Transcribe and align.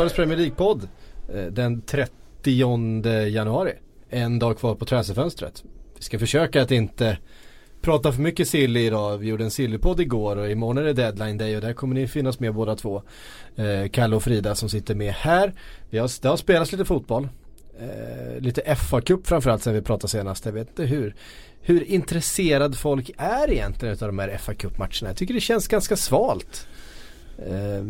Sportbladets 0.00 0.16
Premier 0.16 0.38
League-podd 0.38 0.88
eh, 1.34 1.52
den 1.52 1.82
30 1.82 2.12
januari. 3.28 3.72
En 4.10 4.38
dag 4.38 4.58
kvar 4.58 4.74
på 4.74 4.84
transferfönstret. 4.84 5.64
Vi 5.96 6.02
ska 6.02 6.18
försöka 6.18 6.62
att 6.62 6.70
inte 6.70 7.18
prata 7.82 8.12
för 8.12 8.22
mycket 8.22 8.48
silly 8.48 8.80
idag. 8.80 9.18
Vi 9.18 9.28
gjorde 9.28 9.44
en 9.44 9.50
sillpodd 9.50 10.00
igår 10.00 10.36
och 10.36 10.50
imorgon 10.50 10.78
är 10.78 10.82
det 10.82 10.92
deadline 10.92 11.38
day 11.38 11.56
och 11.56 11.62
där 11.62 11.72
kommer 11.72 11.94
ni 11.94 12.08
finnas 12.08 12.40
med 12.40 12.54
båda 12.54 12.76
två. 12.76 13.02
Eh, 13.56 13.88
Kalle 13.90 14.16
och 14.16 14.22
Frida 14.22 14.54
som 14.54 14.68
sitter 14.68 14.94
med 14.94 15.12
här. 15.12 15.52
Vi 15.90 15.98
har, 15.98 16.22
det 16.22 16.28
har 16.28 16.36
spelats 16.36 16.72
lite 16.72 16.84
fotboll. 16.84 17.28
Eh, 17.80 18.40
lite 18.40 18.62
FA-cup 18.74 19.26
framförallt 19.26 19.62
sen 19.62 19.74
vi 19.74 19.82
pratade 19.82 20.08
senast. 20.08 20.44
Jag 20.44 20.52
vet 20.52 20.68
inte 20.68 20.84
hur, 20.84 21.14
hur 21.60 21.84
intresserad 21.84 22.78
folk 22.78 23.10
är 23.16 23.50
egentligen 23.50 23.92
av 23.92 24.06
de 24.06 24.18
här 24.18 24.38
FA-cupmatcherna. 24.38 25.06
Jag 25.06 25.16
tycker 25.16 25.34
det 25.34 25.40
känns 25.40 25.68
ganska 25.68 25.96
svalt. 25.96 26.66
Eh, 27.46 27.84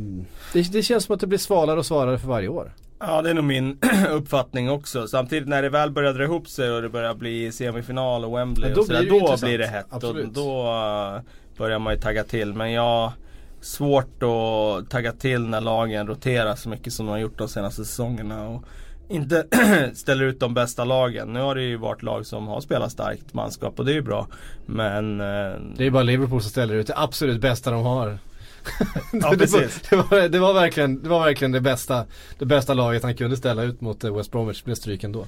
det, 0.52 0.72
det 0.72 0.82
känns 0.82 1.04
som 1.04 1.14
att 1.14 1.20
det 1.20 1.26
blir 1.26 1.38
svalare 1.38 1.78
och 1.78 1.86
svalare 1.86 2.18
för 2.18 2.28
varje 2.28 2.48
år. 2.48 2.72
Ja 3.00 3.22
det 3.22 3.30
är 3.30 3.34
nog 3.34 3.44
min 3.44 3.78
uppfattning 4.10 4.70
också. 4.70 5.08
Samtidigt 5.08 5.48
när 5.48 5.62
det 5.62 5.68
väl 5.68 5.90
börjar 5.90 6.12
dra 6.12 6.24
ihop 6.24 6.48
sig 6.48 6.70
och 6.70 6.82
det 6.82 6.88
börjar 6.88 7.14
bli 7.14 7.52
semifinal 7.52 8.24
och 8.24 8.38
Wembley 8.38 8.74
då 8.74 8.80
och 8.80 8.86
sådär, 8.86 9.00
blir 9.00 9.10
det 9.10 9.26
då 9.26 9.36
blir 9.46 9.58
det 9.58 9.66
hett. 9.66 9.86
Och 9.88 9.96
Absolut. 9.96 10.34
då 10.34 10.62
uh, 10.62 11.20
börjar 11.58 11.78
man 11.78 11.94
ju 11.94 12.00
tagga 12.00 12.24
till. 12.24 12.54
Men 12.54 12.72
jag 12.72 13.12
svårt 13.60 14.22
att 14.22 14.90
tagga 14.90 15.12
till 15.12 15.46
när 15.46 15.60
lagen 15.60 16.06
roterar 16.06 16.54
så 16.56 16.68
mycket 16.68 16.92
som 16.92 17.06
de 17.06 17.12
har 17.12 17.18
gjort 17.18 17.38
de 17.38 17.48
senaste 17.48 17.84
säsongerna. 17.84 18.48
Och 18.48 18.64
inte 19.08 19.46
ställer 19.94 20.24
ut 20.24 20.40
de 20.40 20.54
bästa 20.54 20.84
lagen. 20.84 21.32
Nu 21.32 21.40
har 21.40 21.54
det 21.54 21.62
ju 21.62 21.76
varit 21.76 22.02
lag 22.02 22.26
som 22.26 22.46
har 22.48 22.60
spelat 22.60 22.92
starkt 22.92 23.34
manskap 23.34 23.78
och 23.78 23.84
det 23.84 23.92
är 23.92 23.94
ju 23.94 24.02
bra. 24.02 24.26
Men... 24.66 25.20
eh, 25.20 25.52
Det 25.76 25.86
är 25.86 25.90
bara 25.90 26.02
Liverpool 26.02 26.42
som 26.42 26.50
ställer 26.50 26.74
ut 26.74 26.86
det 26.86 26.94
absolut 26.96 27.40
bästa 27.40 27.70
de 27.70 27.82
har. 27.82 28.18
Ja, 29.12 29.30
det, 29.30 29.52
var, 29.52 29.60
det, 29.90 29.96
var, 29.96 30.28
det, 30.28 30.38
var 30.38 30.54
verkligen, 30.54 31.02
det 31.02 31.08
var 31.08 31.24
verkligen 31.24 31.52
det 31.52 31.60
bästa, 31.60 32.06
det 32.38 32.46
bästa 32.46 32.74
laget 32.74 33.02
han 33.02 33.16
kunde 33.16 33.36
ställa 33.36 33.62
ut 33.62 33.80
mot 33.80 34.04
eh, 34.04 34.16
West 34.16 34.32
Bromwich. 34.32 34.64
Blev 34.64 34.74
stryken 34.74 35.12
då. 35.12 35.26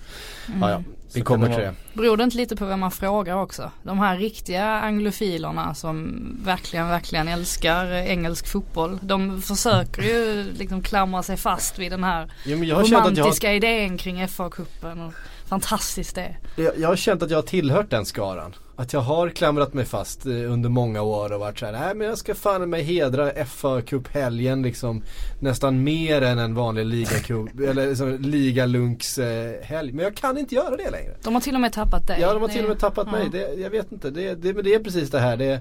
Ja, 0.61 0.70
ja, 0.70 0.83
vi 1.12 1.20
Så 1.20 1.24
kommer 1.24 1.47
till 1.47 1.56
det. 1.56 1.74
Beror 1.92 2.16
det 2.16 2.24
inte 2.24 2.36
lite 2.36 2.56
på 2.56 2.64
vem 2.64 2.80
man 2.80 2.91
frågar 2.91 3.36
också? 3.36 3.70
De 3.83 3.98
här 3.98 4.19
riktiga 4.19 4.64
anglofilerna 4.64 5.74
som 5.74 6.22
verkligen, 6.44 6.89
verkligen 6.89 7.28
älskar 7.28 7.92
engelsk 7.92 8.47
fotboll. 8.47 8.98
De 9.02 9.42
försöker 9.42 10.02
ju 10.02 10.52
liksom 10.52 10.83
klamra 10.83 11.22
sig 11.22 11.36
fast 11.36 11.78
vid 11.78 11.92
den 11.92 12.05
här 12.05 12.33
Jo, 12.44 12.58
men 12.58 12.69
jag, 12.69 12.77
har 12.77 12.84
romantiska 12.84 13.52
idén 13.52 13.98
kring 13.98 14.27
FA-cupen. 14.27 15.06
och 15.06 15.14
Fantastiskt 15.48 16.14
det 16.14 16.36
jag, 16.56 16.78
jag 16.78 16.89
har 16.89 16.96
känt 16.96 17.22
att 17.22 17.30
jag 17.30 17.39
har 17.39 17.42
tillhört 17.42 17.91
den 17.91 18.06
skaran. 18.06 18.55
Att 18.77 18.92
jag 18.92 19.01
har 19.01 19.28
klamrat 19.28 19.75
mig 19.75 19.84
fast 19.84 20.27
eh, 20.27 20.33
under 20.53 20.69
många 20.69 21.03
år 21.03 21.33
och 21.33 21.41
varit 21.41 21.59
såhär, 21.59 21.73
nej 21.73 21.95
men 21.95 22.06
jag 22.06 22.19
ska 22.19 22.34
fan 22.34 22.70
mig 22.70 22.83
hedra 22.83 23.45
fa 23.45 23.81
Cup-helgen 23.83 24.62
liksom 24.62 25.03
nästan 25.41 25.84
mer 25.84 26.23
än 26.23 26.39
en 26.39 26.55
vanlig 26.55 26.87
ligacup, 26.87 27.61
eller 27.69 27.89
liksom 27.89 28.19
ligalunks 28.20 29.19
eh, 29.19 29.62
helg. 29.62 29.92
Men 29.92 30.05
jag 30.05 30.17
kan 30.17 30.39
inte 30.39 30.55
göra 30.55 30.77
det 30.77 30.91
längre. 30.91 31.17
De 31.25 31.34
har 31.34 31.41
till 31.41 31.55
och 31.55 31.61
med 31.61 31.73
tappat 31.73 32.06
dig. 32.06 32.19
Ja 32.20 32.33
de 32.33 32.41
har 32.42 32.48
Det- 32.48 32.55
till 32.55 32.62
och 32.62 32.69
med 32.69 32.79
tappat 32.79 33.11
mig. 33.11 33.29
Det, 33.33 33.55
jag 33.61 33.70
vet 33.70 33.92
inte. 33.92 34.11
Det, 34.11 34.34
det, 34.34 34.55
men 34.55 34.64
det 34.64 34.75
är 34.75 34.79
precis 34.84 35.11
det 35.11 35.20
här. 35.20 35.36
Det, 35.36 35.45
är, 35.46 35.55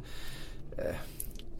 eh, 0.77 0.95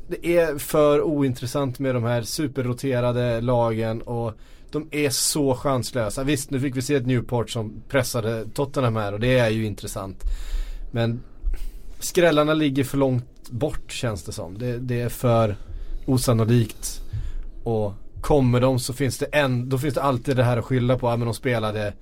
det 0.07 0.37
är 0.37 0.57
för 0.57 1.01
ointressant 1.01 1.79
med 1.79 1.95
de 1.95 2.03
här 2.03 2.21
superroterade 2.21 3.41
lagen 3.41 4.01
och 4.01 4.33
de 4.71 4.87
är 4.91 5.09
så 5.09 5.55
chanslösa. 5.55 6.23
Visst 6.23 6.51
nu 6.51 6.59
fick 6.59 6.75
vi 6.75 6.81
se 6.81 6.95
ett 6.95 7.07
Newport 7.07 7.49
som 7.49 7.73
pressade 7.89 8.45
Tottenham 8.53 8.95
här 8.95 9.13
och 9.13 9.19
det 9.19 9.39
är 9.39 9.49
ju 9.49 9.65
intressant. 9.65 10.17
Men 10.91 11.23
skrällarna 12.03 12.53
ligger 12.53 12.83
för 12.83 12.97
långt 12.97 13.49
bort 13.49 13.91
känns 13.91 14.23
det 14.23 14.31
som. 14.31 14.57
Det, 14.57 14.77
det 14.77 15.01
är 15.01 15.09
för 15.09 15.55
osannolikt. 16.05 17.01
Och 17.63 17.93
kommer 18.21 18.61
de 18.61 18.79
så 18.79 18.93
finns 18.93 19.17
det 19.17 19.25
en, 19.25 19.69
då 19.69 19.77
finns 19.77 19.93
det 19.93 20.01
alltid 20.01 20.35
det 20.35 20.43
här 20.43 20.57
att 20.57 20.65
skylla 20.65 20.97
på. 20.97 21.07
Ja, 21.07 21.17
men 21.17 21.25
de 21.25 21.33
spelade 21.33 21.93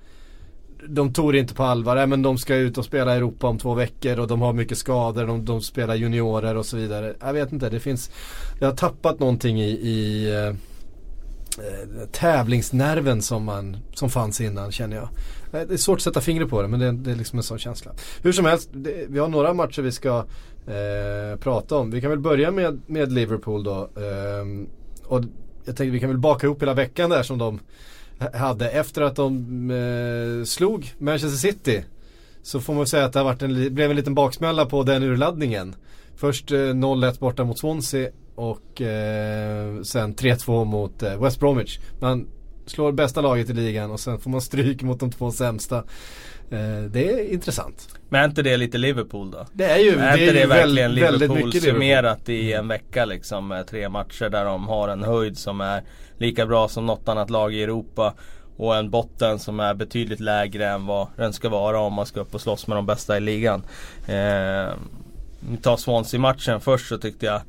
de 0.88 1.12
tog 1.12 1.32
det 1.32 1.38
inte 1.38 1.54
på 1.54 1.62
allvar. 1.62 1.96
Ja 1.96 2.06
men 2.06 2.22
de 2.22 2.38
ska 2.38 2.54
ut 2.54 2.78
och 2.78 2.84
spela 2.84 3.14
i 3.14 3.16
Europa 3.16 3.46
om 3.46 3.58
två 3.58 3.74
veckor 3.74 4.18
och 4.18 4.26
de 4.26 4.40
har 4.40 4.52
mycket 4.52 4.78
skador. 4.78 5.26
De, 5.26 5.44
de 5.44 5.60
spelar 5.60 5.94
juniorer 5.94 6.56
och 6.56 6.66
så 6.66 6.76
vidare. 6.76 7.14
Jag 7.20 7.32
vet 7.32 7.52
inte, 7.52 7.70
det 7.70 7.80
finns 7.80 8.10
Jag 8.60 8.68
har 8.68 8.76
tappat 8.76 9.20
någonting 9.20 9.60
i, 9.60 9.70
i 9.70 10.30
eh, 10.34 10.46
eh 10.46 12.08
tävlingsnerven 12.12 13.22
som, 13.22 13.44
man, 13.44 13.76
som 13.94 14.10
fanns 14.10 14.40
innan 14.40 14.72
känner 14.72 14.96
jag. 14.96 15.08
Det 15.50 15.72
är 15.72 15.76
svårt 15.76 15.98
att 15.98 16.02
sätta 16.02 16.20
fingret 16.20 16.50
på 16.50 16.62
det 16.62 16.68
men 16.68 16.80
det, 16.80 16.92
det 16.92 17.10
är 17.10 17.16
liksom 17.16 17.38
en 17.38 17.42
sån 17.42 17.58
känsla. 17.58 17.92
Hur 18.22 18.32
som 18.32 18.44
helst, 18.44 18.68
det, 18.72 19.06
vi 19.08 19.18
har 19.18 19.28
några 19.28 19.54
matcher 19.54 19.82
vi 19.82 19.92
ska 19.92 20.24
eh, 20.66 21.38
prata 21.40 21.76
om. 21.76 21.90
Vi 21.90 22.00
kan 22.00 22.10
väl 22.10 22.18
börja 22.18 22.50
med, 22.50 22.80
med 22.86 23.12
Liverpool 23.12 23.64
då. 23.64 23.90
Eh, 23.96 24.66
och 25.06 25.24
jag 25.64 25.76
tänkte 25.76 25.84
vi 25.84 26.00
kan 26.00 26.08
väl 26.08 26.18
baka 26.18 26.46
ihop 26.46 26.62
hela 26.62 26.74
veckan 26.74 27.10
där 27.10 27.22
som 27.22 27.38
de 27.38 27.58
hade. 28.34 28.70
Efter 28.70 29.02
att 29.02 29.16
de 29.16 29.70
eh, 29.70 30.44
slog 30.44 30.94
Manchester 30.98 31.38
City 31.38 31.84
så 32.42 32.60
får 32.60 32.74
man 32.74 32.86
säga 32.86 33.04
att 33.04 33.12
det 33.12 33.18
har 33.18 33.24
varit 33.24 33.42
en, 33.42 33.74
blev 33.74 33.90
en 33.90 33.96
liten 33.96 34.14
baksmälla 34.14 34.66
på 34.66 34.82
den 34.82 35.02
urladdningen. 35.02 35.74
Först 36.16 36.52
eh, 36.52 36.56
0-1 36.56 37.20
borta 37.20 37.44
mot 37.44 37.58
Swansea 37.58 38.10
och 38.34 38.82
eh, 38.82 39.82
sen 39.82 40.14
3-2 40.14 40.64
mot 40.64 41.02
eh, 41.02 41.22
West 41.22 41.40
Bromwich. 41.40 41.78
Man 42.00 42.26
slår 42.66 42.92
bästa 42.92 43.20
laget 43.20 43.50
i 43.50 43.52
ligan 43.52 43.90
och 43.90 44.00
sen 44.00 44.18
får 44.18 44.30
man 44.30 44.40
stryk 44.40 44.82
mot 44.82 45.00
de 45.00 45.10
två 45.10 45.30
sämsta. 45.30 45.76
Eh, 46.50 46.82
det 46.90 47.12
är 47.12 47.32
intressant. 47.32 47.88
Men 48.08 48.20
är 48.20 48.24
inte 48.24 48.42
det 48.42 48.56
lite 48.56 48.78
Liverpool 48.78 49.30
då? 49.30 49.46
Det 49.52 49.64
är 49.64 49.78
ju, 49.78 49.90
är 49.90 50.16
det 50.16 50.22
inte 50.22 50.38
är 50.38 50.40
det 50.40 50.46
verkligen 50.46 50.74
väldigt, 50.74 51.04
väldigt 51.04 51.20
Liverpool 51.20 51.50
Liverpool. 51.50 51.72
summerat 51.72 52.28
i 52.28 52.52
en 52.52 52.68
vecka 52.68 53.04
liksom 53.04 53.64
tre 53.70 53.88
matcher 53.88 54.28
där 54.28 54.44
de 54.44 54.68
har 54.68 54.88
en 54.88 55.02
höjd 55.02 55.38
som 55.38 55.60
är 55.60 55.82
lika 56.18 56.46
bra 56.46 56.68
som 56.68 56.86
något 56.86 57.08
annat 57.08 57.30
lag 57.30 57.54
i 57.54 57.62
Europa 57.62 58.14
och 58.56 58.76
en 58.76 58.90
botten 58.90 59.38
som 59.38 59.60
är 59.60 59.74
betydligt 59.74 60.20
lägre 60.20 60.68
än 60.68 60.86
vad 60.86 61.08
den 61.16 61.32
ska 61.32 61.48
vara 61.48 61.80
om 61.80 61.94
man 61.94 62.06
ska 62.06 62.20
upp 62.20 62.34
och 62.34 62.40
slåss 62.40 62.66
med 62.66 62.76
de 62.76 62.86
bästa 62.86 63.16
i 63.16 63.20
ligan. 63.20 63.62
Eh, 64.06 64.74
vi 65.50 65.56
tar 65.62 65.76
Swansea-matchen 65.76 66.60
först 66.60 66.88
så 66.88 66.98
tyckte 66.98 67.26
jag 67.26 67.42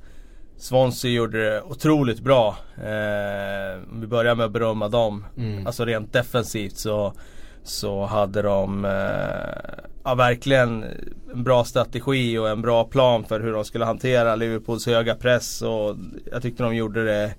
Swansea 0.61 1.11
gjorde 1.11 1.49
det 1.49 1.61
otroligt 1.61 2.19
bra. 2.19 2.57
Eh, 2.77 3.91
om 3.91 4.01
vi 4.01 4.07
börjar 4.07 4.35
med 4.35 4.45
att 4.45 4.51
berömma 4.51 4.87
dem. 4.89 5.25
Mm. 5.37 5.67
Alltså 5.67 5.85
rent 5.85 6.13
defensivt 6.13 6.77
så, 6.77 7.13
så 7.63 8.05
hade 8.05 8.41
de 8.41 8.85
eh, 8.85 9.81
ja, 10.03 10.15
verkligen 10.15 10.85
en 11.33 11.43
bra 11.43 11.63
strategi 11.63 12.37
och 12.37 12.49
en 12.49 12.61
bra 12.61 12.83
plan 12.83 13.23
för 13.23 13.39
hur 13.39 13.53
de 13.53 13.65
skulle 13.65 13.85
hantera 13.85 14.35
Liverpools 14.35 14.85
höga 14.85 15.15
press. 15.15 15.61
Och 15.61 15.95
jag 16.31 16.41
tyckte 16.41 16.63
de 16.63 16.75
gjorde 16.75 17.05
det 17.05 17.35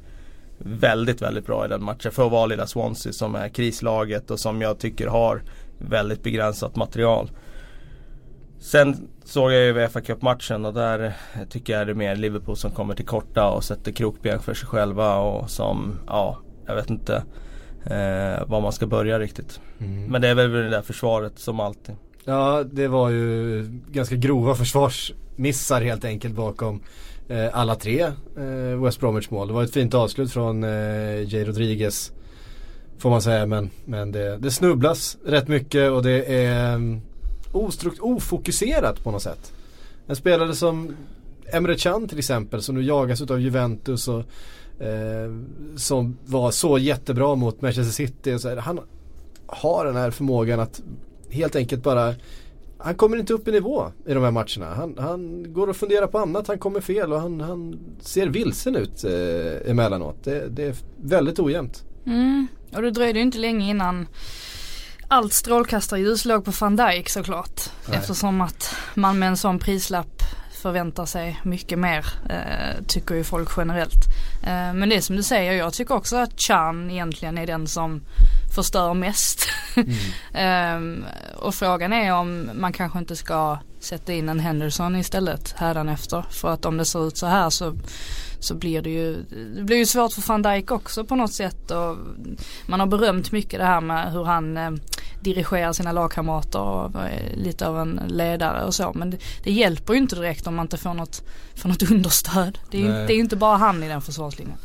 väldigt, 0.58 1.22
väldigt 1.22 1.46
bra 1.46 1.64
i 1.64 1.68
den 1.68 1.84
matchen. 1.84 2.12
För 2.12 2.26
att 2.26 2.32
vara 2.32 2.46
lilla 2.46 2.66
Swansea 2.66 3.12
som 3.12 3.34
är 3.34 3.48
krislaget 3.48 4.30
och 4.30 4.40
som 4.40 4.62
jag 4.62 4.78
tycker 4.78 5.06
har 5.06 5.42
väldigt 5.78 6.22
begränsat 6.22 6.76
material. 6.76 7.30
Sen 8.62 9.08
såg 9.24 9.52
jag 9.52 9.60
ju 9.60 9.72
Uefa 9.72 10.00
Cup-matchen 10.00 10.64
och 10.64 10.74
där 10.74 11.12
tycker 11.50 11.72
jag 11.72 11.86
det 11.86 11.92
är 11.92 11.94
mer 11.94 12.16
Liverpool 12.16 12.56
som 12.56 12.70
kommer 12.70 12.94
till 12.94 13.06
korta 13.06 13.50
och 13.50 13.64
sätter 13.64 13.92
krokben 13.92 14.40
för 14.40 14.54
sig 14.54 14.68
själva 14.68 15.16
och 15.16 15.50
som, 15.50 15.98
ja, 16.06 16.38
jag 16.66 16.74
vet 16.74 16.90
inte 16.90 17.14
eh, 17.84 18.46
var 18.46 18.60
man 18.60 18.72
ska 18.72 18.86
börja 18.86 19.18
riktigt. 19.18 19.60
Mm. 19.78 20.04
Men 20.04 20.22
det 20.22 20.28
är 20.28 20.34
väl 20.34 20.52
det 20.52 20.70
där 20.70 20.82
försvaret 20.82 21.38
som 21.38 21.60
alltid. 21.60 21.94
Ja, 22.24 22.64
det 22.72 22.88
var 22.88 23.10
ju 23.10 23.62
ganska 23.90 24.16
grova 24.16 24.54
försvarsmissar 24.54 25.82
helt 25.82 26.04
enkelt 26.04 26.34
bakom 26.34 26.82
eh, 27.28 27.48
alla 27.52 27.74
tre 27.74 28.00
eh, 28.36 28.82
West 28.84 29.00
Bromwich 29.00 29.30
mål. 29.30 29.48
Det 29.48 29.54
var 29.54 29.62
ett 29.62 29.74
fint 29.74 29.94
avslut 29.94 30.32
från 30.32 30.64
eh, 30.64 31.34
Jay 31.34 31.44
Rodriguez. 31.44 32.12
Får 32.98 33.10
man 33.10 33.22
säga 33.22 33.46
men, 33.46 33.70
men 33.84 34.12
det, 34.12 34.36
det 34.36 34.50
snubblas 34.50 35.18
rätt 35.24 35.48
mycket 35.48 35.90
och 35.90 36.02
det 36.02 36.44
är 36.44 36.74
um, 36.74 37.00
ostrukt, 37.52 38.00
ofokuserat 38.00 39.04
på 39.04 39.10
något 39.10 39.22
sätt. 39.22 39.52
En 40.06 40.16
spelare 40.16 40.54
som 40.54 40.96
Emre 41.52 41.76
Can 41.76 42.08
till 42.08 42.18
exempel 42.18 42.62
som 42.62 42.74
nu 42.74 42.82
jagas 42.82 43.20
utav 43.20 43.40
Juventus 43.40 44.08
och 44.08 44.24
eh, 44.82 45.32
som 45.76 46.16
var 46.24 46.50
så 46.50 46.78
jättebra 46.78 47.34
mot 47.34 47.60
Manchester 47.60 47.92
City. 47.92 48.34
Och 48.34 48.40
så 48.40 48.48
här, 48.48 48.56
han 48.56 48.80
har 49.46 49.84
den 49.84 49.96
här 49.96 50.10
förmågan 50.10 50.60
att 50.60 50.82
helt 51.30 51.56
enkelt 51.56 51.82
bara 51.82 52.14
han 52.84 52.94
kommer 52.94 53.16
inte 53.16 53.34
upp 53.34 53.48
i 53.48 53.52
nivå 53.52 53.92
i 54.06 54.14
de 54.14 54.22
här 54.22 54.30
matcherna. 54.30 54.74
Han, 54.74 54.94
han 54.98 55.52
går 55.52 55.68
och 55.68 55.76
funderar 55.76 56.06
på 56.06 56.18
annat, 56.18 56.48
han 56.48 56.58
kommer 56.58 56.80
fel 56.80 57.12
och 57.12 57.20
han, 57.20 57.40
han 57.40 57.78
ser 58.00 58.26
vilsen 58.26 58.76
ut 58.76 59.04
eh, 59.04 59.70
emellanåt. 59.70 60.24
Det, 60.24 60.48
det 60.48 60.64
är 60.64 60.74
väldigt 60.96 61.38
ojämnt. 61.38 61.84
Mm. 62.06 62.46
Och 62.74 62.82
det 62.82 62.90
dröjde 62.90 63.18
ju 63.18 63.24
inte 63.24 63.38
länge 63.38 63.70
innan 63.70 64.06
allt 65.12 65.32
strålkastarljus 65.32 66.24
låg 66.24 66.44
på 66.44 66.52
van 66.60 66.76
Dijk 66.76 67.08
såklart. 67.08 67.60
Nej. 67.88 67.98
Eftersom 67.98 68.40
att 68.40 68.74
man 68.94 69.18
med 69.18 69.28
en 69.28 69.36
sån 69.36 69.58
prislapp 69.58 70.22
förväntar 70.62 71.06
sig 71.06 71.40
mycket 71.42 71.78
mer, 71.78 72.06
eh, 72.30 72.84
tycker 72.86 73.14
ju 73.14 73.24
folk 73.24 73.48
generellt. 73.56 74.06
Eh, 74.42 74.74
men 74.74 74.88
det 74.88 74.96
är 74.96 75.00
som 75.00 75.16
du 75.16 75.22
säger, 75.22 75.52
jag 75.52 75.72
tycker 75.72 75.94
också 75.94 76.16
att 76.16 76.40
Chan 76.40 76.90
egentligen 76.90 77.38
är 77.38 77.46
den 77.46 77.66
som 77.66 78.02
förstör 78.54 78.94
mest. 78.94 79.48
Ehm, 80.34 81.04
och 81.36 81.54
frågan 81.54 81.92
är 81.92 82.14
om 82.14 82.50
man 82.54 82.72
kanske 82.72 82.98
inte 82.98 83.16
ska 83.16 83.58
sätta 83.80 84.12
in 84.12 84.28
en 84.28 84.40
Henderson 84.40 84.96
istället 84.96 85.52
hädanefter. 85.52 86.24
För 86.30 86.52
att 86.52 86.64
om 86.64 86.76
det 86.76 86.84
ser 86.84 87.08
ut 87.08 87.16
så 87.16 87.26
här 87.26 87.50
så, 87.50 87.74
så 88.40 88.54
blir 88.54 88.82
det 88.82 88.90
ju, 88.90 89.22
det 89.56 89.62
blir 89.62 89.76
ju 89.76 89.86
svårt 89.86 90.12
för 90.12 90.28
van 90.28 90.42
Dijk 90.42 90.70
också 90.70 91.04
på 91.04 91.14
något 91.14 91.32
sätt. 91.32 91.70
Och 91.70 91.96
man 92.66 92.80
har 92.80 92.86
berömt 92.86 93.32
mycket 93.32 93.60
det 93.60 93.66
här 93.66 93.80
med 93.80 94.12
hur 94.12 94.24
han 94.24 94.56
eh, 94.56 94.70
dirigerar 95.22 95.72
sina 95.72 95.92
lagkamrater 95.92 96.60
och 96.60 96.90
är 96.94 97.36
lite 97.36 97.66
av 97.66 97.78
en 97.78 98.00
ledare 98.08 98.64
och 98.64 98.74
så. 98.74 98.92
Men 98.94 99.10
det, 99.10 99.18
det 99.44 99.52
hjälper 99.52 99.92
ju 99.92 99.98
inte 99.98 100.16
direkt 100.16 100.46
om 100.46 100.54
man 100.54 100.64
inte 100.64 100.76
får 100.76 100.94
något, 100.94 101.22
får 101.54 101.68
något 101.68 101.90
understöd. 101.90 102.58
Det 102.70 102.76
är, 102.76 102.82
ju, 102.82 102.88
det 102.88 103.12
är 103.12 103.14
ju 103.14 103.20
inte 103.20 103.36
bara 103.36 103.56
han 103.56 103.82
i 103.82 103.88
den 103.88 104.00
försvarslinjen. 104.00 104.56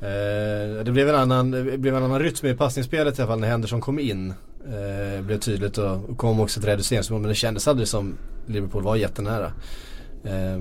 Eh, 0.00 0.84
det 0.84 0.92
blev 0.92 1.08
en 1.08 1.14
annan, 1.14 1.50
det 1.50 1.78
blev 1.78 1.96
en 1.96 2.02
annan 2.02 2.20
rytm 2.20 2.46
i 2.46 2.54
passningsspelet 2.54 3.18
i 3.18 3.22
alla 3.22 3.30
fall 3.30 3.40
när 3.40 3.48
Henderson 3.48 3.80
kom 3.80 3.98
in. 3.98 4.34
Eh, 4.66 5.22
blev 5.22 5.38
tydligt 5.38 5.78
och, 5.78 6.10
och 6.10 6.18
kom 6.18 6.40
också 6.40 6.60
ett 6.60 6.66
reduceringsmål 6.66 7.20
men 7.20 7.28
det 7.28 7.34
kändes 7.34 7.68
aldrig 7.68 7.88
som 7.88 8.16
Liverpool 8.46 8.82
var 8.82 8.96
jättenära. 8.96 9.52
Eh, 10.24 10.58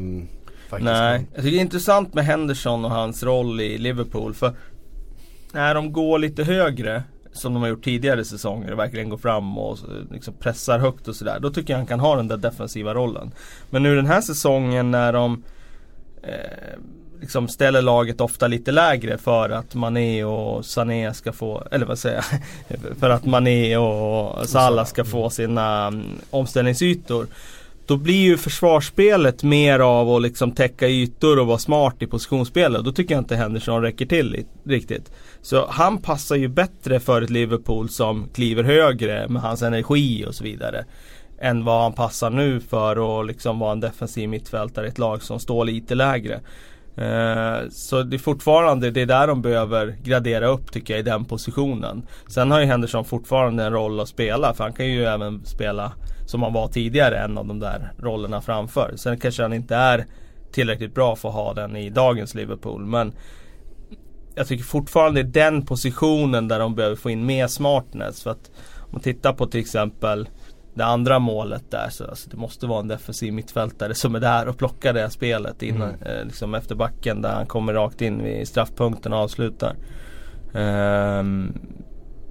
Nej, 0.79 1.27
jag 1.33 1.43
tycker 1.43 1.51
det 1.51 1.57
är 1.57 1.61
intressant 1.61 2.13
med 2.13 2.25
Henderson 2.25 2.85
och 2.85 2.91
hans 2.91 3.23
roll 3.23 3.61
i 3.61 3.77
Liverpool 3.77 4.33
för 4.33 4.53
när 5.51 5.75
de 5.75 5.93
går 5.93 6.19
lite 6.19 6.43
högre 6.43 7.03
som 7.33 7.53
de 7.53 7.61
har 7.61 7.69
gjort 7.69 7.83
tidigare 7.83 8.25
säsonger 8.25 8.71
och 8.71 8.79
verkligen 8.79 9.09
går 9.09 9.17
fram 9.17 9.57
och 9.57 9.77
liksom 10.11 10.33
pressar 10.33 10.79
högt 10.79 11.07
och 11.07 11.15
sådär. 11.15 11.39
Då 11.39 11.49
tycker 11.49 11.73
jag 11.73 11.77
han 11.77 11.87
kan 11.87 11.99
ha 11.99 12.15
den 12.15 12.27
där 12.27 12.37
defensiva 12.37 12.93
rollen. 12.93 13.31
Men 13.69 13.83
nu 13.83 13.95
den 13.95 14.05
här 14.05 14.21
säsongen 14.21 14.91
när 14.91 15.13
de 15.13 15.43
eh, 16.23 16.79
liksom 17.21 17.47
ställer 17.47 17.81
laget 17.81 18.21
ofta 18.21 18.47
lite 18.47 18.71
lägre 18.71 19.17
för 19.17 19.49
att 19.49 19.75
Mané 19.75 20.23
och 20.23 20.65
Sané 20.65 21.13
ska 21.13 21.31
få, 21.31 21.63
eller 21.71 21.85
vad 21.85 21.99
säger 21.99 22.25
jag, 22.67 22.79
för 22.99 23.09
att 23.09 23.25
Mané 23.25 23.77
och 23.77 24.49
Salah 24.49 24.85
ska 24.85 25.05
få 25.05 25.29
sina 25.29 25.87
um, 25.87 26.03
omställningsytor. 26.29 27.27
Då 27.85 27.97
blir 27.97 28.21
ju 28.21 28.37
försvarsspelet 28.37 29.43
mer 29.43 29.79
av 29.79 30.09
att 30.09 30.21
liksom 30.21 30.51
täcka 30.51 30.87
ytor 30.87 31.39
och 31.39 31.47
vara 31.47 31.57
smart 31.57 31.95
i 31.99 32.07
positionsspelet. 32.07 32.85
Då 32.85 32.91
tycker 32.91 33.15
jag 33.15 33.21
inte 33.21 33.35
Henderson 33.35 33.81
räcker 33.81 34.05
till 34.05 34.45
riktigt. 34.65 35.11
Så 35.41 35.67
han 35.69 35.97
passar 35.97 36.35
ju 36.35 36.47
bättre 36.47 36.99
för 36.99 37.21
ett 37.21 37.29
Liverpool 37.29 37.89
som 37.89 38.29
kliver 38.33 38.63
högre 38.63 39.27
med 39.27 39.41
hans 39.41 39.61
energi 39.61 40.25
och 40.27 40.35
så 40.35 40.43
vidare. 40.43 40.85
Än 41.41 41.65
vad 41.65 41.81
han 41.81 41.93
passar 41.93 42.29
nu 42.29 42.59
för 42.59 43.19
att 43.19 43.27
liksom 43.27 43.59
vara 43.59 43.71
en 43.71 43.79
defensiv 43.79 44.29
mittfältare 44.29 44.85
i 44.85 44.89
ett 44.89 44.97
lag 44.97 45.23
som 45.23 45.39
står 45.39 45.65
lite 45.65 45.95
lägre. 45.95 46.41
Eh, 46.95 47.69
så 47.69 48.03
det 48.03 48.15
är 48.15 48.19
fortfarande, 48.19 48.91
det 48.91 49.01
är 49.01 49.05
där 49.05 49.27
de 49.27 49.41
behöver 49.41 49.95
gradera 50.03 50.47
upp 50.47 50.71
tycker 50.71 50.93
jag 50.93 50.99
i 50.99 51.03
den 51.03 51.25
positionen. 51.25 52.07
Sen 52.27 52.51
har 52.51 52.59
ju 52.59 52.65
Henderson 52.65 53.05
fortfarande 53.05 53.63
en 53.63 53.73
roll 53.73 53.99
att 53.99 54.07
spela 54.07 54.53
för 54.53 54.63
han 54.63 54.73
kan 54.73 54.85
ju 54.85 55.05
även 55.05 55.45
spela 55.45 55.91
som 56.25 56.43
han 56.43 56.53
var 56.53 56.67
tidigare, 56.67 57.19
en 57.19 57.37
av 57.37 57.47
de 57.47 57.59
där 57.59 57.91
rollerna 57.97 58.41
framför. 58.41 58.93
Sen 58.95 59.19
kanske 59.19 59.41
han 59.41 59.53
inte 59.53 59.75
är 59.75 60.05
tillräckligt 60.51 60.95
bra 60.95 61.15
för 61.15 61.29
att 61.29 61.35
ha 61.35 61.53
den 61.53 61.75
i 61.75 61.89
dagens 61.89 62.35
Liverpool. 62.35 62.85
Men 62.85 63.13
jag 64.35 64.47
tycker 64.47 64.63
fortfarande 64.63 65.23
det 65.23 65.41
är 65.41 65.51
den 65.51 65.65
positionen 65.65 66.47
där 66.47 66.59
de 66.59 66.75
behöver 66.75 66.95
få 66.95 67.09
in 67.09 67.25
mer 67.25 67.47
smartness. 67.47 68.23
För 68.23 68.31
att 68.31 68.51
om 68.79 68.89
man 68.91 69.01
tittar 69.01 69.33
på 69.33 69.45
till 69.45 69.59
exempel 69.59 70.29
det 70.73 70.85
andra 70.85 71.19
målet 71.19 71.71
där 71.71 71.89
så 71.89 72.05
alltså, 72.05 72.29
det 72.29 72.37
måste 72.37 72.67
vara 72.67 72.79
en 72.79 72.87
defensiv 72.87 73.33
mittfältare 73.33 73.95
som 73.95 74.15
är 74.15 74.19
där 74.19 74.47
och 74.47 74.57
plockar 74.57 74.93
det 74.93 75.09
spelet 75.09 75.63
innan, 75.63 75.89
mm. 75.89 76.01
eh, 76.01 76.25
liksom 76.25 76.55
efter 76.55 76.75
backen 76.75 77.21
där 77.21 77.33
han 77.33 77.45
kommer 77.45 77.73
rakt 77.73 78.01
in 78.01 78.23
vid 78.23 78.47
straffpunkten 78.47 79.13
och 79.13 79.19
avslutar. 79.19 79.75
Um, 80.53 81.53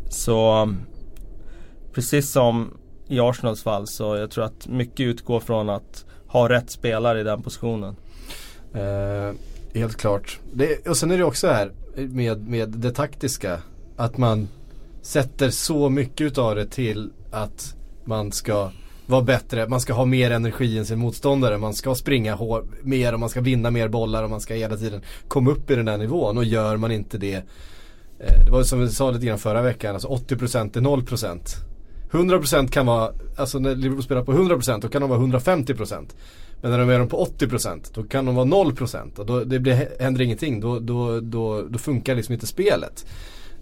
så 0.08 0.68
precis 1.92 2.30
som 2.30 2.78
i 3.12 3.20
Arsenals 3.20 3.62
fall 3.62 3.86
så 3.86 4.16
jag 4.16 4.30
tror 4.30 4.44
att 4.44 4.68
mycket 4.68 5.00
utgår 5.00 5.40
från 5.40 5.68
att 5.68 6.04
ha 6.26 6.48
rätt 6.48 6.70
spelare 6.70 7.20
i 7.20 7.22
den 7.22 7.42
positionen. 7.42 7.96
Eh, 8.74 9.34
helt 9.74 9.96
klart. 9.96 10.38
Det, 10.52 10.88
och 10.88 10.96
sen 10.96 11.10
är 11.10 11.18
det 11.18 11.24
också 11.24 11.46
här 11.48 11.72
med, 11.94 12.48
med 12.48 12.68
det 12.68 12.90
taktiska. 12.90 13.58
Att 13.96 14.18
man 14.18 14.48
sätter 15.02 15.50
så 15.50 15.88
mycket 15.88 16.26
utav 16.26 16.54
det 16.54 16.66
till 16.66 17.10
att 17.30 17.76
man 18.04 18.32
ska 18.32 18.70
vara 19.06 19.22
bättre, 19.22 19.68
man 19.68 19.80
ska 19.80 19.92
ha 19.92 20.04
mer 20.04 20.30
energi 20.30 20.78
än 20.78 20.86
sin 20.86 20.98
motståndare, 20.98 21.58
man 21.58 21.74
ska 21.74 21.94
springa 21.94 22.38
mer 22.82 23.12
och 23.12 23.20
man 23.20 23.28
ska 23.28 23.40
vinna 23.40 23.70
mer 23.70 23.88
bollar 23.88 24.22
och 24.22 24.30
man 24.30 24.40
ska 24.40 24.54
hela 24.54 24.76
tiden 24.76 25.02
komma 25.28 25.50
upp 25.50 25.70
i 25.70 25.74
den 25.74 25.84
där 25.84 25.98
nivån 25.98 26.38
och 26.38 26.44
gör 26.44 26.76
man 26.76 26.92
inte 26.92 27.18
det 27.18 27.34
eh, 28.18 28.44
Det 28.44 28.50
var 28.50 28.62
som 28.62 28.80
vi 28.80 28.88
sa 28.88 29.10
lite 29.10 29.26
grann 29.26 29.38
förra 29.38 29.62
veckan, 29.62 29.94
alltså 29.94 30.08
80% 30.08 30.76
är 30.76 30.80
0% 30.80 31.71
100% 32.12 32.68
kan 32.68 32.86
vara, 32.86 33.12
alltså 33.36 33.58
när 33.58 33.74
Liverpool 33.74 34.02
spelar 34.02 34.24
på 34.24 34.32
100% 34.32 34.80
då 34.80 34.88
kan 34.88 35.00
de 35.00 35.10
vara 35.10 35.20
150% 35.20 36.08
Men 36.60 36.70
när 36.70 36.78
de 36.78 36.90
är 36.90 37.06
på 37.06 37.26
80% 37.38 37.90
då 37.94 38.02
kan 38.02 38.24
de 38.24 38.34
vara 38.34 38.46
0% 38.46 39.18
och 39.18 39.26
då 39.26 39.44
det 39.44 39.58
blir, 39.60 39.88
händer 40.00 40.22
ingenting, 40.22 40.60
då, 40.60 40.78
då, 40.78 41.20
då, 41.20 41.62
då 41.62 41.78
funkar 41.78 42.14
liksom 42.14 42.32
inte 42.32 42.46
spelet 42.46 43.04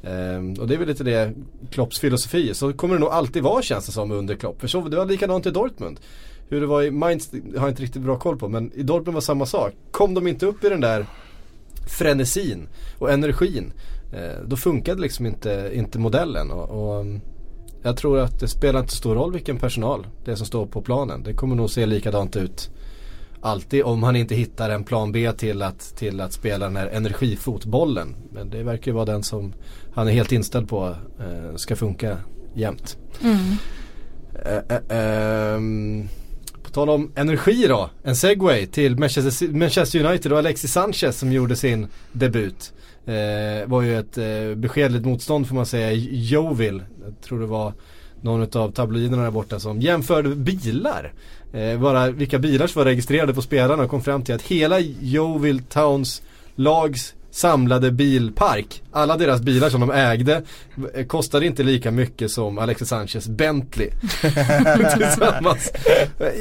Um, 0.02 0.52
och 0.52 0.69
det 0.69 0.75
är 0.75 0.79
väl 0.79 0.88
lite 0.88 1.05
det 1.05 1.35
Klopps 1.70 1.99
filosofi. 1.99 2.55
Så 2.55 2.73
kommer 2.73 2.94
det 2.94 3.00
nog 3.00 3.08
alltid 3.08 3.43
vara 3.43 3.62
känns 3.62 3.87
det 3.87 3.93
som 3.93 4.12
under 4.12 4.35
Klopp. 4.35 4.61
För 4.61 4.69
så, 4.69 4.88
det 4.88 4.97
var 4.97 5.06
likadant 5.06 5.47
i 5.47 5.50
Dortmund. 5.50 6.00
Hur 6.49 6.61
det 6.61 6.67
var 6.67 6.82
i 6.82 6.91
Mainz 6.91 7.32
har 7.32 7.41
jag 7.55 7.69
inte 7.69 7.82
riktigt 7.82 8.02
bra 8.02 8.19
koll 8.19 8.37
på. 8.37 8.49
Men 8.49 8.73
i 8.75 8.82
Dortmund 8.82 9.14
var 9.14 9.20
samma 9.20 9.47
sak. 9.47 9.73
Kom 9.91 10.14
de 10.14 10.26
inte 10.26 10.47
upp 10.47 10.64
i 10.64 10.69
den 10.69 10.81
där 10.81 11.06
frenesin 11.99 12.69
och 12.99 13.11
energin. 13.11 13.73
Eh, 14.12 14.44
då 14.47 14.56
funkade 14.56 15.00
liksom 15.00 15.26
inte, 15.26 15.70
inte 15.75 15.99
modellen. 15.99 16.50
Och, 16.50 16.99
och, 16.99 17.06
jag 17.82 17.97
tror 17.97 18.19
att 18.19 18.41
det 18.41 18.49
spelar 18.49 18.81
inte 18.81 18.97
stor 18.97 19.15
roll 19.15 19.32
vilken 19.32 19.59
personal 19.59 20.06
det 20.25 20.31
är 20.31 20.37
som 20.37 20.47
står 20.47 20.67
på 20.67 20.82
planen. 20.82 21.23
Det 21.23 21.35
kommer 21.35 21.56
nog 21.56 21.71
se 21.71 21.87
likadant 21.87 22.37
ut 22.37 22.71
alltid 23.41 23.82
om 23.82 24.03
han 24.03 24.17
inte 24.17 24.35
hittar 24.35 24.71
en 24.71 24.85
plan 24.85 25.12
B 25.12 25.32
till 25.32 25.62
att, 25.62 25.97
till 25.97 26.21
att 26.21 26.32
spela 26.32 26.65
den 26.65 26.77
här 26.77 26.87
energifotbollen. 26.87 28.17
Men 28.32 28.50
det 28.50 28.62
verkar 28.62 28.91
ju 28.91 28.94
vara 28.94 29.05
den 29.05 29.23
som 29.23 29.53
han 29.94 30.09
är 30.09 30.12
helt 30.12 30.32
inställd 30.32 30.69
på 30.69 30.97
eh, 31.21 31.56
ska 31.56 31.77
funka 31.77 32.17
jämt. 32.55 32.99
Mm. 33.23 33.38
Eh, 34.45 34.76
eh, 34.76 35.54
ehm, 35.54 36.09
på 36.62 36.71
tal 36.71 36.90
om 36.90 37.12
energi 37.14 37.66
då, 37.69 37.90
en 38.02 38.16
segway 38.16 38.66
till 38.66 38.99
Manchester, 38.99 39.49
Manchester 39.49 40.04
United 40.04 40.33
och 40.33 40.38
Alexis 40.38 40.73
Sanchez 40.73 41.19
som 41.19 41.33
gjorde 41.33 41.57
sin 41.57 41.87
debut. 42.12 42.73
Eh, 43.04 43.69
var 43.69 43.83
ju 43.83 43.99
ett 43.99 44.19
eh, 44.19 44.54
beskedligt 44.57 45.04
motstånd 45.04 45.49
får 45.49 45.54
man 45.54 45.66
säga, 45.66 45.93
Jovil. 46.11 46.83
Jag 47.04 47.21
tror 47.21 47.40
det 47.40 47.47
var 47.47 47.73
någon 48.21 48.42
av 48.42 48.71
tabloiderna 48.71 49.23
där 49.23 49.30
borta 49.30 49.61
som 49.61 49.80
jämförde 49.80 50.28
bilar. 50.28 51.12
Eh, 51.52 51.80
bara 51.80 52.11
vilka 52.11 52.38
bilar 52.38 52.66
som 52.66 52.80
var 52.80 52.85
registrerade 52.85 53.35
på 53.35 53.42
spelarna 53.42 53.83
och 53.83 53.90
kom 53.90 54.02
fram 54.02 54.23
till 54.23 54.35
att 54.35 54.42
hela 54.42 54.80
Yeovil 54.80 55.62
Towns 55.62 56.23
lags 56.54 57.14
samlade 57.40 57.90
bilpark. 57.90 58.82
Alla 58.92 59.16
deras 59.16 59.40
bilar 59.40 59.70
som 59.70 59.80
de 59.80 59.90
ägde 59.90 60.42
kostade 61.09 61.47
inte 61.47 61.62
lika 61.62 61.90
mycket 61.90 62.30
som 62.30 62.59
Alexis 62.59 62.88
Sanchez 62.88 63.28
Bentley. 63.28 63.90
Tillsammans. 64.97 65.73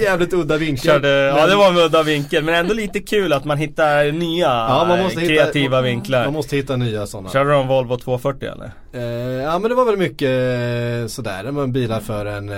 Jävligt 0.02 0.34
udda 0.34 0.58
vinkel. 0.58 0.92
Körde, 0.92 1.10
ja 1.10 1.48
det 1.48 1.56
var 1.56 1.70
en 1.70 1.78
udda 1.78 2.04
vinkel 2.04 2.44
men 2.44 2.56
ändå 2.56 2.74
lite 2.74 3.00
kul 3.00 3.34
att 3.34 3.46
man 3.46 3.58
hittar 3.58 4.12
nya 4.12 4.48
ja, 4.48 4.86
man 4.88 5.10
kreativa 5.10 5.78
hitta, 5.78 5.82
vinklar. 5.82 6.24
Man 6.24 6.34
måste 6.34 6.56
hitta 6.56 6.76
nya 6.76 7.08
sådana. 7.08 7.30
Körde 7.30 7.52
de 7.52 7.68
Volvo 7.68 7.98
240 7.98 8.50
eller? 8.50 8.72
Eh, 8.94 9.04
ja 9.44 9.60
men 9.60 9.70
det 9.70 9.76
var 9.76 9.86
väl 9.86 9.98
mycket 9.98 10.30
eh, 10.30 11.08
sådär. 11.08 11.44
Det 11.44 11.52
var 11.52 11.68
bilar 11.68 12.00
för 12.00 12.26
en 12.26 12.50
eh, 12.50 12.58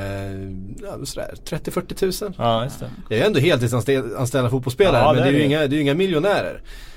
ja, 0.82 0.98
30-40 0.98 1.94
tusen. 1.94 2.34
Ja 2.38 2.64
just 2.64 2.80
det. 2.80 2.90
Jag 3.10 3.20
är 3.20 3.26
ändå 3.26 3.40
heltidsanställda 3.40 4.50
fotbollsspelare 4.50 5.04
ja, 5.04 5.14
men 5.14 5.24
det 5.24 5.30
är, 5.30 5.34
ju 5.34 5.44
inga, 5.44 5.68
det 5.68 5.76
är 5.76 5.82
inga 5.82 5.94
miljonärer 5.94 6.56
eh, 6.56 6.91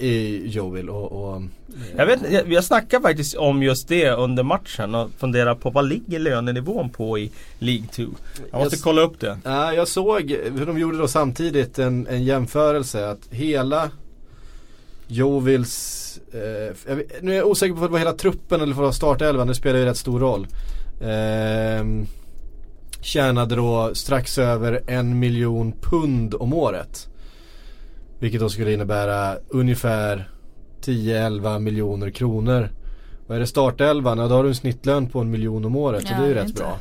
i 0.00 0.42
Joel 0.46 0.90
och, 0.90 1.12
och 1.12 1.36
eh. 1.36 1.42
Jag 1.96 2.06
vet 2.06 2.32
jag, 2.32 2.52
jag 2.52 2.64
snackade 2.64 3.02
faktiskt 3.02 3.36
om 3.36 3.62
just 3.62 3.88
det 3.88 4.10
under 4.10 4.42
matchen 4.42 4.94
och 4.94 5.10
funderar 5.18 5.54
på 5.54 5.70
vad 5.70 5.88
ligger 5.88 6.18
lönenivån 6.18 6.90
på 6.90 7.18
i 7.18 7.30
League 7.58 7.86
2? 7.92 8.02
Jag 8.50 8.58
måste 8.60 8.76
jag, 8.76 8.82
kolla 8.82 9.02
upp 9.02 9.20
det. 9.20 9.38
Ja, 9.44 9.72
jag 9.72 9.88
såg 9.88 10.30
hur 10.30 10.66
de 10.66 10.78
gjorde 10.78 10.98
då 10.98 11.08
samtidigt 11.08 11.78
en, 11.78 12.06
en 12.06 12.24
jämförelse 12.24 13.08
att 13.08 13.28
hela 13.30 13.90
Jovils 15.06 16.20
eh, 16.32 16.94
vet, 16.94 17.22
Nu 17.22 17.32
är 17.32 17.36
jag 17.36 17.46
osäker 17.46 17.74
på 17.74 17.80
om 17.80 17.86
det 17.86 17.92
var 17.92 17.98
hela 17.98 18.12
truppen 18.12 18.60
eller 18.60 18.72
om 18.72 18.78
det 18.78 18.84
var 18.84 18.92
startelvan, 18.92 19.46
det 19.46 19.54
spelar 19.54 19.78
ju 19.78 19.84
rätt 19.84 19.96
stor 19.96 20.20
roll. 20.20 20.46
Eh, 21.00 22.06
tjänade 23.00 23.56
då 23.56 23.90
strax 23.94 24.38
över 24.38 24.80
en 24.86 25.18
miljon 25.18 25.72
pund 25.80 26.34
om 26.34 26.52
året. 26.52 27.08
Vilket 28.18 28.40
då 28.40 28.48
skulle 28.48 28.72
innebära 28.72 29.36
ungefär 29.48 30.28
10-11 30.84 31.58
miljoner 31.58 32.10
kronor. 32.10 32.68
Vad 33.26 33.36
är 33.36 33.40
det 33.40 33.46
startelvan? 33.46 34.18
Ja 34.18 34.28
då 34.28 34.34
har 34.34 34.42
du 34.42 34.48
en 34.48 34.54
snittlön 34.54 35.06
på 35.06 35.20
en 35.20 35.30
miljon 35.30 35.64
om 35.64 35.76
året 35.76 36.04
ja, 36.06 36.16
och 36.16 36.20
det 36.20 36.26
är 36.26 36.28
ju 36.28 36.34
rätt 36.34 36.48
inte, 36.48 36.62
bra. 36.62 36.78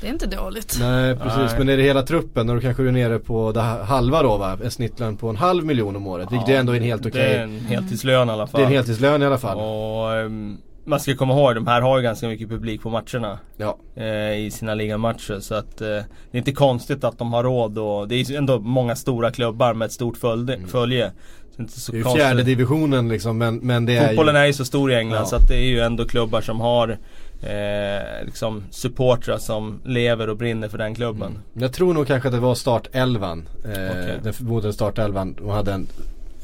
Det 0.00 0.06
är 0.06 0.12
inte 0.12 0.26
dåligt. 0.26 0.76
Nej 0.80 1.16
precis 1.16 1.38
Nej. 1.38 1.58
men 1.58 1.68
är 1.68 1.76
det 1.76 1.82
hela 1.82 2.02
truppen 2.02 2.46
då 2.46 2.60
kanske 2.60 2.82
du 2.82 2.88
är 2.88 2.92
nere 2.92 3.18
på 3.18 3.52
det 3.52 3.60
halva 3.60 4.22
då 4.22 4.36
va? 4.36 4.58
En 4.64 4.70
snittlön 4.70 5.16
på 5.16 5.28
en 5.28 5.36
halv 5.36 5.64
miljon 5.64 5.96
om 5.96 6.06
året. 6.06 6.28
Ja, 6.30 6.36
vilket 6.36 6.54
är 6.54 6.58
ändå 6.58 6.72
en 6.72 6.82
helt 6.82 7.06
okej. 7.06 7.10
Okay. 7.10 7.32
Det 7.32 7.38
är 7.38 7.42
en 7.42 7.60
heltidslön 7.60 8.28
i 8.28 8.32
alla 8.32 8.46
fall. 8.46 8.60
Det 8.60 8.64
är 8.64 8.66
en 8.66 8.72
heltidslön 8.72 9.22
i 9.22 9.26
alla 9.26 9.38
fall. 9.38 9.58
Och, 9.58 10.24
um, 10.24 10.58
man 10.88 11.00
ska 11.00 11.14
komma 11.16 11.34
ihåg, 11.34 11.54
de 11.54 11.66
här 11.66 11.80
har 11.80 11.96
ju 11.98 12.02
ganska 12.02 12.28
mycket 12.28 12.48
publik 12.48 12.82
på 12.82 12.90
matcherna. 12.90 13.38
Ja. 13.56 13.78
Eh, 13.96 14.38
I 14.38 14.50
sina 14.52 14.74
ligamatcher. 14.74 15.40
Så 15.40 15.54
att 15.54 15.80
eh, 15.80 15.86
det 15.86 16.32
är 16.32 16.38
inte 16.38 16.52
konstigt 16.52 17.04
att 17.04 17.18
de 17.18 17.32
har 17.32 17.42
råd 17.44 17.78
och 17.78 18.08
det 18.08 18.14
är 18.14 18.36
ändå 18.36 18.58
många 18.58 18.96
stora 18.96 19.30
klubbar 19.30 19.74
med 19.74 19.86
ett 19.86 19.92
stort 19.92 20.16
följe. 20.16 20.54
Mm. 20.56 20.68
följe. 20.68 21.12
Så 21.56 21.62
inte 21.62 21.80
så 21.80 21.92
Det 21.92 21.98
är 21.98 22.02
konstigt. 22.02 22.22
fjärde 22.22 22.42
divisionen 22.42 23.08
liksom 23.08 23.38
men, 23.38 23.56
men 23.56 23.86
det 23.86 23.96
är 23.96 24.08
Fotbollen 24.08 24.34
ju... 24.34 24.40
är 24.40 24.46
ju 24.46 24.52
så 24.52 24.64
stor 24.64 24.92
i 24.92 24.94
England 24.94 25.20
Ja. 25.20 25.26
så 25.26 25.36
att 25.36 25.48
det 25.48 25.56
är 25.56 25.66
ju 25.68 25.80
ändå 25.80 26.04
klubbar 26.04 26.40
som 26.40 26.60
har 26.60 26.98
eh, 27.42 28.24
liksom 28.24 28.62
supportrar 28.70 29.38
som 29.38 29.80
lever 29.84 30.28
och 30.28 30.36
brinner 30.36 30.68
för 30.68 30.78
den 30.78 30.94
klubben. 30.94 31.28
Mm. 31.30 31.42
Jag 31.52 31.72
tror 31.72 31.94
nog 31.94 32.06
kanske 32.06 32.28
att 32.28 32.34
det 32.34 32.40
var 32.40 32.54
startelvan. 32.54 33.48
Eh, 33.64 33.70
Okej. 33.70 34.20
Den 34.22 34.32
förmodade 34.32 34.72
startelvan. 34.72 35.34
De 35.38 35.48
hade 35.48 35.72
en, 35.72 35.86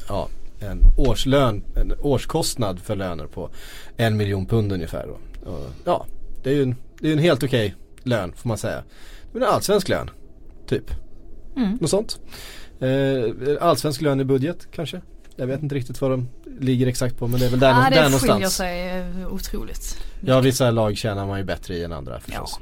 ja, 0.08 0.28
en 0.60 0.80
årslön, 0.96 1.64
en 1.76 1.92
årskostnad 2.00 2.80
för 2.80 2.96
löner 2.96 3.26
på 3.26 3.50
en 3.96 4.16
miljon 4.16 4.46
pund 4.46 4.72
ungefär. 4.72 5.06
Då. 5.06 5.50
Och, 5.50 5.66
ja, 5.84 6.06
det 6.42 6.50
är 6.50 6.54
ju 6.54 6.62
en, 6.62 6.74
det 7.00 7.08
är 7.08 7.12
en 7.12 7.18
helt 7.18 7.42
okej 7.42 7.74
lön 8.02 8.32
får 8.36 8.48
man 8.48 8.58
säga. 8.58 8.82
Det 9.32 9.38
är 9.38 9.42
en 9.42 9.48
allsvensk 9.48 9.88
lön. 9.88 10.10
Typ. 10.66 10.90
Mm. 11.56 11.78
Något 11.80 11.90
sånt. 11.90 12.20
Eh, 12.80 13.56
allsvensk 13.68 14.00
lön 14.00 14.20
i 14.20 14.24
budget 14.24 14.68
kanske. 14.72 15.00
Jag 15.36 15.46
vet 15.46 15.62
inte 15.62 15.74
riktigt 15.74 16.00
vad 16.00 16.10
de 16.10 16.28
ligger 16.60 16.86
exakt 16.86 17.18
på 17.18 17.26
men 17.28 17.40
det 17.40 17.46
är 17.46 17.50
väl 17.50 17.60
där, 17.60 17.68
Ja, 17.68 17.74
nå- 17.76 17.82
där 17.82 17.90
det 17.90 17.94
skiljer 17.96 18.34
någonstans. 18.34 18.54
sig 18.56 18.90
eh, 18.98 19.32
otroligt. 19.34 19.96
Ja 20.20 20.40
vissa 20.40 20.70
lag 20.70 20.96
tjänar 20.96 21.26
man 21.26 21.38
ju 21.38 21.44
bättre 21.44 21.74
i 21.74 21.84
än 21.84 21.92
andra 21.92 22.20
förstås. 22.20 22.58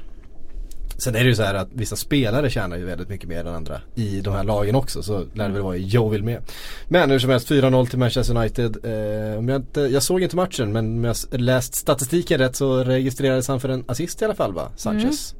Sen 1.03 1.15
är 1.15 1.19
det 1.19 1.25
ju 1.25 1.35
så 1.35 1.43
här 1.43 1.53
att 1.53 1.67
vissa 1.73 1.95
spelare 1.95 2.49
tjänar 2.49 2.77
ju 2.77 2.85
väldigt 2.85 3.09
mycket 3.09 3.29
mer 3.29 3.39
än 3.39 3.55
andra 3.55 3.81
i 3.95 4.21
de 4.21 4.33
här 4.33 4.43
lagen 4.43 4.75
också. 4.75 5.03
Så 5.03 5.25
lär 5.33 5.47
det 5.47 5.53
väl 5.53 5.61
vara 5.61 5.75
Joe 5.75 6.17
med. 6.23 6.41
Men 6.87 7.11
hur 7.11 7.19
som 7.19 7.29
helst 7.29 7.49
4-0 7.49 7.85
till 7.89 7.99
Manchester 7.99 8.37
United. 8.37 8.77
Eh, 8.83 8.91
jag, 8.91 9.55
inte, 9.55 9.81
jag 9.81 10.03
såg 10.03 10.21
inte 10.21 10.35
matchen 10.35 10.71
men 10.71 10.85
om 10.97 11.03
jag 11.03 11.15
läst 11.31 11.75
statistiken 11.75 12.37
rätt 12.39 12.55
så 12.55 12.83
registrerades 12.83 13.47
han 13.47 13.59
för 13.59 13.69
en 13.69 13.83
assist 13.87 14.21
i 14.21 14.25
alla 14.25 14.35
fall 14.35 14.53
va? 14.53 14.71
Sanchez. 14.75 15.35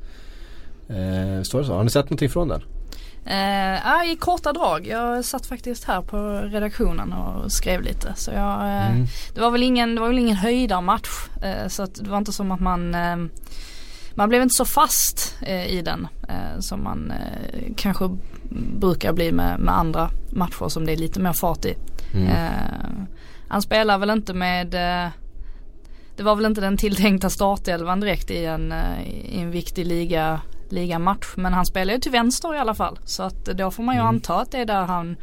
Eh, 0.90 1.44
står 1.44 1.60
det 1.60 1.66
så? 1.66 1.74
Har 1.74 1.84
ni 1.84 1.90
sett 1.90 2.06
någonting 2.06 2.30
från 2.30 2.48
den? 2.48 2.62
Eh, 3.26 3.80
ja, 3.86 4.06
I 4.06 4.16
korta 4.16 4.54
drag. 4.54 4.88
Jag 4.88 5.26
satt 5.26 5.46
faktiskt 5.46 5.84
här 5.84 6.02
på 6.02 6.18
redaktionen 6.52 7.14
och 7.14 7.52
skrev 7.52 7.82
lite. 7.82 8.14
Så 8.18 8.32
jag, 8.32 8.54
eh, 8.62 8.92
Mm. 8.92 9.06
det, 9.36 9.42
var 9.42 9.52
väl 9.52 9.64
ingen, 9.64 9.96
det 9.96 10.02
var 10.02 10.08
väl 10.08 10.20
ingen 10.20 10.36
höjdarmatch. 10.36 11.10
Eh, 11.44 11.68
så 11.68 11.86
det 11.86 12.10
var 12.10 12.18
inte 12.18 12.32
som 12.34 12.52
att 12.52 12.60
man 12.60 12.96
eh, 12.96 13.18
man 14.16 14.30
blev 14.30 14.42
inte 14.42 14.56
så 14.56 14.66
fast 14.66 15.36
eh, 15.42 15.66
i 15.68 15.82
den 15.82 16.08
eh, 16.30 16.60
som 16.60 16.84
man 16.84 17.12
eh, 17.12 17.74
kanske 17.78 18.10
brukar 18.80 19.14
bli 19.14 19.32
med, 19.32 19.60
med 19.60 19.78
andra 19.78 20.10
matcher 20.32 20.68
som 20.70 20.86
det 20.86 20.92
är 20.94 20.98
lite 20.98 21.20
mer 21.20 21.34
fart 21.34 21.66
i. 21.66 21.76
Mm. 22.14 22.28
Eh, 22.28 23.06
han 23.48 23.62
spelar 23.62 23.98
väl 23.98 24.10
inte 24.10 24.34
med 24.34 24.74
eh, 25.06 25.10
Det 26.16 26.24
var 26.24 26.36
väl 26.36 26.46
inte 26.46 26.62
den 26.62 26.78
tilltänkta 26.78 27.30
startelvan 27.30 28.00
direkt 28.00 28.32
i 28.32 28.46
en, 28.46 28.72
eh, 28.72 29.04
i 29.08 29.40
en 29.42 29.52
viktig 29.52 29.86
liga, 29.88 30.42
ligamatch. 30.70 31.28
Men 31.36 31.54
han 31.54 31.66
spelar 31.66 31.94
ju 31.94 32.00
till 32.00 32.12
vänster 32.12 32.56
i 32.56 32.58
alla 32.58 32.74
fall. 32.76 33.00
Så 33.06 33.24
att 33.24 33.46
då 33.46 33.72
får 33.72 33.84
man 33.84 33.96
ju 33.96 34.02
Mm. 34.02 34.10
anta 34.16 34.36
att 34.42 34.52
det 34.52 34.58
är 34.58 34.66
där 34.66 34.86
han 34.86 35.18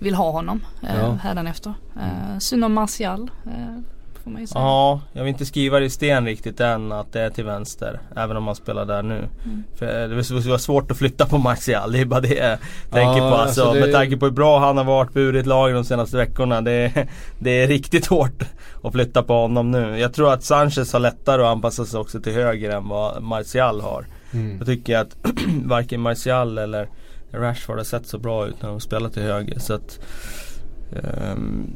vill 0.00 0.14
ha 0.14 0.30
honom 0.30 0.64
eh, 0.82 0.96
Ja. 1.00 1.12
hädanefter. 1.12 1.74
Eh, 1.96 2.38
synd 2.38 2.64
om 2.64 2.72
Martial. 2.74 3.30
Eh, 3.46 3.78
får 4.24 4.30
man 4.30 4.40
ju 4.40 4.46
säga. 4.46 4.60
Ja, 4.60 5.00
jag 5.12 5.22
vill 5.24 5.28
inte 5.28 5.46
skriva 5.46 5.78
det 5.78 5.84
i 5.84 5.90
sten 5.90 6.26
riktigt 6.26 6.60
än 6.60 6.92
att 6.92 7.12
det 7.12 7.20
är 7.20 7.30
till 7.30 7.44
vänster. 7.44 8.00
Även 8.16 8.36
om 8.36 8.44
man 8.44 8.54
spelar 8.54 8.84
där 8.84 9.02
nu. 9.02 9.14
Mm. 9.44 9.64
För 9.78 10.08
det 10.08 10.14
var- 10.14 10.58
svårt 10.58 10.90
att 10.90 10.96
flytta 10.96 11.26
på 11.26 11.38
Martial. 11.38 11.92
Det 11.92 12.00
är 12.00 12.04
bara 12.04 12.20
det 12.20 12.34
jag 12.34 12.58
tänker 12.90 13.22
Ja, 13.22 13.30
på. 13.30 13.36
Alltså, 13.36 13.62
alltså 13.62 13.74
det- 13.74 13.80
Med 13.80 13.92
tanke 13.92 14.16
på 14.16 14.26
hur 14.26 14.32
bra 14.32 14.58
han 14.58 14.76
har 14.76 14.84
varit 14.84 15.12
burit 15.12 15.46
laget 15.46 15.76
de 15.76 15.84
senaste 15.84 16.16
veckorna. 16.16 16.60
Det 16.60 16.72
är, 16.72 17.08
det 17.38 17.50
är 17.62 17.66
riktigt 17.68 18.06
hårt 18.06 18.42
att 18.82 18.92
flytta 18.92 19.22
på 19.22 19.34
honom 19.34 19.70
nu. 19.70 19.98
Jag 19.98 20.12
tror 20.14 20.32
att 20.32 20.44
Sanchez 20.44 20.92
har 20.92 21.00
lättare 21.00 21.42
att 21.42 21.48
anpassa 21.48 21.84
sig 21.84 22.00
också 22.00 22.20
till 22.20 22.32
höger 22.32 22.70
än 22.70 22.88
vad 22.88 23.22
Martial 23.22 23.80
har. 23.80 24.06
Mm. 24.32 24.56
Jag 24.58 24.66
tycker 24.66 24.98
att 24.98 25.16
varken 25.64 26.00
Martial 26.00 26.58
eller 26.58 26.88
Rashford 27.32 27.76
har 27.76 27.84
sett 27.84 28.06
så 28.06 28.18
bra 28.18 28.46
ut 28.46 28.62
när 28.62 28.68
de 28.68 28.80
spelar 28.80 29.08
till 29.10 29.22
höger. 29.22 29.58
Så 29.58 29.74
att, 29.74 29.98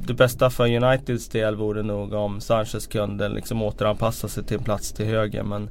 det 0.07 0.15
bästa 0.15 0.51
för 0.51 0.77
Uniteds 0.85 1.29
del 1.29 1.57
vore 1.57 1.83
nog 1.83 2.13
om 2.13 2.41
Sanchez 2.41 2.87
kunde 2.87 3.29
liksom 3.29 3.63
återanpassa 3.63 4.29
sig 4.29 4.45
till 4.45 4.57
en 4.59 4.65
plats 4.65 4.93
till 4.93 5.07
höger. 5.07 5.43
Men 5.43 5.63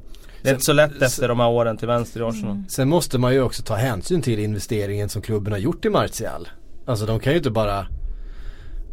det 0.42 0.48
är 0.48 0.50
Sen- 0.50 0.54
inte 0.54 0.64
så 0.64 0.72
lätt 0.72 0.92
sen- 0.92 1.02
efter 1.02 1.28
de 1.28 1.40
här 1.40 1.48
åren 1.48 1.76
till 1.76 1.88
vänster 1.88 2.20
i 2.20 2.22
Arsenal. 2.22 2.50
Mm. 2.50 2.64
Sen 2.68 2.88
måste 2.88 3.18
man 3.18 3.32
ju 3.34 3.42
också 3.42 3.62
ta 3.62 3.74
hänsyn 3.74 4.22
till 4.22 4.38
investeringen 4.38 5.08
som 5.08 5.22
klubben 5.22 5.52
har 5.52 5.60
gjort 5.60 5.84
i 5.84 5.88
Martial. 5.90 6.48
Alltså 6.86 7.06
de 7.06 7.20
kan 7.20 7.32
ju 7.32 7.36
inte 7.38 7.50
bara 7.50 7.86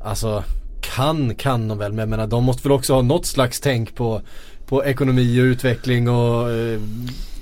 Alltså 0.04 0.44
kan 0.82 1.36
kan 1.36 1.68
de 1.68 1.78
väl 1.78 1.92
men 1.92 2.00
jag 2.00 2.10
menar 2.10 2.28
de 2.28 2.44
måste 2.44 2.64
väl 2.64 2.72
också 2.72 2.94
ha 2.94 3.02
något 3.02 3.26
slags 3.26 3.60
tänk 3.60 3.96
på 3.96 4.22
På 4.66 4.86
ekonomi 4.86 5.42
och 5.42 5.44
utveckling 5.44 6.10
och 6.10 6.52
eh, 6.52 6.80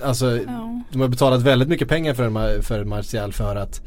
Alltså 0.03 0.37
Ja. 0.37 0.81
de 0.91 1.01
har 1.01 1.07
betalat 1.07 1.41
väldigt 1.41 1.69
mycket 1.69 1.87
pengar 1.89 2.13
för, 2.13 2.61
för 2.61 2.83
Martial 2.83 3.33
för 3.33 3.55
att 3.55 3.81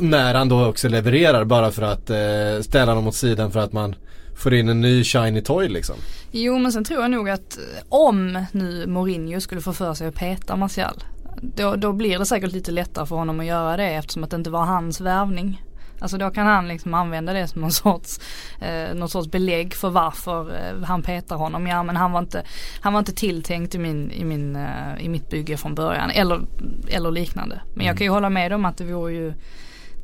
När 0.00 0.34
han 0.34 0.48
då 0.48 0.66
också 0.66 0.88
levererar 0.88 1.44
bara 1.44 1.70
för 1.70 1.82
att 1.82 2.10
eh, 2.10 2.62
ställa 2.62 2.92
honom 2.92 3.08
åt 3.08 3.14
sidan 3.14 3.52
för 3.52 3.60
att 3.60 3.72
man 3.72 3.94
Får 4.36 4.54
in 4.54 4.68
en 4.68 4.80
ny 4.80 5.04
shiny 5.04 5.40
toy 5.40 5.68
liksom. 5.68 5.96
Jo 6.32 6.58
men 6.58 6.72
sen 6.72 6.84
tror 6.84 7.00
jag 7.00 7.10
nog 7.10 7.28
att 7.28 7.58
eh, 7.58 7.82
om 7.88 8.44
nu 8.52 8.86
Mourinho 8.86 9.40
skulle 9.40 9.60
få 9.60 9.72
för 9.72 9.94
sig 9.94 10.06
att 10.06 10.14
peta 10.14 10.56
Martial. 10.56 11.04
Då, 11.42 11.76
då 11.76 11.92
blir 11.92 12.18
det 12.18 12.26
säkert 12.26 12.52
lite 12.52 12.70
lättare 12.70 13.06
för 13.06 13.16
honom 13.16 13.40
att 13.40 13.46
göra 13.46 13.76
det 13.76 13.88
eftersom 13.88 14.24
att 14.24 14.30
det 14.30 14.36
inte 14.36 14.50
var 14.50 14.64
hans 14.64 15.00
värvning. 15.00 15.62
Alltså 16.00 16.18
då 16.18 16.30
kan 16.30 16.46
han 16.46 16.68
liksom 16.68 16.94
använda 16.94 17.32
det 17.32 17.48
som 17.48 17.60
någon 17.60 17.72
sorts, 17.72 18.20
eh, 18.60 18.94
någon 18.94 19.08
sorts 19.08 19.30
belägg 19.30 19.74
för 19.74 19.90
varför 19.90 20.54
eh, 20.54 20.84
han 20.84 21.02
petar 21.02 21.36
honom. 21.36 21.66
Ja 21.66 21.82
men 21.82 21.96
han 21.96 22.12
var 22.12 22.20
inte, 22.20 22.42
han 22.80 22.92
var 22.92 22.98
inte 22.98 23.14
tilltänkt 23.14 23.74
i, 23.74 23.78
min, 23.78 24.10
i, 24.10 24.24
min, 24.24 24.56
eh, 24.56 25.00
i 25.00 25.08
mitt 25.08 25.30
bygge 25.30 25.56
från 25.56 25.74
början 25.74 26.10
eller, 26.10 26.40
eller 26.88 27.10
liknande. 27.10 27.60
Men 27.74 27.86
jag 27.86 27.96
kan 27.96 28.04
ju 28.04 28.10
hålla 28.10 28.30
med 28.30 28.52
om 28.52 28.64
att 28.64 28.78
det 28.78 28.84
vore 28.84 29.12
ju 29.12 29.34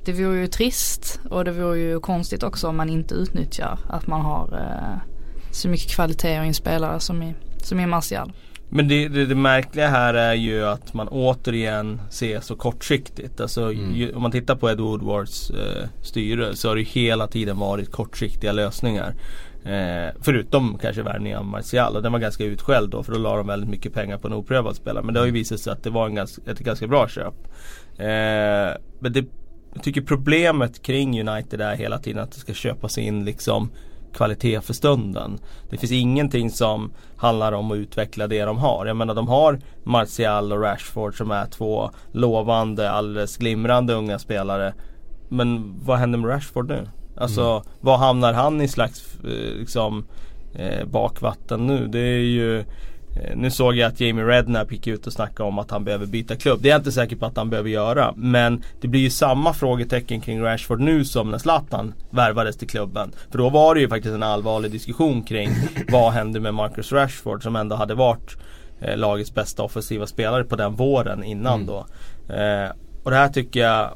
det 0.05 0.13
vore 0.13 0.41
ju 0.41 0.47
trist 0.47 1.21
och 1.31 1.45
det 1.45 1.53
vore 1.53 1.79
ju 1.79 2.01
konstigt 2.01 2.43
också 2.43 2.69
om 2.69 2.77
man 2.77 2.89
inte 2.89 3.15
utnyttjar 3.15 3.79
att 3.89 4.07
man 4.07 4.21
har 4.21 4.59
eh, 4.59 5.13
så 5.51 5.69
mycket 5.69 5.91
kvaliteter 5.91 6.45
i 6.45 6.47
en 6.47 6.55
spelare 6.55 7.01
som 7.01 7.23
i, 7.23 7.35
som 7.63 7.81
i 7.81 7.87
Martial. 7.87 8.33
Men 8.75 8.89
det, 8.89 9.09
det, 9.09 9.27
det 9.27 9.35
märkliga 9.35 9.89
här 9.89 10.15
är 10.15 10.35
ju 10.35 10.65
att 10.65 10.95
man 10.95 11.09
återigen 11.09 12.01
ser 12.11 12.41
så 12.41 12.57
kortsiktigt. 12.57 13.41
Alltså 13.41 13.63
Mm. 13.63 13.95
ju, 13.95 14.13
om 14.13 14.23
man 14.23 14.31
tittar 14.31 14.57
på 14.57 14.71
Ed 14.71 14.81
Woodwards 14.81 15.51
eh, 15.51 15.89
styre 16.03 16.57
så 16.57 16.69
har 16.69 16.75
det 16.75 16.81
ju 16.81 16.87
hela 16.87 17.27
tiden 17.27 17.59
varit 17.59 17.93
kortsiktiga 17.93 18.53
lösningar. 18.53 19.15
Eh, 19.65 20.15
förutom 20.21 20.79
kanske 20.83 21.03
värvningen 21.03 21.39
av 21.39 21.45
Martial 21.45 21.97
och 21.97 22.03
den 22.03 22.13
var 22.13 22.19
ganska 22.19 22.45
utskälld 22.45 22.91
då 22.91 23.03
för 23.03 23.13
då 23.13 23.19
la 23.19 23.37
de 23.37 23.47
väldigt 23.47 23.71
mycket 23.71 23.95
pengar 23.95 24.19
på 24.19 24.29
en 24.29 24.35
oprövad 24.35 24.77
spelare. 24.77 25.05
Men 25.05 25.15
det 25.15 25.21
har 25.21 25.27
ju 25.27 25.33
visat 25.33 25.61
sig 25.61 25.73
att 25.73 25.85
det 25.85 25.91
var 25.91 26.07
en 26.07 26.15
ganska, 26.15 26.51
ett 26.51 26.59
ganska 26.59 26.87
bra 26.87 27.09
köp. 27.09 27.35
Eh, 27.99 28.77
men 28.99 29.13
det, 29.13 29.25
jag 29.75 29.83
tycker 29.83 30.01
problemet 30.01 30.83
kring 30.83 31.29
United 31.29 31.61
är 31.61 31.77
hela 31.77 31.99
tiden 31.99 32.23
att 32.23 32.33
det 32.33 32.41
ska 32.41 32.53
köpas 32.55 32.99
in 32.99 33.25
liksom 33.25 33.71
kvalitet 34.15 34.61
för 34.61 34.73
stunden. 34.75 35.39
Det 35.71 35.77
finns 35.77 35.93
ingenting 35.93 36.51
som 36.51 36.93
handlar 37.17 37.53
om 37.53 37.71
att 37.71 37.77
utveckla 37.77 38.27
det 38.27 38.45
de 38.45 38.59
har. 38.59 38.87
Jag 38.87 38.97
menar 38.97 39.15
de 39.15 39.29
har 39.29 39.59
Martial 39.85 40.53
och 40.53 40.61
Rashford 40.63 41.17
som 41.17 41.31
är 41.31 41.47
två 41.47 41.91
lovande, 42.13 42.91
alldeles 42.91 43.37
glimrande 43.37 43.95
unga 43.95 44.19
spelare. 44.19 44.75
Men 45.29 45.75
vad 45.85 45.99
händer 45.99 46.19
med 46.19 46.31
Rashford 46.31 46.69
nu? 46.69 46.89
Alltså 47.17 47.43
Mm. 47.43 47.63
vad 47.81 47.99
hamnar 47.99 48.33
han 48.33 48.61
i 48.61 48.69
slags 48.69 49.19
eh, 49.25 49.59
liksom 49.59 50.05
eh, 50.55 50.87
bakvatten 50.87 51.67
nu? 51.67 51.87
Det 51.87 51.99
är 52.01 52.19
ju 52.21 52.65
nu 53.35 53.51
såg 53.51 53.77
jag 53.77 53.89
att 53.89 54.01
Jamie 54.01 54.25
Redknapp 54.25 54.73
gick 54.73 54.87
ut 54.87 55.07
och 55.07 55.13
snackade 55.13 55.49
om 55.49 55.59
att 55.59 55.71
han 55.71 55.85
behöver 55.85 56.07
byta 56.07 56.37
klubb. 56.37 56.59
Det 56.63 56.69
är 56.69 56.71
jag 56.71 56.81
inte 56.81 56.93
säker 56.93 57.17
på 57.17 57.27
att 57.27 57.37
han 57.37 57.51
behöver 57.51 57.71
göra. 57.71 58.13
Men 58.17 58.63
det 58.81 58.89
blir 58.89 59.01
ju 59.01 59.11
samma 59.11 59.53
frågetecken 59.53 60.21
kring 60.21 60.43
Rashford 60.43 60.81
nu 60.81 61.05
som 61.05 61.31
när 61.31 61.39
Zlatan 61.39 61.95
värvades 62.11 62.57
till 62.57 62.69
klubben. 62.69 63.13
För 63.31 63.39
då 63.39 63.51
var 63.51 63.75
det 63.75 63.81
ju 63.81 63.89
faktiskt 63.89 64.15
en 64.15 64.23
allvarlig 64.23 64.71
diskussion 64.71 65.23
kring 65.23 65.51
vad 65.89 66.13
hände 66.13 66.41
med 66.41 66.55
Marcus 66.55 66.93
Rashford 66.93 67.43
som 67.43 67.57
ändå 67.57 67.77
hade 67.77 67.95
varit 67.95 68.37
eh, 68.81 68.97
lagets 68.97 69.35
bästa 69.35 69.63
offensiva 69.63 70.07
spelare 70.07 70.45
på 70.45 70.57
den 70.57 70.75
våren 70.75 71.25
innan 71.25 71.55
Mm. 71.55 71.67
då. 71.67 71.87
Eh, 72.35 72.71
och 73.03 73.11
det 73.11 73.17
här 73.17 73.29
tycker 73.29 73.61
jag 73.61 73.91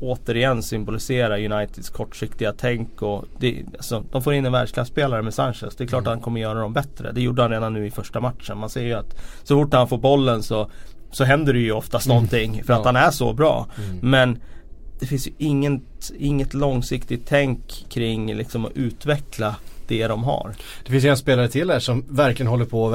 återigen 0.00 0.62
symboliserar 0.62 1.44
Uniteds 1.52 1.90
kortsiktiga 1.90 2.52
tänk 2.58 3.02
och 3.02 3.24
det, 3.38 3.62
alltså, 3.76 4.04
de 4.12 4.22
får 4.22 4.34
in 4.34 4.46
en 4.46 4.52
världsklasspelare 4.52 5.22
med 5.22 5.34
Sanchez. 5.34 5.76
Det 5.76 5.84
är 5.84 5.88
klart 5.88 6.02
att 6.02 6.12
han 6.12 6.20
kommer 6.20 6.40
göra 6.40 6.60
dem 6.60 6.72
bättre. 6.72 7.12
Det 7.12 7.20
gjorde 7.20 7.42
han 7.42 7.50
redan 7.50 7.72
nu 7.74 7.86
i 7.86 7.90
första 7.90 8.20
matchen. 8.20 8.58
Man 8.58 8.70
ser 8.70 8.82
ju 8.82 8.92
att 8.92 9.18
så 9.44 9.62
fort 9.62 9.74
han 9.74 9.88
får 9.88 9.98
bollen 9.98 10.42
så, 10.42 10.70
så 11.10 11.24
händer 11.24 11.52
det 11.52 11.58
ju 11.60 11.72
oftast 11.72 12.06
Mm. 12.06 12.14
någonting 12.14 12.62
för 12.64 12.72
att 12.72 12.78
Ja. 12.78 12.84
han 12.84 12.96
är 12.96 13.10
så 13.10 13.32
bra. 13.32 13.66
Mm. 13.84 13.98
Men 14.10 14.38
det 15.00 15.06
finns 15.06 15.26
ju 15.26 15.32
inget, 15.38 16.10
inget 16.18 16.54
långsiktigt 16.54 17.22
tänk 17.26 17.84
kring 17.88 18.34
liksom 18.34 18.64
att 18.64 18.72
utveckla 18.76 19.54
det 19.88 20.06
de 20.06 20.24
har. 20.24 20.54
Det 20.84 20.90
finns 20.92 21.04
ju 21.04 21.08
en 21.08 21.16
spelare 21.16 21.48
till 21.48 21.70
här 21.70 21.78
som 21.80 22.04
verkligen 22.08 22.50
håller 22.50 22.64
på 22.64 22.88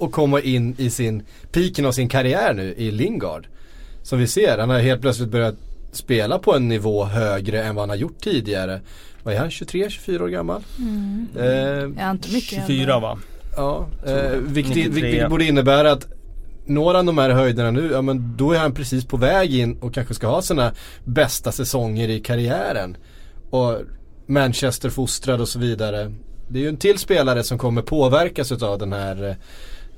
att 0.00 0.12
komma 0.12 0.40
in 0.40 0.74
i 0.78 0.90
sin 0.90 1.22
piken 1.52 1.86
av 1.86 1.92
sin 1.92 2.08
karriär 2.08 2.54
nu 2.54 2.74
i 2.76 2.90
Lingard. 2.90 3.46
Som 4.02 4.18
vi 4.18 4.26
ser, 4.26 4.58
han 4.58 4.70
har 4.70 4.78
helt 4.78 5.00
plötsligt 5.00 5.28
börjat 5.28 5.54
spela 5.92 6.38
på 6.38 6.54
en 6.56 6.68
nivå 6.68 7.04
högre 7.04 7.62
än 7.62 7.74
vad 7.74 7.82
han 7.82 7.88
har 7.88 7.96
gjort 7.96 8.20
tidigare. 8.20 8.80
Vad 9.22 9.34
är 9.34 9.38
han, 9.38 9.48
23-24 9.50 10.20
år 10.22 10.28
gammal? 10.28 10.62
Mm. 10.78 11.26
Eh, 11.36 12.02
Ja, 12.02 12.10
inte 12.10 12.32
mycket 12.32 12.66
24 12.66 12.80
äldre. 12.80 13.00
va? 13.00 13.18
ja, 13.56 13.88
eh, 14.06 14.30
vilket, 14.30 14.76
93. 14.76 15.02
vilket 15.02 15.30
borde 15.30 15.44
innebära 15.44 15.92
att 15.92 16.06
når 16.66 16.94
han 16.94 17.06
de 17.06 17.18
här 17.18 17.30
höjderna 17.30 17.70
nu, 17.70 17.90
ja 17.92 18.02
men 18.02 18.34
då 18.36 18.52
är 18.52 18.58
han 18.58 18.74
precis 18.74 19.04
på 19.04 19.16
väg 19.16 19.54
in 19.54 19.78
och 19.78 19.94
kanske 19.94 20.14
ska 20.14 20.26
ha 20.26 20.42
sina 20.42 20.72
bästa 21.04 21.52
säsonger 21.52 22.08
i 22.08 22.20
karriären. 22.20 22.96
Och 23.50 23.78
Manchester 24.26 24.90
fostrad 24.90 25.40
och 25.40 25.48
så 25.48 25.58
vidare. 25.58 26.12
Det 26.48 26.58
är 26.58 26.62
ju 26.62 26.68
en 26.68 26.76
till 26.76 26.98
spelare 26.98 27.42
som 27.42 27.58
kommer 27.58 27.82
påverkas 27.82 28.52
utav 28.52 28.78
den 28.78 28.92
här 28.92 29.36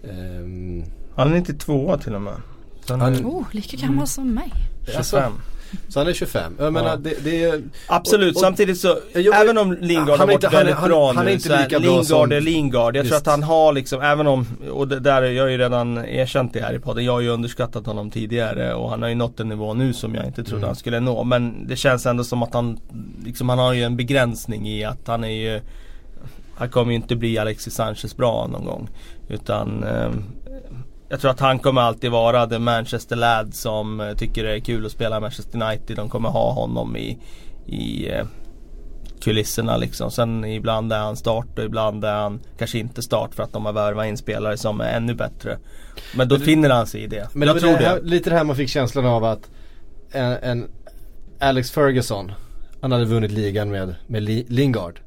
eh, 0.04 0.11
ehm, 0.11 0.85
Han 1.16 1.28
är 1.32 1.35
92 1.38 1.97
till 1.99 2.14
och 2.14 2.23
med. 2.23 2.35
Sen 2.87 3.00
Han- 3.00 3.14
är 3.14 3.23
Oh, 3.23 3.44
lika 3.52 3.76
gammal 3.76 4.06
som 4.06 4.35
mig. 4.35 4.52
25. 4.87 4.97
Alltså, 4.99 5.32
så 5.89 6.00
han 6.00 6.09
är 6.09 6.12
25. 6.12 6.53
Jag 6.59 6.73
menar 6.73 6.97
det, 6.97 7.15
det 7.25 7.45
är 7.45 7.62
Absolut, 7.87 8.31
och- 8.31 8.37
och- 8.37 8.41
samtidigt 8.41 8.79
så, 8.81 8.99
Jo, 9.15 9.33
även 9.33 9.59
om 9.59 9.73
Lingard 9.81 10.09
han 10.09 10.19
har 10.19 10.29
är 10.29 10.33
varit 10.33 10.45
han 10.45 10.53
är- 10.55 10.57
väldigt 10.59 10.75
han- 10.77 10.89
bra 10.89 11.07
han 11.12 11.19
är 11.19 11.25
nu 11.25 11.33
inte 11.33 11.55
är 11.55 11.62
lika 11.62 11.81
bra 11.81 11.89
Lingard 11.89 12.07
som- 12.07 12.33
är 12.33 12.41
Lingard. 12.41 12.97
Jag 12.97 13.05
tror 13.07 13.15
Visst. 13.17 13.27
att 13.27 13.33
han 13.33 13.43
har 13.43 13.73
liksom, 13.73 14.00
även 14.03 14.27
om, 14.27 14.47
och 14.73 14.89
det 14.89 15.00
där, 15.00 15.23
jag 15.23 15.45
har 15.45 15.49
ju 15.49 15.59
redan 15.59 15.99
erkänt 15.99 16.53
det 16.53 16.61
här 16.61 16.75
i 16.75 16.79
podden, 16.79 17.05
jag 17.05 17.12
har 17.12 17.21
ju 17.21 17.29
underskattat 17.29 17.87
honom 17.87 18.11
tidigare 18.11 18.75
och 18.75 18.91
han 18.91 19.03
har 19.03 19.09
ju 19.09 19.15
nått 19.15 19.41
en 19.41 19.49
nivå 19.49 19.75
nu 19.75 19.93
som 19.93 20.15
jag 20.15 20.27
inte 20.27 20.43
trodde 20.45 20.57
Mm. 20.57 20.67
han 20.67 20.77
skulle 20.77 21.00
nå. 21.00 21.25
Men 21.25 21.67
det 21.69 21.77
känns 21.77 22.07
ändå 22.07 22.25
som 22.25 22.43
att 22.43 22.55
han, 22.55 22.79
liksom 23.25 23.49
han 23.49 23.59
har 23.59 23.73
ju 23.73 23.83
en 23.83 23.97
begränsning 23.97 24.69
i 24.69 24.85
att 24.85 25.07
han 25.07 25.25
är 25.25 25.29
ju 25.55 25.61
Han 26.55 26.69
kommer 26.69 26.93
ju 26.93 26.97
inte 26.97 27.17
bli 27.17 27.39
Alexis 27.39 27.75
Sanchez 27.75 28.17
bra 28.17 28.47
någon 28.53 28.65
gång. 28.65 28.89
Utan 29.29 29.85
ehm, 29.85 30.25
jag 31.11 31.21
tror 31.21 31.31
att 31.31 31.40
han 31.40 31.59
kommer 31.59 31.81
alltid 31.81 32.11
vara 32.11 32.47
the 32.47 32.59
Manchester 32.59 33.17
lad 33.17 33.55
som 33.55 34.00
eh, 34.00 34.14
tycker 34.14 34.45
det 34.45 34.55
är 34.57 34.61
kul 34.61 34.87
att 34.87 34.93
spela 34.93 35.21
Manchester 35.21 35.62
United. 35.62 35.97
De 35.97 36.09
kommer 36.09 36.29
ha 36.29 36.52
honom 36.52 36.97
i, 36.97 37.19
i 37.67 38.09
eh, 38.11 38.26
kulisserna 39.21 39.76
liksom. 39.76 40.11
Sen 40.11 40.45
ibland 40.45 40.93
är 40.93 40.99
han 40.99 41.17
start 41.17 41.59
och 41.59 41.64
ibland 41.64 42.05
är 42.05 42.12
han 42.14 42.40
kanske 42.59 42.79
inte 42.79 43.02
start 43.02 43.35
för 43.35 43.43
att 43.43 43.52
de 43.52 43.67
har 43.67 43.73
värvat 43.73 44.07
in 44.07 44.17
spelare 44.17 44.57
som 44.57 44.81
är 44.81 44.93
ännu 44.93 45.14
bättre. 45.14 45.59
Men 46.17 46.29
då 46.29 46.35
Men 46.37 46.45
finner 46.45 46.71
han 46.71 46.87
sig 46.87 47.02
i 47.02 47.07
det. 47.07 47.29
Men 47.35 47.49
jag 47.49 47.57
det 47.57 47.61
tror 47.61 47.79
det 47.79 47.85
här, 47.85 48.00
lite 48.02 48.31
det 48.31 48.37
här 48.37 48.45
man 48.45 48.57
fick 48.57 48.69
känslan 48.69 49.07
av 49.07 49.25
att 49.25 49.50
en, 50.12 50.33
en 50.33 50.69
Alex 51.40 51.71
Ferguson 51.71 52.33
Han 52.81 52.93
hade 52.93 53.05
vunnit 53.05 53.31
ligan 53.31 53.71
med, 53.71 53.95
med 54.07 54.23
Li- 54.23 54.47
Lingard 54.49 55.00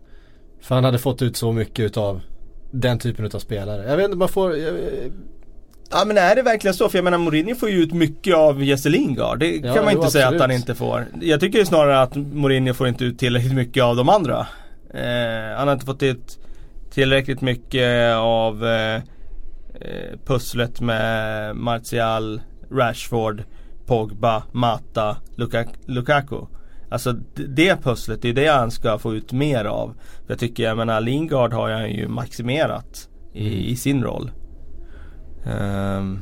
För 0.62 0.76
han 0.76 0.84
hade 0.84 1.00
fått 1.00 1.22
ut 1.22 1.38
så 1.38 1.52
mycket 1.52 1.80
utav 1.80 2.22
den 2.72 3.00
typen 3.00 3.26
utav 3.26 3.40
spelare. 3.40 3.90
Jag 3.90 3.98
vet 3.98 4.06
inte, 4.06 4.18
man 4.18 4.30
får 4.30 4.58
jag, 4.58 4.74
Ja 5.94 6.06
men 6.06 6.18
är 6.18 6.36
det 6.36 6.42
verkligen 6.42 6.74
så? 6.74 6.90
För 6.90 6.98
jag 6.98 7.04
menar 7.04 7.18
Mourinho 7.18 7.56
får 7.56 7.70
ju 7.70 7.84
ut 7.84 7.94
mycket 7.94 8.36
av 8.36 8.64
Jesse 8.64 8.90
Lingard. 8.90 9.40
Det 9.40 9.56
Ja, 9.56 9.74
kan 9.74 9.86
man 9.86 9.94
jo, 9.94 10.00
inte 10.00 10.12
säga 10.12 10.24
att 10.28 10.34
absolut. 10.34 10.42
han 10.42 10.52
inte 10.52 10.76
får. 10.76 11.06
Jag 11.22 11.40
tycker 11.40 11.60
ju 11.60 11.66
snarare 11.66 12.02
att 12.02 12.16
Mourinho 12.16 12.74
får 12.74 12.88
inte 12.88 13.06
ut 13.06 13.20
tillräckligt 13.20 13.54
mycket 13.56 13.84
av 13.84 13.96
de 13.96 14.10
andra. 14.10 14.48
Eh, 14.94 15.58
han 15.58 15.68
har 15.68 15.74
inte 15.74 15.86
fått 15.86 16.04
ut 16.04 16.40
tillräckligt 16.92 17.42
mycket 17.42 18.16
av 18.16 18.66
eh, 18.66 18.96
eh, 18.96 20.20
pusslet 20.26 20.82
med 20.82 21.56
Martial, 21.56 22.42
Rashford, 22.72 23.44
Pogba, 23.86 24.44
Mata, 24.52 25.18
Luka- 25.36 25.76
Lukaku. 25.86 26.36
Alltså 26.90 27.12
det 27.36 27.84
pusslet, 27.84 28.22
det 28.22 28.30
är 28.30 28.34
det 28.34 28.48
han 28.48 28.72
ska 28.72 28.98
få 28.98 29.16
ut 29.16 29.32
mer 29.32 29.66
av. 29.66 29.94
Jag 30.28 30.40
tycker, 30.40 30.64
jag 30.64 30.78
menar 30.78 31.02
Lingard 31.02 31.54
har 31.54 31.70
han 31.70 31.92
ju 31.92 32.08
maximerat 32.08 33.10
i, 33.34 33.48
Mm. 33.48 33.60
i 33.60 33.76
sin 33.76 34.04
roll. 34.04 34.32
Ehm, 35.46 36.20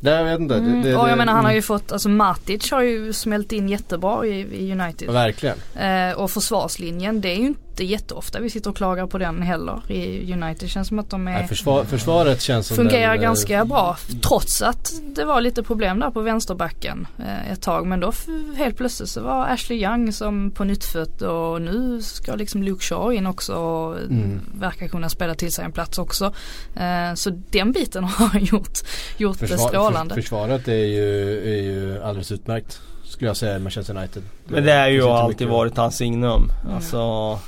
Nej 0.00 0.14
jag 0.14 0.24
vet 0.24 0.40
inte. 0.40 0.54
Mm. 0.54 0.82
Det, 0.82 0.88
det, 0.90 0.96
och 0.96 1.02
jag 1.02 1.12
det- 1.12 1.16
menar 1.16 1.32
han 1.32 1.44
har 1.44 1.52
ju 1.52 1.62
fått, 1.62 1.92
alltså 1.92 2.08
Matic 2.08 2.70
har 2.70 2.82
ju 2.82 3.12
smält 3.12 3.52
in 3.52 3.68
jättebra 3.68 4.26
i, 4.26 4.40
i 4.40 4.72
United. 4.72 5.10
Verkligen. 5.12 5.56
Eh, 5.76 6.12
och 6.18 6.30
försvarslinjen, 6.30 7.20
det 7.20 7.28
är 7.28 7.36
ju 7.36 7.46
inte 7.46 7.60
jätteofta 7.84 8.40
vi 8.40 8.50
sitter 8.50 8.70
och 8.70 8.76
klagar 8.76 9.06
på 9.06 9.18
den 9.18 9.42
heller 9.42 9.90
i 9.92 10.32
United. 10.32 10.68
Känns 10.70 10.88
som 10.88 10.98
att 10.98 11.10
de 11.10 11.28
är 11.28 11.32
Nej, 11.32 11.48
försvar, 11.48 11.84
försvaret 11.84 12.40
känns 12.42 12.66
som 12.66 12.76
fungerar 12.76 13.08
den, 13.12 13.16
eh, 13.16 13.22
ganska 13.22 13.64
bra. 13.64 13.96
Trots 14.22 14.62
att 14.62 14.92
det 15.14 15.24
var 15.24 15.40
lite 15.40 15.62
problem 15.62 15.98
där 16.00 16.10
på 16.10 16.20
vänsterbacken 16.20 17.06
eh, 17.18 17.52
ett 17.52 17.62
tag. 17.62 17.86
Men 17.86 18.00
då 18.00 18.12
helt 18.56 18.76
plötsligt 18.76 19.08
så 19.08 19.20
var 19.22 19.46
Ashley 19.46 19.82
Young 19.84 20.12
som 20.12 20.50
på 20.50 20.64
nyttfött 20.64 21.22
och 21.22 21.62
nu 21.62 22.02
ska 22.02 22.34
liksom 22.34 22.62
Luke 22.62 22.84
Shaw 22.84 23.14
in 23.14 23.26
också 23.26 23.54
och 23.54 23.98
Mm. 23.98 24.40
verkar 24.58 24.88
kunna 24.88 25.08
spela 25.08 25.34
till 25.34 25.52
sig 25.52 25.64
en 25.64 25.72
plats 25.72 25.98
också. 25.98 26.32
Eh, 26.76 27.14
så 27.14 27.30
den 27.50 27.72
biten 27.72 28.04
har 28.18 28.38
gjort, 28.38 28.78
gjort 29.16 29.38
det 29.40 29.46
Försvar, 29.46 29.68
strålande. 29.68 30.14
för, 30.14 30.22
försvaret 30.22 30.68
är 30.68 30.72
ju, 30.74 31.38
är 31.54 31.62
ju 31.62 32.02
alldeles 32.02 32.32
utmärkt. 32.32 32.80
Skulle 33.04 33.28
jag 33.28 33.36
säga 33.36 33.58
Manchester 33.58 33.96
United. 33.96 34.22
men 34.46 34.64
det 34.64 34.72
är 34.72 34.88
ju 34.88 34.96
inte 35.00 35.12
alltid 35.12 35.28
mycket- 35.36 35.48
varit 35.52 35.76
hans 35.76 35.96
signum. 35.96 36.50
Mm. 36.64 36.76
Alltså 36.76 37.38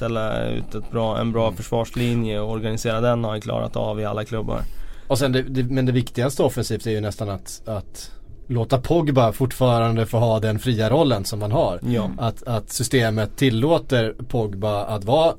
ställa 0.00 0.46
ut 0.46 0.74
ett 0.74 0.90
bra, 0.90 1.18
en 1.18 1.32
bra 1.32 1.46
Mm. 1.46 1.56
försvarslinje 1.56 2.40
och 2.40 2.50
organisera 2.50 3.00
den 3.00 3.24
har 3.24 3.30
han 3.30 3.40
klarat 3.40 3.76
av 3.76 4.00
i 4.00 4.04
alla 4.04 4.24
klubbar. 4.24 4.62
Och 5.08 5.18
sen 5.18 5.32
det, 5.32 5.42
det, 5.42 5.62
men 5.62 5.86
det 5.86 5.92
viktigaste 5.92 6.42
offensivt 6.42 6.86
är 6.86 6.90
ju 6.90 7.00
nästan 7.00 7.28
att, 7.30 7.62
att 7.66 8.10
låta 8.46 8.78
Pogba 8.78 9.32
fortfarande 9.32 10.06
få 10.06 10.18
ha 10.18 10.40
den 10.40 10.58
fria 10.58 10.90
rollen 10.90 11.24
som 11.24 11.42
han 11.42 11.52
har. 11.52 11.80
Ja. 11.82 12.10
Att, 12.18 12.42
att 12.42 12.70
systemet 12.70 13.36
tillåter 13.36 14.14
Pogba 14.28 14.84
att 14.84 15.04
vara 15.04 15.34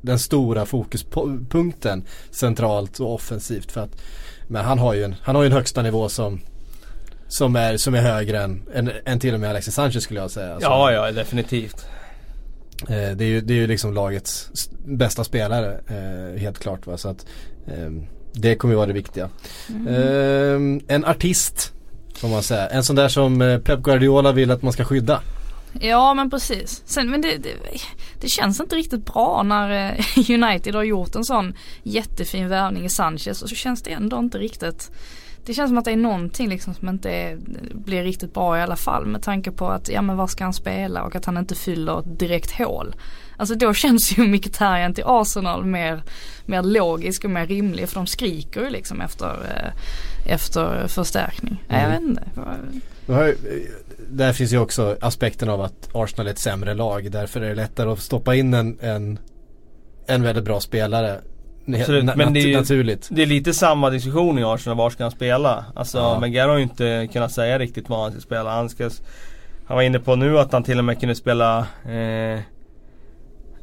den 0.00 0.18
stora 0.18 0.66
fokuspunkten 0.66 2.04
centralt 2.30 3.00
och 3.00 3.14
offensivt. 3.14 3.72
För 3.72 3.80
att, 3.80 4.02
men 4.48 4.64
han 4.64 4.78
har 4.78 4.94
ju 4.94 5.04
en, 5.04 5.14
han 5.22 5.34
har 5.36 5.42
ju 5.42 5.46
en 5.46 5.52
högsta 5.52 5.82
nivå 5.82 6.08
som 6.08 6.40
som 7.28 7.56
är, 7.56 7.76
som 7.76 7.94
är 7.94 8.00
högre 8.00 8.42
än, 8.42 8.62
än, 8.74 8.90
än 9.04 9.18
till 9.18 9.34
och 9.34 9.40
med 9.40 9.50
Alexis 9.50 9.74
Sanchez 9.74 10.02
skulle 10.04 10.20
jag 10.20 10.30
säga. 10.30 10.54
Alltså, 10.54 10.68
ja, 10.70 10.92
ja 10.92 11.12
definitivt. 11.12 11.86
Eh, 12.88 13.16
det, 13.16 13.24
är 13.24 13.28
ju, 13.28 13.40
det 13.40 13.54
är 13.54 13.58
ju 13.58 13.66
liksom 13.66 13.94
lagets 13.94 14.50
bästa 14.84 15.24
spelare 15.24 15.80
eh, 15.88 16.40
helt 16.40 16.58
klart. 16.58 16.86
Va? 16.86 16.96
Så 16.96 17.08
att, 17.08 17.26
ehm, 17.66 18.06
det 18.32 18.56
kommer 18.56 18.74
ju 18.74 18.76
vara 18.76 18.86
det 18.86 18.92
viktiga. 18.92 19.28
Mm. 19.68 19.86
Ehm, 19.88 20.80
en 20.88 21.04
artist 21.04 21.72
får 22.14 22.28
man 22.28 22.42
säga. 22.42 22.68
En 22.68 22.84
sån 22.84 22.96
där 22.96 23.08
som 23.08 23.42
eh, 23.42 23.58
Pep 23.58 23.80
Guardiola 23.80 24.32
vill 24.32 24.50
att 24.50 24.62
man 24.62 24.72
ska 24.72 24.84
skydda. 24.84 25.20
Ja 25.80 26.14
men 26.14 26.30
precis. 26.30 26.82
Sen, 26.86 27.10
men 27.10 27.20
det, 27.20 27.36
det, 27.36 27.50
det 28.20 28.28
känns 28.28 28.60
inte 28.60 28.76
riktigt 28.76 29.06
bra 29.12 29.42
när 29.42 29.70
eh, 29.70 30.30
United 30.30 30.74
har 30.74 30.82
gjort 30.82 31.14
en 31.14 31.24
sån 31.24 31.54
jättefin 31.82 32.48
värvning 32.48 32.84
i 32.84 32.88
Sanchez 32.88 33.42
och 33.42 33.48
så 33.48 33.54
känns 33.54 33.82
det 33.82 33.90
ändå 33.90 34.18
inte 34.18 34.38
riktigt 34.38 34.90
det 35.46 35.54
känns 35.54 35.70
som 35.70 35.78
att 35.78 35.84
det 35.84 35.92
är 35.92 35.96
någonting 35.96 36.48
liksom 36.48 36.74
som 36.74 36.88
inte 36.88 37.10
är, 37.10 37.38
blir 37.74 38.02
riktigt 38.02 38.34
bra 38.34 38.58
i 38.58 38.62
alla 38.62 38.76
fall 38.76 39.06
med 39.06 39.22
tanke 39.22 39.50
på 39.50 39.68
att, 39.68 39.88
ja 39.88 40.02
men 40.02 40.16
var 40.16 40.26
ska 40.26 40.44
han 40.44 40.52
spela 40.52 41.02
och 41.02 41.16
att 41.16 41.24
han 41.24 41.36
inte 41.36 41.54
fyller 41.54 41.98
ett 42.00 42.18
direkt 42.18 42.50
hål. 42.58 42.94
Alltså 43.36 43.54
då 43.54 43.74
känns 43.74 44.18
ju 44.18 44.22
Mkhitaryan 44.26 44.94
till 44.94 45.04
Arsenal 45.06 45.64
mer, 45.64 46.02
mer 46.46 46.62
logisk 46.62 47.24
och 47.24 47.30
mer 47.30 47.46
rimlig 47.46 47.88
för 47.88 47.94
de 47.94 48.06
skriker 48.06 48.60
ju 48.60 48.70
liksom 48.70 49.00
efter, 49.00 49.26
eh, 49.26 50.32
efter 50.32 50.88
förstärkning. 50.88 51.64
Nej, 51.68 51.82
Jag 51.82 51.88
vet 51.90 51.98
Mm. 51.98 52.10
inte. 52.10 52.22
Där 54.08 54.32
finns 54.32 54.52
ju 54.52 54.58
också 54.58 54.96
aspekten 55.00 55.48
av 55.48 55.60
att 55.60 55.88
Arsenal 55.92 56.26
är 56.26 56.30
ett 56.30 56.38
sämre 56.38 56.74
lag. 56.74 57.10
Därför 57.10 57.40
är 57.40 57.48
det 57.48 57.54
lättare 57.54 57.90
att 57.90 57.98
stoppa 57.98 58.34
in 58.34 58.54
en, 58.54 58.78
en, 58.80 59.18
en 60.06 60.22
väldigt 60.22 60.44
bra 60.44 60.60
spelare. 60.60 61.20
Absolut, 61.68 62.16
men 62.16 62.32
det 62.32 62.40
är 62.40 62.46
ju- 62.46 62.56
naturligt. 62.56 63.08
Det 63.10 63.22
är 63.22 63.26
lite 63.26 63.54
samma 63.54 63.90
diskussion 63.90 64.38
i 64.38 64.44
Arsenal, 64.44 64.76
var 64.78 64.90
ska 64.90 65.04
han 65.04 65.10
spela? 65.10 65.64
Alltså 65.74 65.98
Ja. 65.98 66.18
Wenger 66.18 66.48
har 66.48 66.56
ju 66.56 66.62
inte 66.62 67.08
kunnat 67.12 67.32
säga 67.32 67.58
riktigt 67.58 67.88
var 67.88 68.02
han 68.02 68.12
ska 68.12 68.20
spela. 68.20 68.50
Han, 68.50 68.68
ska, 68.68 68.90
han 69.66 69.76
var 69.76 69.82
inne 69.82 69.98
på 69.98 70.16
nu 70.16 70.38
att 70.38 70.52
han 70.52 70.62
till 70.62 70.78
och 70.78 70.84
med 70.84 71.00
kunde 71.00 71.14
spela 71.14 71.66
eh, 71.88 72.40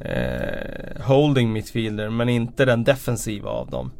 eh, 0.00 1.02
holding 1.04 1.52
midfielder 1.52 2.08
men 2.10 2.28
inte 2.28 2.64
den 2.64 2.84
defensiva 2.84 3.50
av 3.50 3.70
dem. 3.70 3.90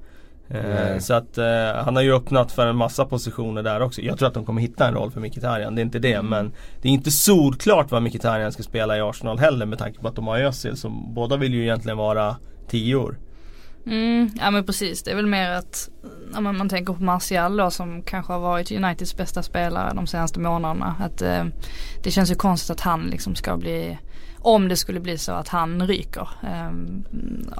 Nej. 0.49 1.01
så 1.01 1.15
att 1.15 1.39
eh, 1.39 1.45
han 1.85 1.97
har 1.97 2.03
ju 2.03 2.15
öppnat 2.15 2.53
för 2.53 2.67
en 2.67 2.77
massa 2.77 3.05
positioner 3.05 3.63
där 3.63 3.83
också. 3.83 4.01
Jag 4.01 4.19
tror 4.19 4.29
att 4.29 4.35
de 4.35 4.45
kommer 4.45 4.61
hitta 4.61 4.89
en 4.89 4.95
roll 4.95 5.11
för 5.11 5.21
Mkhitaryan, 5.21 5.75
det 5.75 5.81
är 5.81 5.85
inte 5.85 5.99
det. 5.99 6.13
Mm. 6.13 6.27
Men 6.27 6.53
det 6.83 6.89
är 6.89 6.93
inte 6.93 7.11
solklart 7.11 7.91
vad 7.91 8.03
Mkhitaryan 8.03 8.53
ska 8.53 8.63
spela 8.63 8.97
i 8.97 9.01
Arsenal 9.01 9.39
heller 9.39 9.67
med 9.67 9.79
tanke 9.79 10.01
på 10.01 10.09
att 10.09 10.17
de 10.17 10.27
har 10.27 10.39
Özil 10.39 10.77
som 10.77 11.15
båda 11.15 11.37
vill 11.37 11.55
ju 11.55 11.63
egentligen 11.63 11.99
vara 11.99 12.37
tior. 12.69 13.19
Mm, 13.87 14.31
ja 14.41 14.51
men 14.51 14.65
precis. 14.65 15.03
Det 15.03 15.11
är 15.11 15.17
väl 15.17 15.27
mer 15.27 15.51
att 15.51 15.89
ja, 16.35 16.41
men 16.41 16.59
man 16.59 16.69
tänker 16.69 16.93
på 16.93 17.03
Martial 17.03 17.57
då 17.57 17.71
som 17.71 18.03
kanske 18.03 18.33
har 18.33 18.41
varit 18.41 18.73
Uniteds 18.73 19.17
bästa 19.17 19.43
spelare 19.43 19.93
de 19.95 20.07
senaste 20.07 20.41
månaderna. 20.41 20.97
Att 21.01 21.23
eh, 21.23 21.45
det 22.03 22.11
känns 22.11 22.31
ju 22.31 22.35
konstigt 22.35 22.71
att 22.71 22.81
han 22.81 23.03
liksom 23.03 23.35
ska 23.35 23.57
bli 23.57 23.99
om 24.39 24.69
det 24.69 24.77
skulle 24.77 25.01
bli 25.01 25.19
så 25.19 25.33
att 25.33 25.49
han 25.49 25.87
ryker. 25.87 26.29
Eh, 26.43 26.71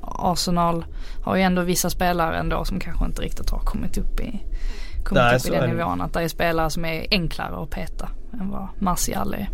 Arsenal 0.03 0.85
har 1.25 1.37
ju 1.37 1.43
ändå 1.43 1.63
vissa 1.63 1.91
spelare 1.91 2.39
ändå 2.39 2.65
som 2.65 2.81
kanske 2.81 3.05
inte 3.05 3.23
riktigt 3.23 3.51
har 3.51 3.59
kommit 3.59 3.99
upp 3.99 4.21
i, 4.21 4.43
kommit 5.05 5.23
Nej, 5.23 5.37
upp 5.37 5.47
i 5.47 5.51
den 5.51 5.61
det. 5.61 5.67
nivån. 5.67 6.01
Att 6.01 6.13
det 6.13 6.23
är 6.23 6.29
spelare 6.29 6.71
som 6.71 6.85
är 6.85 7.07
enklare 7.11 7.63
att 7.63 7.71
peta 7.71 8.09
än 8.41 8.51
vad 8.51 8.69
Martial 8.79 9.35
är. 9.35 9.49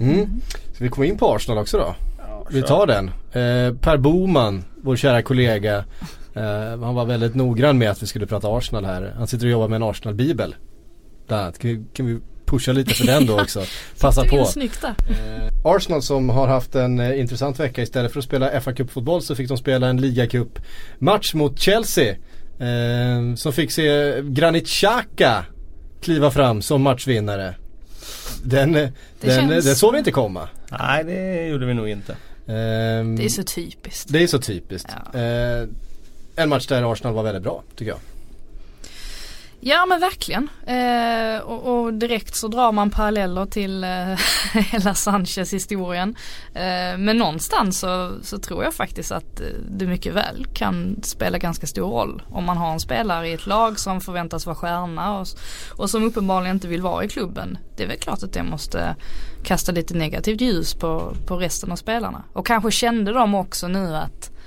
Mm. 0.00 0.40
Ska 0.74 0.84
vi 0.84 0.90
komma 0.90 1.06
in 1.06 1.18
på 1.18 1.34
Arsenal 1.34 1.58
också 1.58 1.78
då? 1.78 1.94
Vi 2.50 2.62
tar 2.62 2.86
den. 2.86 3.06
Eh, 3.08 3.74
per 3.80 3.96
Boman, 3.96 4.64
vår 4.82 4.96
kära 4.96 5.22
kollega. 5.22 5.84
Eh, 6.34 6.42
han 6.82 6.94
var 6.94 7.04
väldigt 7.04 7.34
noggrann 7.34 7.78
med 7.78 7.90
att 7.90 8.02
vi 8.02 8.06
skulle 8.06 8.26
prata 8.26 8.48
Arsenal 8.48 8.84
här. 8.84 9.14
Han 9.18 9.26
sitter 9.26 9.46
och 9.46 9.52
jobbar 9.52 9.68
med 9.68 9.76
en 9.76 9.82
Arsenal-bibel. 9.82 10.54
Bland 11.28 11.42
annat. 11.42 11.58
Kan 11.58 11.70
vi, 11.70 11.84
kan 11.94 12.06
vi 12.06 12.18
pusha 12.46 12.72
lite 12.72 12.94
för 12.94 13.06
den 13.06 13.26
då 13.26 13.40
också. 13.40 13.62
Passa 14.00 14.24
på. 14.24 14.44
Snyggt. 14.44 14.84
Eh, 14.84 14.94
Arsenal 15.64 16.02
som 16.02 16.28
har 16.28 16.46
haft 16.46 16.74
en 16.74 17.00
eh, 17.00 17.20
intressant 17.20 17.60
vecka 17.60 17.82
istället 17.82 18.12
för 18.12 18.18
att 18.18 18.24
spela 18.24 18.60
fa 18.60 18.72
Cup-fotboll 18.72 19.22
så 19.22 19.34
fick 19.34 19.48
de 19.48 19.56
spela 19.56 19.88
en 19.88 20.00
ligacup-match 20.00 21.34
mot 21.34 21.58
Chelsea. 21.60 22.10
Eh, 22.58 23.34
som 23.36 23.52
fick 23.52 23.72
se 23.72 24.20
Granit 24.22 24.66
Xhaka 24.68 25.44
kliva 26.02 26.30
fram 26.30 26.62
som 26.62 26.82
matchvinnare. 26.82 27.54
Den, 28.44 28.74
eh, 28.74 28.88
den, 29.20 29.30
känns- 29.48 29.64
den 29.64 29.76
såg 29.76 29.92
vi 29.92 29.98
inte 29.98 30.10
komma. 30.10 30.48
Nej 30.80 31.04
det 31.04 31.46
gjorde 31.46 31.66
vi 31.66 31.74
nog 31.74 31.88
inte. 31.88 32.16
Ehm, 32.48 33.16
Det 33.16 33.24
är 33.24 33.28
så 33.28 33.42
typiskt. 33.42 34.12
det 34.12 34.22
är 34.22 34.26
så 34.26 34.38
typiskt. 34.38 34.90
Ja. 35.12 35.18
Eh, 35.20 35.68
en 36.36 36.48
match 36.48 36.66
där 36.66 36.92
Arsenal 36.92 37.14
var 37.14 37.22
väldigt 37.22 37.42
bra 37.42 37.62
tycker 37.76 37.90
jag. 37.90 38.00
Ja 39.60 39.86
men 39.86 40.00
verkligen. 40.00 40.48
Eh, 40.66 41.40
och, 41.42 41.80
och 41.84 41.94
direkt 41.94 42.36
så 42.36 42.48
drar 42.48 42.72
man 42.72 42.90
paralleller 42.90 43.46
till 43.46 43.84
eh, 43.84 44.14
hela 44.72 44.94
Sanchez 44.94 45.52
historien. 45.52 46.16
Eh, 46.54 46.98
men 46.98 47.18
någonstans 47.18 47.78
så, 47.78 48.12
så 48.22 48.38
tror 48.38 48.64
jag 48.64 48.74
faktiskt 48.74 49.12
att 49.12 49.40
eh, 49.40 49.46
det 49.70 49.86
mycket 49.86 50.14
väl 50.14 50.46
kan 50.54 51.00
spela 51.02 51.38
ganska 51.38 51.66
stor 51.66 51.90
roll. 51.90 52.22
Om 52.30 52.44
man 52.44 52.56
har 52.56 52.72
en 52.72 52.80
spelare 52.80 53.28
i 53.28 53.32
ett 53.32 53.46
lag 53.46 53.78
som 53.78 54.00
förväntas 54.00 54.46
vara 54.46 54.56
stjärna 54.56 55.18
och, 55.18 55.26
och 55.76 55.90
som 55.90 56.04
uppenbarligen 56.04 56.56
inte 56.56 56.68
vill 56.68 56.82
vara 56.82 57.04
i 57.04 57.08
klubben. 57.08 57.58
Det 57.76 57.82
är 57.82 57.88
väl 57.88 57.98
klart 57.98 58.22
att 58.22 58.32
det 58.32 58.42
måste 58.42 58.96
kasta 59.42 59.72
lite 59.72 59.94
negativt 59.94 60.40
ljus 60.40 60.74
på, 60.74 61.12
på 61.26 61.36
resten 61.36 61.72
av 61.72 61.76
spelarna. 61.76 62.24
Och 62.32 62.46
kanske 62.46 62.70
kände 62.70 63.12
de 63.12 63.34
också 63.34 63.68
nu 63.68 63.96
att 63.96 64.37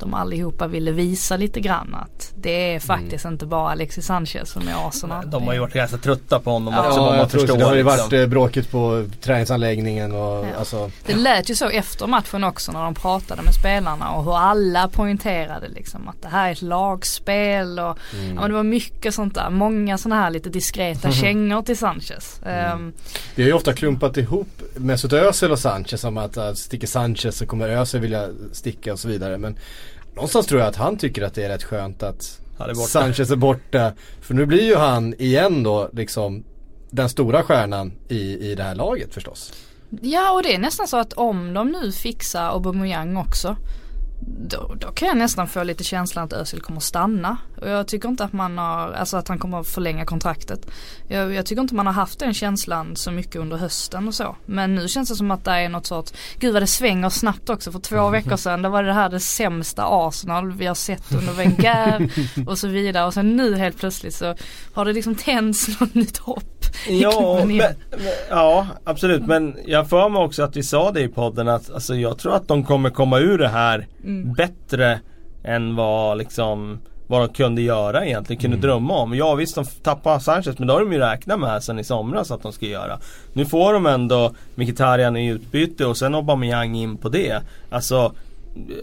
de 0.00 0.14
allihopa 0.14 0.66
ville 0.66 0.90
visa 0.92 1.36
lite 1.36 1.60
grann 1.60 1.94
att 1.94 2.32
det 2.36 2.74
är 2.74 2.80
faktiskt 2.80 3.24
inte 3.24 3.46
bara 3.46 3.70
Alexis 3.70 4.06
Sanchez 4.06 4.50
som 4.50 4.68
är 4.68 4.88
Arsenal. 4.88 5.30
De 5.30 5.46
har 5.46 5.54
ju 5.54 5.60
varit 5.60 5.74
ganska 5.74 5.96
trötta 5.98 6.40
på 6.40 6.50
honom 6.50 6.74
Ja. 6.74 6.88
också 6.88 7.00
Ja, 7.00 7.16
jag 7.16 7.30
tror. 7.30 7.46
Det 7.58 7.64
har 7.64 7.74
ju 7.74 7.82
liksom. 7.84 7.98
varit 7.98 8.12
eh, 8.12 8.26
bråkigt 8.26 8.70
på 8.70 9.06
träningsanläggningen 9.20 10.12
och 10.12 10.18
Ja. 10.46 10.46
alltså. 10.58 10.90
Det 11.06 11.14
lät 11.14 11.50
ju 11.50 11.54
så 11.54 11.68
efter 11.68 12.06
matchen 12.06 12.44
också 12.44 12.72
när 12.72 12.84
de 12.84 12.94
pratade 12.94 13.42
med 13.42 13.54
spelarna 13.54 14.10
och 14.10 14.24
hur 14.24 14.36
alla 14.38 14.88
poängterade 14.88 15.68
liksom 15.68 16.08
att 16.08 16.22
det 16.22 16.28
här 16.28 16.48
är 16.48 16.52
ett 16.52 16.62
lagspel 16.62 17.78
och 17.78 17.98
Mm. 18.14 18.34
ja, 18.34 18.40
men 18.40 18.50
det 18.50 18.56
var 18.56 18.62
mycket 18.62 19.14
sånt 19.14 19.34
där. 19.34 19.50
Många 19.50 19.98
sådana 19.98 20.20
här 20.22 20.30
lite 20.30 20.48
diskreta 20.50 21.12
kängor 21.22 21.62
till 21.62 21.78
Sanchez. 21.78 22.40
Ehm, 22.46 22.92
Vi 23.34 23.42
har 23.42 23.48
ju 23.48 23.52
ofta 23.54 23.72
klumpat 23.72 24.16
ihop 24.16 24.48
Mesut 24.76 25.12
Özil 25.12 25.50
och 25.50 25.58
Sanchez 25.58 26.00
som 26.00 26.18
att 26.18 26.36
uh, 26.36 26.52
sticker 26.52 26.86
Sanchez 26.86 27.36
så 27.36 27.46
kommer 27.46 27.68
Özil 27.68 28.00
vilja 28.00 28.28
sticka 28.52 28.92
och 28.92 28.98
så 28.98 29.08
vidare. 29.08 29.38
Men 29.38 29.56
någonstans 30.18 30.46
tror 30.46 30.60
jag 30.60 30.68
att 30.68 30.76
han 30.76 30.96
tycker 30.96 31.22
att 31.22 31.34
det 31.34 31.44
är 31.44 31.48
rätt 31.48 31.64
skönt 31.64 32.02
att 32.02 32.40
är 32.58 32.74
borta. 32.74 32.88
Sanchez 32.88 33.30
är 33.30 33.36
borta. 33.36 33.92
För 34.20 34.34
nu 34.34 34.46
blir 34.46 34.62
ju 34.62 34.76
han 34.76 35.14
igen 35.18 35.62
då 35.62 35.90
liksom 35.92 36.44
den 36.90 37.08
stora 37.08 37.42
stjärnan 37.42 37.92
i, 38.08 38.50
i 38.50 38.54
det 38.54 38.62
här 38.62 38.74
laget 38.74 39.14
förstås. 39.14 39.52
Ja 40.02 40.32
och 40.32 40.42
det 40.42 40.54
är 40.54 40.58
nästan 40.58 40.88
så 40.88 40.96
att 40.96 41.12
om 41.12 41.54
de 41.54 41.68
nu 41.68 41.92
fixar 41.92 42.48
Aubameyang 42.48 43.16
också 43.16 43.56
då, 44.48 44.74
då 44.80 44.88
kan 44.92 45.08
jag 45.08 45.16
nästan 45.16 45.48
få 45.48 45.62
lite 45.62 45.84
känslan 45.84 46.24
att 46.24 46.32
Özil 46.32 46.60
kommer 46.60 46.80
stanna. 46.80 47.36
Och 47.60 47.68
jag 47.68 47.88
tycker 47.88 48.08
inte 48.08 48.24
att 48.24 48.32
man 48.32 48.58
har, 48.58 48.92
alltså 48.92 49.16
att 49.16 49.28
han 49.28 49.38
kommer 49.38 49.60
att 49.60 49.68
förlänga 49.68 50.04
kontraktet. 50.04 50.70
Jag, 51.08 51.34
jag 51.34 51.46
tycker 51.46 51.62
inte 51.62 51.74
man 51.74 51.86
har 51.86 51.92
haft 51.92 52.18
den 52.18 52.34
känslan 52.34 52.96
så 52.96 53.10
mycket 53.10 53.36
under 53.36 53.56
hösten 53.56 54.08
och 54.08 54.14
så. 54.14 54.36
Men 54.46 54.74
nu 54.74 54.88
känns 54.88 55.08
det 55.08 55.16
som 55.16 55.30
att 55.30 55.44
det 55.44 55.50
är 55.50 55.68
något 55.68 55.86
sorts, 55.86 56.12
gud 56.38 56.52
vad 56.52 56.62
det 56.62 56.66
svänger 56.66 57.08
snabbt 57.08 57.50
också. 57.50 57.72
För 57.72 57.78
två 57.78 58.08
veckor 58.08 58.36
sedan 58.36 58.62
då 58.62 58.68
var 58.68 58.82
det 58.82 58.92
här 58.92 59.08
det 59.08 59.20
sämsta 59.20 59.84
Arsenal 59.86 60.52
vi 60.52 60.66
har 60.66 60.74
sett 60.74 61.12
under 61.12 61.32
Wenger 61.32 62.10
och 62.46 62.58
så 62.58 62.68
vidare. 62.68 63.06
Och 63.06 63.14
sen 63.14 63.36
nu 63.36 63.56
helt 63.56 63.78
plötsligt 63.78 64.14
så 64.14 64.34
har 64.74 64.84
det 64.84 64.92
liksom 64.92 65.14
tänts 65.14 65.80
något 65.80 65.94
nytt 65.94 66.18
hopp 66.18 66.58
Ja, 66.88 67.44
men, 67.44 67.56
men, 67.56 67.74
ja 68.30 68.66
absolut 68.84 69.26
men 69.26 69.56
jag 69.66 69.88
får 69.88 70.08
mig 70.08 70.22
också 70.22 70.42
att 70.42 70.56
vi 70.56 70.62
sa 70.62 70.92
det 70.92 71.00
i 71.00 71.08
podden 71.08 71.48
att 71.48 71.70
alltså, 71.70 71.94
jag 71.94 72.18
tror 72.18 72.34
att 72.34 72.48
de 72.48 72.64
kommer 72.64 72.90
komma 72.90 73.18
ur 73.18 73.38
det 73.38 73.48
här 73.48 73.86
Mm. 74.04 74.32
bättre 74.32 75.00
än 75.44 75.76
vad 75.76 76.18
liksom 76.18 76.80
vad 77.08 77.20
de 77.20 77.28
kunde 77.34 77.62
göra 77.62 78.06
egentligen, 78.06 78.40
kunde 78.40 78.56
drömma 78.56 78.98
om. 78.98 79.14
Ja 79.14 79.34
visst 79.34 79.54
de 79.54 79.64
tappade 79.64 80.20
Sanchez 80.20 80.58
men 80.58 80.66
det 80.66 80.72
har 80.72 80.80
de 80.80 80.92
ju 80.92 80.98
räknat 80.98 81.40
med 81.40 81.62
sen 81.62 81.78
i 81.78 81.84
somras 81.84 82.30
att 82.30 82.42
de 82.42 82.52
ska 82.52 82.66
göra. 82.66 82.98
Nu 83.32 83.46
får 83.46 83.72
de 83.72 83.86
ändå 83.86 84.34
Mkhitaryan 84.54 85.16
i 85.16 85.28
utbyte 85.28 85.86
och 85.86 85.96
sen 85.96 86.14
Aubameyang 86.14 86.76
in 86.76 86.96
på 86.96 87.08
det. 87.08 87.42
Alltså 87.70 88.12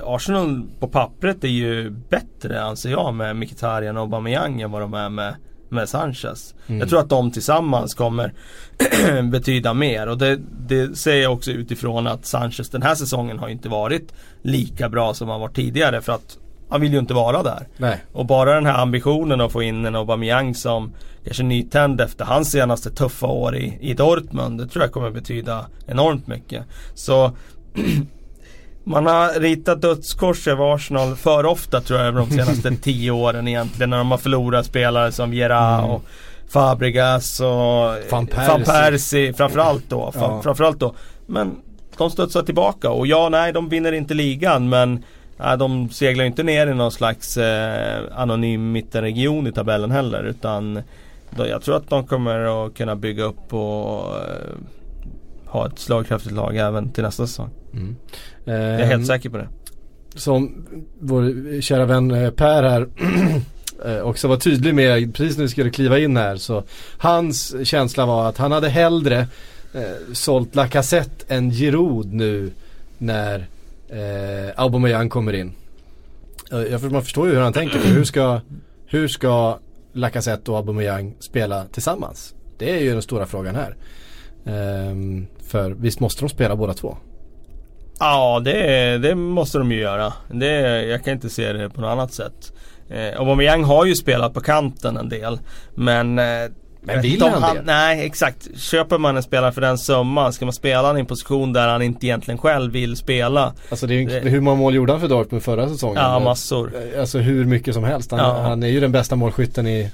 Arsenal 0.03 0.63
på 0.79 0.87
pappret 0.87 1.43
är 1.43 1.47
ju 1.47 1.89
bättre 1.89 2.61
anser 2.61 2.89
jag 2.89 3.13
med 3.13 3.35
Mkhitaryan 3.35 3.97
och 3.97 4.03
Aubameyang 4.03 4.61
än 4.61 4.71
vad 4.71 4.81
de 4.81 4.93
är 4.93 5.09
med, 5.09 5.35
med 5.69 5.89
Sanchez. 5.89 6.55
Jag 6.67 6.89
tror 6.89 6.99
att 6.99 7.09
de 7.09 7.31
tillsammans 7.31 7.93
kommer 7.93 8.33
betyda 9.31 9.73
mer 9.73 10.07
och 10.07 10.17
det, 10.17 10.39
det 10.67 10.97
säger 10.97 11.23
jag 11.23 11.33
också 11.33 11.51
utifrån 11.51 12.07
att 12.07 12.25
Sanchez 12.25 12.69
den 12.69 12.81
här 12.81 12.95
säsongen 12.95 13.39
har 13.39 13.49
inte 13.49 13.69
varit 13.69 14.13
lika 14.41 14.89
bra 14.89 15.13
som 15.13 15.29
han 15.29 15.39
var 15.39 15.49
tidigare 15.49 16.01
för 16.01 16.13
att 16.13 16.37
han 16.69 16.81
vill 16.81 16.93
ju 16.93 16.99
inte 16.99 17.13
vara 17.13 17.43
där. 17.43 17.67
Nej. 17.77 18.03
Och 18.11 18.25
bara 18.25 18.53
den 18.53 18.65
här 18.65 18.81
ambitionen 18.81 19.41
att 19.41 19.51
få 19.51 19.63
in 19.63 19.85
en 19.85 19.95
Aubameyang 19.95 20.55
som 20.55 20.93
kanske 21.23 21.43
nytänd 21.43 22.01
efter 22.01 22.25
hans 22.25 22.51
senaste 22.51 22.91
tuffa 22.91 23.27
år 23.27 23.55
i, 23.55 23.77
i 23.81 23.93
Dortmund. 23.93 24.59
Det 24.59 24.67
tror 24.67 24.83
jag 24.83 24.91
kommer 24.91 25.11
betyda 25.11 25.65
enormt 25.87 26.27
mycket. 26.27 26.63
Så 26.93 27.31
man 28.83 29.05
har 29.05 29.39
ritat 29.39 29.81
dödskors 29.81 30.47
över 30.47 30.75
Arsenal 30.75 31.15
för 31.15 31.45
ofta 31.45 31.81
tror 31.81 31.99
jag 31.99 32.07
över 32.07 32.19
de 32.19 32.29
senaste 32.29 32.75
tio 32.81 33.11
åren 33.11 33.47
egentligen. 33.47 33.89
När 33.89 33.97
de 33.97 34.11
har 34.11 34.17
förlorat 34.17 34.65
spelare 34.65 35.11
som 35.11 35.31
Viera 35.31 35.85
och 35.85 36.03
Fabregas 36.49 37.39
och 37.39 38.11
Van 38.11 38.27
Persie. 38.27 38.47
Van 38.47 38.63
Persie 38.63 39.33
framförallt 39.33 39.89
då. 39.89 40.11
Ja. 40.15 40.41
Framförallt 40.41 40.79
då. 40.79 40.95
Men 41.25 41.55
de 41.97 42.09
studsar 42.09 42.41
tillbaka 42.41 42.89
och 42.89 43.07
ja, 43.07 43.29
nej 43.29 43.53
de 43.53 43.69
vinner 43.69 43.91
inte 43.91 44.13
ligan 44.13 44.69
men 44.69 45.03
de 45.37 45.89
seglar 45.89 46.25
inte 46.25 46.43
ner 46.43 46.67
i 46.67 46.73
någon 46.73 46.91
slags 46.91 47.37
eh, 47.37 48.03
anonym 48.15 48.71
mittenregion 48.71 49.47
i 49.47 49.51
tabellen 49.51 49.91
heller 49.91 50.23
utan 50.23 50.81
då, 51.29 51.47
jag 51.47 51.61
tror 51.61 51.77
att 51.77 51.89
de 51.89 52.07
kommer 52.07 52.65
att 52.65 52.73
kunna 52.73 52.95
bygga 52.95 53.23
upp 53.23 53.53
och 53.53 54.15
eh, 54.15 54.55
ha 55.45 55.67
ett 55.67 55.79
slagkraftigt 55.79 56.35
lag 56.35 56.57
även 56.57 56.89
till 56.89 57.03
nästa 57.03 57.27
säsong. 57.27 57.49
Mm. 57.73 57.95
Jag 58.45 58.55
är 58.55 58.79
Ehm, 58.79 58.89
helt 58.89 59.07
säker 59.07 59.29
på 59.29 59.37
det. 59.37 59.47
Som 60.15 60.65
vår 60.99 61.61
kära 61.61 61.85
vän 61.85 62.11
eh, 62.11 62.31
Per 62.31 62.63
här 62.63 62.87
eh, 63.85 64.01
också 64.01 64.27
var 64.27 64.37
tydlig 64.37 64.75
med 64.75 65.15
precis 65.15 65.37
när 65.37 65.43
vi 65.43 65.49
skulle 65.49 65.69
kliva 65.69 65.99
in 65.99 66.17
här 66.17 66.35
så 66.35 66.63
hans 66.97 67.67
känsla 67.67 68.05
var 68.05 68.29
att 68.29 68.37
han 68.37 68.51
hade 68.51 68.69
hellre 68.69 69.27
eh, 69.73 70.13
sålt 70.13 70.55
Lacazette 70.55 71.35
än 71.35 71.51
Giroud 71.51 72.13
nu 72.13 72.51
när 72.97 73.47
eh, 73.95 74.63
Aubameyang 74.63 75.09
kommer 75.09 75.33
in. 75.33 75.53
Eh, 76.51 76.59
jag, 76.59 76.91
man 76.91 77.03
förstår 77.03 77.27
ju 77.27 77.33
hur 77.33 77.41
han 77.41 77.53
tänker 77.53 77.79
hur 77.79 78.03
ska, 78.03 78.41
hur 78.85 79.07
ska 79.07 79.59
Lacazette 79.93 80.51
och 80.51 80.57
Aubameyang 80.57 81.15
spela 81.19 81.65
tillsammans? 81.65 82.35
Det 82.57 82.71
är 82.71 82.79
ju 82.79 82.93
den 82.93 83.01
stora 83.01 83.25
frågan 83.25 83.55
här. 83.55 83.75
Ehm, 84.45 85.27
för 85.47 85.71
visst 85.71 85.99
måste 85.99 86.21
de 86.21 86.29
spela 86.29 86.55
båda 86.55 86.73
två? 86.73 86.97
Ja 87.99 88.41
det, 88.45 88.97
det 88.97 89.15
måste 89.15 89.57
de 89.57 89.71
ju 89.71 89.79
göra. 89.79 90.13
Det, 90.31 90.85
jag 90.85 91.03
kan 91.03 91.13
inte 91.13 91.29
se 91.29 91.53
det 91.53 91.69
på 91.69 91.81
något 91.81 91.91
annat 91.91 92.13
sätt. 92.13 92.53
Eh, 92.89 93.19
Aubameyang 93.19 93.63
har 93.63 93.85
ju 93.85 93.95
spelat 93.95 94.33
på 94.33 94.41
kanten 94.41 94.97
en 94.97 95.09
del. 95.09 95.39
Men 95.75 96.19
eh, 96.19 96.45
men 96.85 97.01
vill 97.01 97.23
om 97.23 97.33
han 97.33 97.55
det? 97.55 97.61
Nej 97.65 98.05
exakt. 98.05 98.59
Köper 98.59 98.97
man 98.97 99.17
en 99.17 99.23
spelare 99.23 99.51
för 99.51 99.61
den 99.61 99.77
summan 99.77 100.33
ska 100.33 100.45
man 100.45 100.53
spela 100.53 100.87
han 100.87 100.97
i 100.97 100.99
en 100.99 101.05
position 101.05 101.53
där 101.53 101.67
han 101.67 101.81
inte 101.81 102.05
egentligen 102.05 102.37
själv 102.37 102.71
vill 102.71 102.95
spela. 102.95 103.53
Alltså 103.69 103.87
det 103.87 103.93
är, 103.93 103.99
ju- 103.99 104.05
Det- 104.07 104.29
hur 104.29 104.41
många 104.41 104.57
mål 104.57 104.75
gjorde 104.75 104.91
han 104.91 105.01
för 105.01 105.07
Dortmund 105.07 105.43
förra 105.43 105.69
säsongen? 105.69 105.97
Ja 106.03 106.19
massor. 106.19 106.73
Alltså 106.99 107.17
hur 107.19 107.45
mycket 107.45 107.73
som 107.73 107.83
helst. 107.83 108.11
Han, 108.11 108.19
Ja. 108.19 108.41
han 108.41 108.63
är 108.63 108.67
ju 108.67 108.79
den 108.79 108.91
bästa 108.91 109.15
målskytten 109.15 109.67
i, 109.67 109.91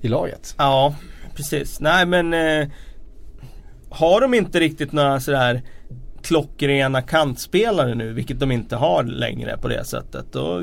i 0.00 0.08
laget. 0.08 0.54
Ja 0.58 0.94
precis. 1.34 1.80
Nej 1.80 2.06
men 2.06 2.34
eh, 2.34 2.68
Har 3.90 4.20
de 4.20 4.34
inte 4.34 4.60
riktigt 4.60 4.92
några 4.92 5.20
sådär 5.20 5.62
klockrena 6.22 7.02
kantspelare 7.02 7.94
nu, 7.94 8.12
vilket 8.12 8.40
de 8.40 8.52
inte 8.52 8.76
har 8.76 9.02
längre 9.02 9.56
på 9.56 9.68
det 9.68 9.84
sättet. 9.84 10.24
Då 10.32 10.62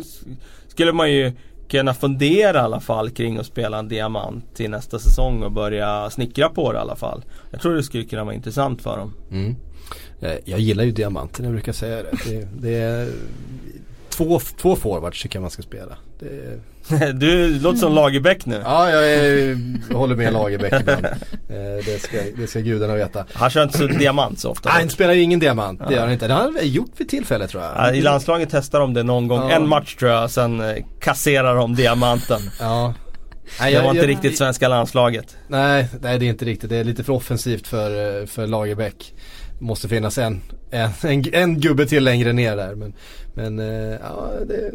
skulle 0.67 0.91
man 0.93 1.11
ju 1.11 1.31
kunna 1.71 1.93
fundera 1.93 2.57
i 2.57 2.61
alla 2.61 2.79
fall 2.79 3.09
kring 3.09 3.37
att 3.37 3.45
spela 3.45 3.79
en 3.79 3.87
diamant 3.87 4.55
till 4.55 4.69
nästa 4.69 4.99
säsong 4.99 5.43
och 5.43 5.51
börja 5.51 6.09
snickra 6.09 6.49
på 6.49 6.71
det 6.71 6.77
i 6.77 6.81
alla 6.81 6.95
fall. 6.95 7.23
Jag 7.51 7.61
tror 7.61 7.75
det 7.75 7.83
skulle 7.83 8.03
kunna 8.03 8.23
vara 8.23 8.35
intressant 8.35 8.81
för 8.81 8.97
dem. 8.97 9.13
Mm. 9.31 9.55
Eh, 10.21 10.35
jag 10.45 10.59
gillar 10.59 10.83
ju 10.83 10.91
diamanten, 10.91 11.45
jag 11.45 11.53
brukar 11.53 11.71
säga 11.71 12.03
det. 12.03 12.11
Det, 12.25 12.47
det 12.61 12.75
är 12.75 13.07
två, 14.11 14.39
två 14.61 14.75
forwards 14.75 15.21
tycker 15.21 15.35
jag 15.35 15.41
man 15.41 15.51
ska 15.51 15.61
spela. 15.61 15.97
Är, 16.21 16.59
Du 17.13 17.59
låter 17.59 17.79
som 17.79 17.93
Lagerbäck 17.95 18.45
nu. 18.45 18.61
ja, 18.65 18.89
jag, 18.89 19.11
är, 19.13 19.57
jag 19.89 19.97
håller 19.97 20.15
med 20.15 20.33
Lagerbäck 20.33 20.73
ibland. 20.81 21.05
Eh, 21.05 21.85
Det 21.85 22.01
ska, 22.01 22.17
det 22.37 22.47
ska 22.47 22.59
gudarna 22.59 22.95
veta. 22.95 23.25
Han 23.33 23.49
kör 23.49 23.63
inte 23.63 23.77
så 23.77 23.87
diamant 23.87 24.39
så 24.39 24.49
ofta. 24.49 24.69
Nej, 24.69 24.79
han 24.81 24.89
spelar 24.89 25.13
ingen 25.13 25.39
diamant. 25.39 25.81
Det 25.87 25.93
gör 25.93 26.01
han 26.01 26.11
inte. 26.11 26.27
Det 26.27 26.33
har 26.33 26.41
han 26.41 26.57
gjort 26.61 26.91
vid 26.97 27.09
tillfälle 27.09 27.47
tror 27.47 27.63
jag. 27.63 27.71
Ja, 27.75 27.93
I 27.93 28.01
landslaget 28.01 28.49
testar 28.51 28.79
de 28.79 28.93
det 28.93 29.03
någon 29.03 29.27
gång, 29.27 29.49
Ja. 29.49 29.55
en 29.55 29.67
match 29.67 29.95
tror 29.95 30.11
jag, 30.11 30.31
sen 30.31 30.61
eh, 30.61 30.75
kasserar 30.99 31.55
de 31.55 31.75
diamanten. 31.75 32.41
Ja. 32.59 32.93
Nej, 33.59 33.73
det 33.73 33.81
var 33.81 33.89
inte 33.95 34.07
riktigt 34.07 34.37
svenska 34.37 34.67
landslaget. 34.67 35.37
Nej, 35.47 35.87
nej 36.01 36.19
det 36.19 36.25
är 36.25 36.29
inte 36.29 36.45
riktigt. 36.45 36.69
Det 36.69 36.77
är 36.77 36.83
lite 36.83 37.03
för 37.03 37.13
offensivt 37.13 37.67
för, 37.67 38.25
för 38.25 38.47
Lagerbäck. 38.47 39.13
Måste 39.61 39.87
finnas 39.87 40.17
en, 40.17 40.41
en, 40.71 40.89
en, 41.03 41.23
en 41.33 41.59
gubbe 41.59 41.85
till 41.85 42.03
längre 42.03 42.33
ner 42.33 42.55
där. 42.55 42.75
Men, 42.75 42.93
men 43.33 43.57
ja, 44.01 44.31
det, 44.47 44.71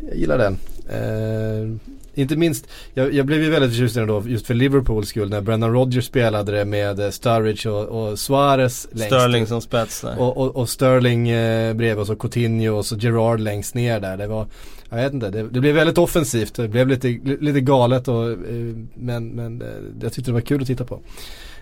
jag 0.00 0.16
gillar 0.16 0.38
den. 0.38 0.58
Uh, 0.90 1.76
inte 2.14 2.36
minst, 2.36 2.66
jag, 2.94 3.14
jag 3.14 3.26
blev 3.26 3.42
ju 3.42 3.50
väldigt 3.50 3.70
förtjust 3.70 3.96
i 3.96 3.98
den 3.98 4.08
då 4.08 4.22
just 4.26 4.46
för 4.46 4.54
Liverpools 4.54 5.08
skull 5.08 5.30
när 5.30 5.40
Brendan 5.40 5.72
Rodgers 5.72 6.04
spelade 6.04 6.52
det 6.52 6.64
med 6.64 7.00
uh, 7.00 7.10
Sturridge 7.10 7.70
och, 7.70 7.84
och 7.84 8.18
Suarez 8.18 8.88
längst 8.90 9.06
Sterling 9.06 9.46
som 9.46 9.60
spets. 9.60 10.04
Och, 10.04 10.36
och, 10.36 10.56
och 10.56 10.68
Sterling 10.68 11.32
uh, 11.32 11.74
bredvid 11.74 11.98
och 11.98 12.06
så 12.06 12.16
Coutinho 12.16 12.70
och 12.70 12.86
så 12.86 12.96
Gerard 12.96 13.40
längst 13.40 13.74
ner 13.74 14.00
där. 14.00 14.16
Det 14.16 14.26
var, 14.26 14.46
jag 14.90 14.96
vet 14.96 15.12
inte, 15.12 15.30
det, 15.30 15.42
det 15.42 15.60
blev 15.60 15.74
väldigt 15.74 15.98
offensivt. 15.98 16.54
Det 16.54 16.68
blev 16.68 16.88
lite, 16.88 17.08
lite 17.40 17.60
galet 17.60 18.08
och, 18.08 18.28
uh, 18.28 18.76
men, 18.94 19.28
men 19.28 19.62
jag 20.02 20.12
tyckte 20.12 20.30
det 20.30 20.34
var 20.34 20.40
kul 20.40 20.60
att 20.60 20.66
titta 20.66 20.84
på. 20.84 21.00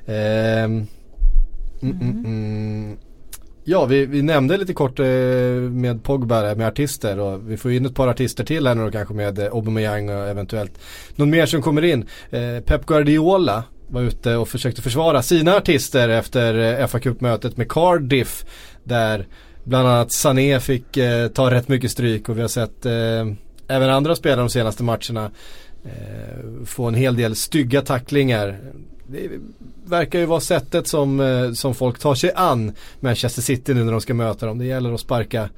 Mm, 0.06 0.86
mm, 1.90 2.24
mm. 2.24 2.96
Ja, 3.66 3.84
vi, 3.84 4.06
vi, 4.06 4.22
nämnde 4.22 4.56
lite 4.56 4.74
kort 4.74 4.98
eh, 4.98 5.06
med 5.70 6.02
Pogba 6.02 6.54
med 6.54 6.66
artister 6.66 7.20
och 7.20 7.50
vi 7.50 7.56
får 7.56 7.72
in 7.72 7.86
ett 7.86 7.94
par 7.94 8.08
artister 8.08 8.44
till 8.44 8.66
här 8.66 8.74
nu 8.74 8.84
då 8.84 8.90
kanske 8.90 9.14
med 9.14 9.38
eh, 9.38 9.44
Aubameyang 9.44 10.08
och 10.08 10.28
eventuellt 10.28 10.78
någon 11.16 11.30
mer 11.30 11.46
som 11.46 11.62
kommer 11.62 11.84
in. 11.84 12.06
Eh, 12.30 12.60
Pep 12.60 12.86
Guardiola 12.86 13.64
var 13.88 14.02
ute 14.02 14.36
och 14.36 14.48
försökte 14.48 14.82
försvara 14.82 15.22
sina 15.22 15.56
artister 15.56 16.08
efter 16.08 16.80
eh, 16.80 16.86
fa 16.86 16.98
Cup-mötet 16.98 17.56
med 17.56 17.68
Cardiff 17.68 18.44
där 18.84 19.26
bland 19.64 19.88
annat 19.88 20.12
Sané 20.12 20.60
fick 20.60 20.96
eh, 20.96 21.28
ta 21.28 21.50
rätt 21.50 21.68
mycket 21.68 21.90
stryk 21.90 22.28
och 22.28 22.36
vi 22.36 22.40
har 22.40 22.48
sett 22.48 22.86
eh, 22.86 23.26
även 23.68 23.90
andra 23.90 24.16
spelare 24.16 24.40
de 24.40 24.50
senaste 24.50 24.82
matcherna 24.82 25.30
eh, 25.84 26.64
få 26.64 26.84
en 26.84 26.94
hel 26.94 27.16
del 27.16 27.36
stygga 27.36 27.82
tacklingar 27.82 28.58
det 29.06 29.30
verkar 29.84 30.18
ju 30.18 30.26
vara 30.26 30.40
sättet 30.40 30.88
som, 30.88 31.20
eh, 31.20 31.52
som 31.52 31.74
folk 31.74 31.98
tar 31.98 32.14
sig 32.14 32.32
an 32.34 32.72
Manchester 33.00 33.42
City 33.42 33.74
nu 33.74 33.84
när 33.84 33.92
de 33.92 34.00
ska 34.00 34.14
möta 34.14 34.46
dem. 34.46 34.58
Det 34.58 34.64
gäller 34.64 34.92
att 34.92 35.00
sparka 35.00 35.48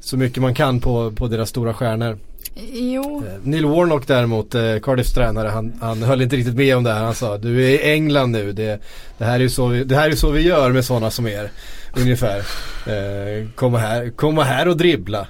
så 0.00 0.16
mycket 0.16 0.42
man 0.42 0.54
kan 0.54 0.80
på, 0.80 1.12
på 1.12 1.28
deras 1.28 1.48
stora 1.48 1.74
stjärnor. 1.74 2.18
Jo. 2.72 3.22
Eh, 3.26 3.32
Neil 3.42 3.66
Warnock 3.66 4.06
däremot, 4.06 4.54
eh, 4.54 4.78
Cardiffs 4.82 5.12
tränare, 5.12 5.48
han, 5.48 5.78
han 5.80 6.02
höll 6.02 6.22
inte 6.22 6.36
riktigt 6.36 6.54
med 6.54 6.76
om 6.76 6.84
det 6.84 6.92
här. 6.92 7.04
Han 7.04 7.14
sa 7.14 7.38
du 7.38 7.64
är 7.64 7.68
i 7.68 7.92
England 7.92 8.30
nu, 8.30 8.52
det, 8.52 8.80
det, 9.18 9.24
här, 9.24 9.40
är 9.40 9.48
så 9.48 9.66
vi, 9.66 9.84
det 9.84 9.94
här 9.94 10.10
är 10.10 10.14
så 10.14 10.30
vi 10.30 10.40
gör 10.40 10.72
med 10.72 10.84
sådana 10.84 11.10
som 11.10 11.26
er. 11.26 11.50
Ungefär. 11.96 12.38
Eh, 12.86 13.48
komma, 13.54 13.78
här, 13.78 14.10
komma 14.10 14.42
här 14.42 14.68
och 14.68 14.76
dribbla. 14.76 15.26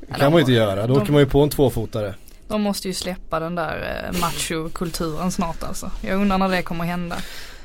Det 0.00 0.14
kan 0.14 0.32
man 0.32 0.38
ju 0.38 0.40
inte 0.40 0.52
göra, 0.52 0.86
då 0.86 0.94
de, 0.94 1.02
åker 1.02 1.12
man 1.12 1.20
ju 1.20 1.26
på 1.26 1.42
en 1.42 1.50
tvåfotare. 1.50 2.14
De 2.50 2.62
måste 2.62 2.88
ju 2.88 2.94
släppa 2.94 3.40
den 3.40 3.54
där 3.54 4.04
eh, 4.12 4.20
machokulturen 4.20 5.32
snart 5.32 5.62
alltså. 5.62 5.90
Jag 6.00 6.20
undrar 6.20 6.38
när 6.38 6.48
det 6.48 6.62
kommer 6.62 6.84
hända. 6.84 7.16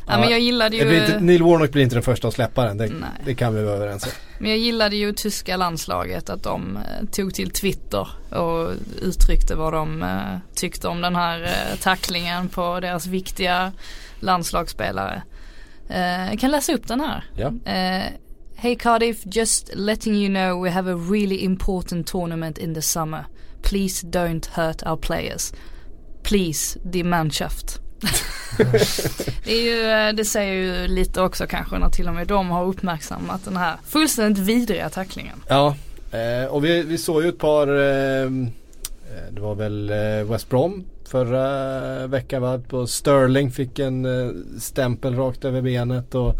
Ja, 0.07 0.13
ja, 0.13 0.19
men 0.19 0.29
jag 0.29 0.39
gillade 0.39 0.75
ju... 0.75 1.01
Inte, 1.01 1.19
Neil 1.19 1.43
Warnock 1.43 1.71
blir 1.71 1.83
inte 1.83 1.95
den 1.95 2.03
första 2.03 2.27
att 2.27 2.33
släppa 2.33 2.65
den. 2.65 2.77
Det, 2.77 2.91
det, 3.25 3.35
kan 3.35 3.55
vi 3.55 3.63
vara 3.63 3.75
överens 3.75 4.03
om. 4.03 4.09
Men 4.39 4.49
jag 4.49 4.59
gillade 4.59 4.95
ju 4.95 5.13
tyska 5.13 5.57
landslaget 5.57 6.29
att 6.29 6.43
de 6.43 6.77
eh, 6.77 7.07
tog 7.11 7.33
till 7.33 7.51
Twitter 7.51 8.07
och 8.29 8.71
uttryckte 9.01 9.55
vad 9.55 9.73
de 9.73 10.03
eh, 10.03 10.37
tyckte 10.55 10.87
om 10.87 11.01
den 11.01 11.15
här 11.15 11.43
eh, 11.43 11.79
tacklingen 11.79 12.49
på 12.49 12.79
deras 12.79 13.07
viktiga 13.07 13.71
landslagsspelare. 14.19 15.21
Jag 16.29 16.39
kan 16.39 16.51
läsa 16.51 16.73
upp 16.73 16.87
den 16.87 16.99
här. 16.99 17.23
Ja. 17.37 17.51
Hey 18.55 18.75
Cardiff, 18.75 19.21
just 19.25 19.75
letting 19.75 20.15
you 20.15 20.29
know 20.29 20.63
we 20.63 20.71
have 20.71 20.91
a 20.91 20.95
really 21.11 21.35
important 21.35 22.07
tournament 22.07 22.57
in 22.57 22.73
the 22.73 22.81
summer. 22.81 23.25
Please 23.65 24.07
don't 24.07 24.45
hurt 24.45 24.83
our 24.85 24.97
players. 24.97 25.53
Please, 26.23 26.79
die 26.83 27.03
Mannschaft. 27.03 27.79
det, 29.45 29.51
är 29.51 29.63
ju, 29.63 30.07
eh, 30.07 30.13
det 30.13 30.25
säger 30.25 30.53
ju 30.53 30.87
lite 30.87 31.21
också 31.21 31.47
kanske 31.47 31.77
när 31.77 31.89
till 31.89 32.07
och 32.07 32.13
med 32.13 32.27
de 32.27 32.49
har 32.49 32.65
uppmärksammat 32.65 33.45
den 33.45 33.57
här 33.57 33.75
fullständigt 33.85 34.43
vidriga 34.43 34.89
tacklingen. 34.89 35.43
Ja, 35.47 35.75
eh, 36.11 36.45
och 36.49 36.65
vi, 36.65 36.81
vi 36.81 36.97
såg 36.97 37.23
ju 37.23 37.29
ett 37.29 37.37
par, 37.37 37.67
eh, 37.67 38.23
eh 38.23 38.27
det 39.31 39.41
var 39.41 39.55
väl 39.55 39.91
West 40.25 40.49
Brom 40.49 40.83
förra 41.07 42.07
veckan 42.07 42.41
va? 42.41 42.61
På 42.67 42.87
Sterling 42.87 43.51
fick 43.51 43.79
en 43.79 44.07
stämpel 44.59 45.15
rakt 45.15 45.45
över 45.45 45.61
benet. 45.61 46.15
Och, 46.15 46.35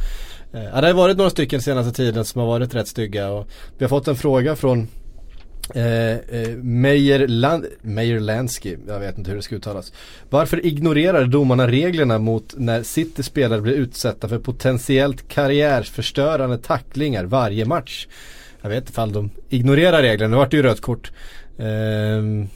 ja, 0.51 0.81
det 0.81 0.87
har 0.87 0.93
varit 0.93 1.17
några 1.17 1.29
stycken 1.29 1.61
senaste 1.61 1.93
tiden 1.93 2.25
som 2.25 2.41
har 2.41 2.47
varit 2.47 2.75
rätt 2.75 2.87
stygga. 2.87 3.29
Och 3.29 3.47
vi 3.77 3.85
har 3.85 3.89
fått 3.89 4.07
en 4.07 4.15
fråga 4.15 4.55
från 4.55 4.87
Eh, 5.73 6.11
eh, 6.11 6.49
Meyer, 6.57 7.27
Land 7.27 7.65
Meyer 7.81 8.19
Lansky, 8.19 8.77
jag 8.87 8.99
vet 8.99 9.17
inte 9.17 9.29
hur 9.29 9.37
det 9.37 9.43
ska 9.43 9.55
uttalas. 9.55 9.93
Varför 10.29 10.65
ignorerar 10.65 11.25
domarna 11.25 11.67
reglerna 11.67 12.17
mot 12.17 12.53
när 12.57 12.83
City 12.83 13.23
spelare 13.23 13.61
blir 13.61 13.73
utsatta 13.73 14.27
för 14.27 14.39
potentiellt 14.39 15.27
karriärförstörande 15.27 16.57
tacklingar 16.57 17.23
varje 17.23 17.65
match? 17.65 18.07
Jag 18.61 18.69
vet 18.69 18.77
inte 18.77 18.91
ifall 18.91 19.11
de 19.11 19.29
ignorerar 19.49 20.01
reglerna, 20.01 20.31
det 20.31 20.37
vart 20.37 20.53
ju 20.53 20.63
rött 20.63 20.81
kort 20.81 21.11
eh, 21.57 21.65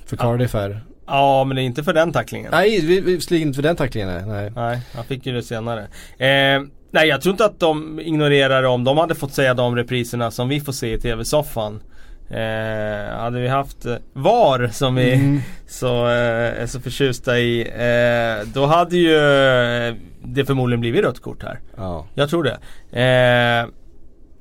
för 0.06 0.18
Cardiff 0.18 0.54
här. 0.54 0.82
Ja 1.08 1.44
men 1.44 1.56
det 1.56 1.62
är 1.62 1.64
inte 1.64 1.84
för 1.84 1.94
den 1.94 2.12
tacklingen. 2.12 2.52
Nej, 2.52 3.02
visserligen 3.02 3.48
inte 3.48 3.56
för 3.56 3.64
den 3.64 3.76
tacklingen 3.76 4.28
nej. 4.28 4.52
Nej, 4.56 4.80
han 4.94 5.06
fick 5.06 5.26
ju 5.26 5.34
det 5.34 5.44
senare. 5.44 5.82
Eh, 6.18 6.62
nej 6.92 7.08
jag 7.08 7.22
tror 7.22 7.34
inte 7.34 7.46
att 7.46 7.60
de 7.60 8.00
ignorerar 8.00 8.64
om 8.64 8.84
de 8.84 8.98
hade 8.98 9.16
fått 9.16 9.34
säga 9.34 9.54
de 9.54 9.76
repriserna 9.76 10.32
som 10.32 10.50
vi 10.50 10.60
får 10.60 10.74
se 10.74 10.94
i 10.94 11.00
TV-soffan. 11.00 11.82
Eh, 12.30 13.18
hade 13.18 13.40
vi 13.40 13.48
haft 13.48 13.86
eh, 13.86 13.96
VAR 14.14 14.70
som 14.72 14.96
vi 14.96 15.14
mm. 15.14 15.42
så, 15.68 16.06
eh, 16.06 16.62
är 16.62 16.68
så 16.68 16.80
förtjusta 16.80 17.40
i 17.40 17.62
eh, 17.62 18.48
Då 18.54 18.66
hade 18.66 18.98
ju 18.98 19.16
eh, 19.16 19.96
det 20.24 20.46
förmodligen 20.46 20.82
blivit 20.82 21.04
rött 21.04 21.20
kort 21.20 21.44
här. 21.44 21.60
Ja. 21.78 22.06
Jag 22.14 22.30
tror 22.30 22.44
det. 22.44 22.58
Eh, 23.02 23.68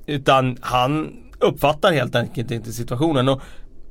utan 0.07 0.57
han 0.61 1.17
uppfattar 1.39 1.93
helt 1.93 2.15
enkelt 2.15 2.51
inte 2.51 2.73
situationen. 2.73 3.29
Och 3.29 3.43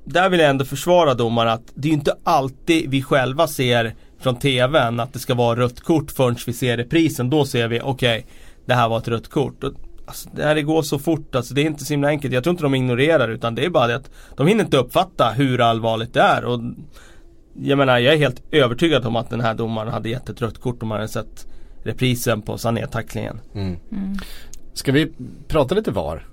där 0.05 0.29
vill 0.29 0.39
jag 0.39 0.49
ändå 0.49 0.65
försvara 0.65 1.13
domaren 1.13 1.49
att 1.49 1.71
det 1.75 1.89
är 1.89 1.93
inte 1.93 2.15
alltid 2.23 2.89
vi 2.89 3.03
själva 3.03 3.47
ser 3.47 3.95
från 4.19 4.36
TVn 4.36 4.99
att 4.99 5.13
det 5.13 5.19
ska 5.19 5.33
vara 5.33 5.60
rött 5.60 5.79
kort 5.79 6.12
förrän 6.12 6.36
vi 6.47 6.53
ser 6.53 6.77
reprisen. 6.77 7.29
Då 7.29 7.45
ser 7.45 7.67
vi 7.67 7.79
okej, 7.83 8.19
okay, 8.19 8.23
det 8.65 8.73
här 8.73 8.89
var 8.89 8.97
ett 8.97 9.07
rött 9.07 9.29
kort. 9.29 9.63
Och 9.63 9.73
Alltså, 10.07 10.29
det 10.33 10.43
här 10.43 10.61
går 10.61 10.81
så 10.81 10.99
fort, 10.99 11.35
alltså, 11.35 11.53
det 11.53 11.61
är 11.61 11.65
inte 11.65 11.85
så 11.85 11.93
himla 11.93 12.07
enkelt. 12.07 12.33
Jag 12.33 12.43
tror 12.43 12.51
inte 12.51 12.63
de 12.63 12.75
ignorerar 12.75 13.29
utan 13.29 13.55
det 13.55 13.65
är 13.65 13.69
bara 13.69 13.87
det 13.87 13.95
att 13.95 14.09
de 14.37 14.47
hinner 14.47 14.63
inte 14.63 14.77
uppfatta 14.77 15.29
hur 15.29 15.61
allvarligt 15.61 16.13
det 16.13 16.21
är. 16.21 16.45
Och 16.45 16.59
jag 17.53 17.77
menar, 17.77 17.97
jag 17.97 18.13
är 18.13 18.17
helt 18.17 18.41
övertygad 18.51 19.05
om 19.05 19.15
att 19.15 19.29
den 19.29 19.41
här 19.41 19.53
domaren 19.53 19.93
hade 19.93 20.09
gett 20.09 20.29
ett 20.29 20.41
rött 20.41 20.61
kort 20.61 20.83
om 20.83 20.87
man 20.89 20.97
hade 20.97 21.07
sett 21.07 21.47
reprisen 21.83 22.41
på 22.41 22.57
Sané-tacklingen. 22.57 23.39
Mm. 23.55 23.77
Mm. 23.91 24.17
Ska 24.73 24.91
vi 24.91 25.11
prata 25.47 25.75
lite 25.75 25.91
VAR? 25.91 26.27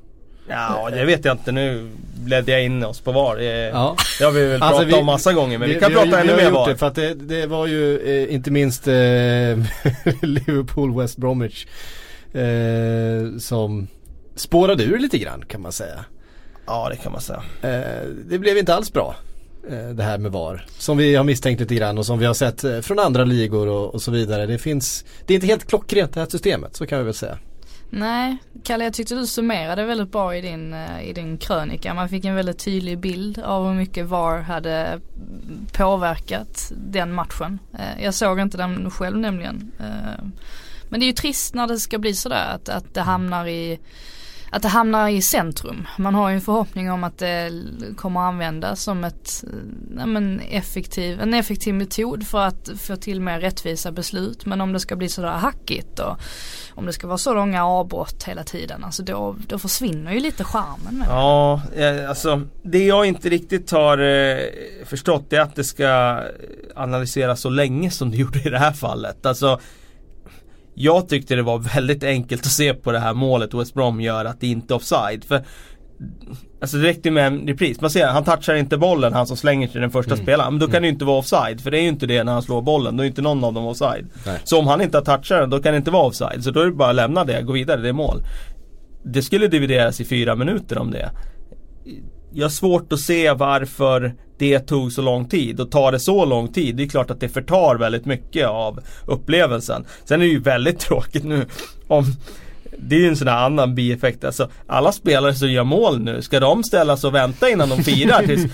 Ja, 0.49 0.91
det 0.91 1.05
vet 1.05 1.25
jag 1.25 1.35
inte. 1.35 1.53
Nu 1.53 1.91
ledde 2.27 2.53
jag 2.53 2.65
in 2.65 2.85
oss 2.85 3.01
på 3.01 3.13
VAR. 3.13 3.37
Det, 3.37 3.45
ja. 3.45 3.97
det 4.19 4.25
har 4.25 4.33
vi 4.33 4.47
väl 4.47 4.63
alltså 4.63 4.81
pratat 4.81 4.95
vi, 4.95 5.01
om 5.01 5.07
massa 5.07 5.33
gånger 5.33 5.59
men 5.59 5.69
vi, 5.69 5.75
vi 5.75 5.81
kan 5.81 5.91
vi 5.91 5.97
prata 5.97 6.21
ännu 6.21 6.37
mer 6.37 6.51
VAR. 6.51 6.69
Det, 6.69 6.77
för 6.77 6.87
att 6.87 6.95
det, 6.95 7.15
det 7.15 7.47
var 7.47 7.67
ju 7.67 7.99
eh, 7.99 8.35
inte 8.35 8.51
minst 8.51 8.89
eh, 8.89 8.95
Liverpool 10.23 11.01
West 11.01 11.17
Bromwich 11.17 11.67
eh, 12.35 13.39
som 13.39 13.87
spårade 14.35 14.85
ur 14.85 14.99
lite 14.99 15.19
grann 15.19 15.45
kan 15.49 15.61
man 15.61 15.73
säga. 15.73 16.05
Ja 16.67 16.89
det 16.89 16.97
kan 16.97 17.13
man 17.13 17.21
säga. 17.21 17.43
Eh, 17.63 18.09
det 18.29 18.39
blev 18.39 18.59
inte 18.59 18.75
alls 18.75 18.93
bra 18.93 19.17
eh, 19.71 19.89
det 19.89 20.03
här 20.03 20.19
med 20.19 20.33
VAR. 20.33 20.67
Som 20.79 20.97
vi 20.97 21.15
har 21.15 21.25
misstänkt 21.25 21.61
lite 21.61 21.75
grann 21.75 21.99
och 21.99 22.07
som 22.07 22.19
vi 22.19 22.27
har 22.27 22.35
sett 22.35 22.65
eh, 22.65 22.81
från 22.81 22.99
andra 22.99 23.25
ligor 23.25 23.69
och, 23.69 23.95
och, 23.95 24.03
så 24.03 24.11
vidare. 24.11 24.47
Det 24.47 24.59
finns, 24.59 25.05
det 25.27 25.33
är 25.33 25.35
inte 25.35 25.47
helt 25.47 25.69
klockrent 25.69 26.15
det 26.15 26.21
här 26.21 26.27
systemet, 26.31 26.77
så 26.77 26.87
kan 26.87 26.99
vi 26.99 27.05
väl 27.05 27.15
säga. 27.15 27.39
Nej, 27.91 28.37
Kalle 28.65 28.85
jag 28.85 28.95
tyckte 28.95 29.15
du 29.15 29.27
summerade 29.27 29.85
väldigt 29.85 30.13
bra 30.13 30.37
i 30.37 30.41
din, 30.41 30.75
i 31.03 31.13
din 31.13 31.39
krönika. 31.39 31.95
Man 31.95 32.09
fick 32.09 32.25
en 32.25 32.35
väldigt 32.35 32.59
tydlig 32.59 32.99
bild 32.99 33.39
av 33.39 33.67
hur 33.67 33.75
mycket 33.75 34.07
VAR 34.07 34.41
hade 34.41 35.01
påverkat 35.73 36.73
den 36.77 37.13
matchen. 37.13 37.59
Jag 38.03 38.15
såg 38.15 38.41
inte 38.41 38.57
den 38.57 38.91
själv 38.91 39.19
nämligen. 39.19 39.73
Men 40.95 41.01
det 41.01 41.05
är 41.05 41.09
ju 41.09 41.13
trist 41.13 41.55
när 41.55 41.67
det 41.67 41.79
ska 41.79 41.99
bli 41.99 42.15
sådär 42.15 42.55
att, 42.55 42.69
att 42.69 42.95
det 42.95 43.01
hamnar 43.01 43.47
i 43.47 43.79
att 44.51 44.63
det 44.63 44.69
hamnar 44.69 45.09
i 45.09 45.23
centrum. 45.23 45.87
Man 45.99 46.15
har 46.15 46.29
ju 46.29 46.35
en 46.35 46.41
förhoppning 46.41 46.91
om 46.91 47.05
att 47.05 47.19
det 47.19 47.51
kommer 47.97 48.21
användas 48.21 48.83
som 48.83 49.05
ett, 49.05 49.45
eh, 49.47 49.99
ja, 49.99 50.07
men 50.07 50.41
effektiv, 50.41 51.21
en 51.21 51.35
effektiv 51.35 51.75
metod 51.75 52.27
för 52.27 52.47
att 52.47 52.71
få 52.79 52.97
till 52.97 53.21
mer 53.21 53.41
rättvisa 53.41 53.93
beslut. 53.93 54.47
Men 54.47 54.61
om 54.61 54.73
det 54.73 54.81
ska 54.81 54.97
bli 54.97 55.09
sådär 55.09 55.29
hackigt 55.29 55.99
och 55.99 56.17
om 56.71 56.87
det 56.87 56.93
ska 56.93 57.07
vara 57.07 57.19
så 57.19 57.35
långa 57.35 57.67
avbrott 57.67 58.25
hela 58.25 58.45
tiden. 58.45 58.85
Alltså 58.85 59.03
då, 59.03 59.37
då 59.47 59.59
försvinner 59.59 60.13
ju 60.13 60.21
lite 60.21 60.45
charmen 60.45 60.99
med 60.99 61.09
Ja, 61.09 61.63
alltså 62.09 62.43
det 62.63 62.85
jag 62.85 63.07
inte 63.07 63.29
riktigt 63.29 63.71
har 63.71 63.99
eh, 63.99 64.39
förstått 64.85 65.33
är 65.33 65.41
att 65.41 65.57
det 65.57 65.65
ska 65.65 65.85
eh, 65.85 66.25
analyseras 66.77 67.41
så 67.41 67.51
länge 67.51 67.91
som 67.91 68.11
det 68.11 68.17
gjorde 68.17 68.39
i 68.39 68.51
det 68.51 68.59
här 68.59 68.73
fallet. 68.73 69.27
Alltså 69.27 69.61
jag 70.75 71.09
tyckte 71.09 71.35
det 71.37 71.43
var 71.43 71.59
väldigt 71.59 72.05
enkelt 72.05 72.43
att 72.43 72.53
se 72.53 72.75
på 72.75 72.93
det 72.93 72.99
här 72.99 73.15
målet 73.15 73.55
West 73.55 73.75
Brom 73.75 74.01
gör 74.01 74.25
att 74.25 74.41
det 74.41 74.47
inte 74.47 74.75
är 74.75 74.77
offside. 74.77 75.25
För 75.25 75.45
Alltså 76.61 76.77
det 76.77 76.83
räckte 76.89 77.11
med 77.11 77.27
en 77.27 77.47
repris. 77.47 77.81
Man 77.81 77.91
ser, 77.91 78.07
han 78.07 78.25
touchar 78.25 78.55
inte 78.55 78.77
bollen, 78.79 79.13
han 79.13 79.27
som 79.27 79.37
slänger 79.37 79.69
till 79.69 79.81
den 79.81 79.91
första 79.91 80.13
Mm. 80.15 80.25
spelaren. 80.25 80.53
Men 80.53 80.61
då 80.61 80.67
kan 80.67 80.73
Mm. 80.73 80.83
det 80.83 80.87
ju 80.87 80.93
inte 80.93 81.05
vara 81.05 81.19
offside. 81.19 81.61
För 81.61 81.71
det 81.71 81.79
är 81.79 81.83
ju 81.83 81.89
inte 81.89 82.07
det 82.07 82.25
när 82.25 82.33
han 82.33 82.43
slår 82.43 82.63
bollen. 82.63 82.97
Då 82.97 83.03
är 83.03 83.07
inte 83.07 83.23
någon 83.23 83.45
av 83.45 83.55
dem 83.55 83.67
offside. 83.67 84.07
Nej. 84.27 84.39
Så 84.45 84.59
om 84.59 84.67
han 84.67 84.81
inte 84.81 84.97
har 84.99 85.05
touchat 85.05 85.41
den, 85.41 85.51
då 85.51 85.63
kan 85.63 85.73
det 85.73 85.77
inte 85.77 85.91
vara 85.91 86.07
offside. 86.07 86.45
Så 86.45 86.51
då 86.51 86.61
är 86.61 86.65
det 86.67 86.73
bara 86.73 86.91
att 86.91 86.97
lämna 86.97 87.25
det, 87.25 87.43
gå 87.43 87.53
vidare, 87.53 87.81
det 87.81 87.89
är 87.89 87.93
mål. 87.93 88.23
Det 89.05 89.23
skulle 89.23 89.49
divideras 89.49 90.01
i 90.01 90.05
fyra 90.05 90.35
minuter 90.37 90.79
om 90.79 90.91
det. 90.91 91.11
Jag 92.33 92.45
har 92.45 92.51
svårt 92.51 92.93
att 92.93 93.01
se 93.01 93.33
varför 93.33 94.15
det 94.39 94.59
tog 94.59 94.93
så 94.93 95.03
lång 95.03 95.29
tid 95.29 95.61
och 95.61 95.71
tar 95.71 95.93
det 95.93 96.01
så 96.01 96.25
lång 96.25 96.49
tid. 96.49 96.77
Det 96.77 96.83
är 96.83 96.89
klart 96.89 97.11
att 97.11 97.21
det 97.21 97.29
förtar 97.29 97.77
väldigt 97.77 98.05
mycket 98.05 98.47
av 98.47 98.81
upplevelsen. 99.07 99.85
Sen 100.05 100.21
är 100.21 100.25
det 100.25 100.33
ju 100.33 100.41
väldigt 100.41 100.79
tråkigt 100.89 101.25
nu 101.25 101.47
om 101.89 102.05
det 102.79 102.97
är 102.97 103.01
ju 103.01 103.09
en 103.09 103.17
sån 103.17 103.29
här 103.29 103.45
annan 103.45 103.75
bieffekt. 103.75 104.25
Alltså, 104.25 104.49
alla 104.67 104.93
spelare 104.93 105.35
som 105.35 105.51
gör 105.51 105.65
mål 105.65 106.01
nu, 106.01 106.23
ska 106.23 106.41
de 106.41 106.65
ställas 106.65 107.05
och 107.05 107.15
vänta 107.15 107.51
innan 107.51 107.69
de 107.69 107.83
firar 107.83 108.23
tills, 108.27 108.53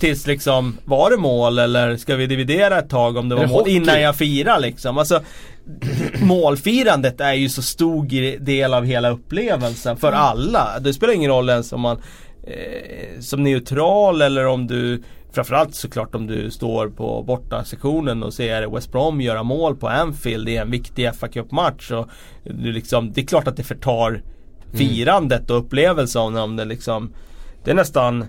tills 0.00 0.26
liksom, 0.26 0.78
var 0.84 1.10
det 1.10 1.16
mål 1.16 1.58
eller 1.58 1.96
ska 1.96 2.16
vi 2.16 2.26
dividera 2.26 2.78
ett 2.78 2.90
tag 2.90 3.16
om 3.16 3.28
det 3.28 3.34
var 3.34 3.42
det 3.42 3.48
mål 3.48 3.58
hockey? 3.58 3.74
innan 3.74 4.00
jag 4.00 4.16
firar 4.16 4.60
liksom? 4.60 4.98
Alltså, 4.98 5.20
målfirandet 6.22 7.20
är 7.20 7.32
ju 7.32 7.48
så 7.48 7.62
stor 7.62 8.38
del 8.38 8.74
av 8.74 8.84
hela 8.84 9.10
upplevelsen 9.10 9.96
för 9.96 10.12
alla. 10.12 10.80
Det 10.80 10.94
spelar 10.94 11.14
ingen 11.14 11.30
roll 11.30 11.48
ens 11.48 11.72
om 11.72 11.80
man 11.80 11.98
eh, 12.46 13.20
som 13.20 13.42
neutral 13.42 14.22
eller 14.22 14.46
om 14.46 14.66
du 14.66 15.02
Framförallt 15.38 15.74
såklart 15.74 16.14
om 16.14 16.26
du 16.26 16.50
står 16.50 16.88
på 16.88 17.22
borta 17.22 17.64
sektionen 17.64 18.22
och 18.22 18.34
ser 18.34 18.74
West 18.74 18.92
Brom 18.92 19.20
göra 19.20 19.42
mål 19.42 19.76
på 19.76 19.88
Anfield 19.88 20.48
i 20.48 20.56
en 20.56 20.70
viktig 20.70 21.14
FA 21.14 21.28
Cup-match. 21.28 21.90
Och 21.90 22.08
du 22.44 22.72
liksom, 22.72 23.12
det 23.12 23.20
är 23.20 23.26
klart 23.26 23.48
att 23.48 23.56
det 23.56 23.62
förtar 23.62 24.22
firandet 24.72 25.50
och 25.50 25.58
upplevelsen 25.58 26.36
om 26.36 26.56
det 26.56 26.64
liksom 26.64 27.12
Det 27.64 27.70
är 27.70 27.74
nästan 27.74 28.24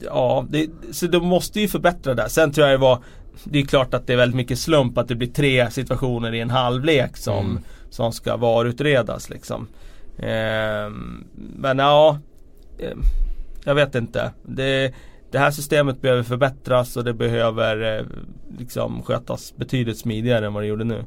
Ja, 0.00 0.46
det, 0.50 0.66
så 0.90 1.06
de 1.06 1.26
måste 1.26 1.60
ju 1.60 1.68
förbättra 1.68 2.14
det. 2.14 2.28
Sen 2.28 2.52
tror 2.52 2.66
jag 2.66 2.74
det 2.80 2.82
var 2.82 2.98
Det 3.44 3.58
är 3.58 3.64
klart 3.66 3.94
att 3.94 4.06
det 4.06 4.12
är 4.12 4.16
väldigt 4.16 4.36
mycket 4.36 4.58
slump 4.58 4.98
att 4.98 5.08
det 5.08 5.14
blir 5.14 5.28
tre 5.28 5.70
situationer 5.70 6.34
i 6.34 6.40
en 6.40 6.50
halvlek 6.50 7.16
som, 7.16 7.46
Mm. 7.50 7.62
som 7.90 8.12
ska 8.12 8.36
varutredas 8.36 9.30
liksom. 9.30 9.66
Ehm, 10.18 11.24
men 11.56 11.78
ja 11.78 12.18
ehm, 12.78 13.02
Jag 13.64 13.74
vet 13.74 13.94
inte. 13.94 14.32
Det, 14.42 14.92
det 15.32 15.38
här 15.38 15.50
systemet 15.50 16.00
behöver 16.00 16.22
förbättras 16.22 16.96
och 16.96 17.04
det 17.04 17.14
behöver 17.14 17.98
eh, 17.98 18.06
liksom 18.58 19.02
skötas 19.02 19.56
betydligt 19.56 19.98
smidigare 19.98 20.46
än 20.46 20.54
vad 20.54 20.62
det 20.62 20.66
gjorde 20.66 20.84
nu. 20.84 21.04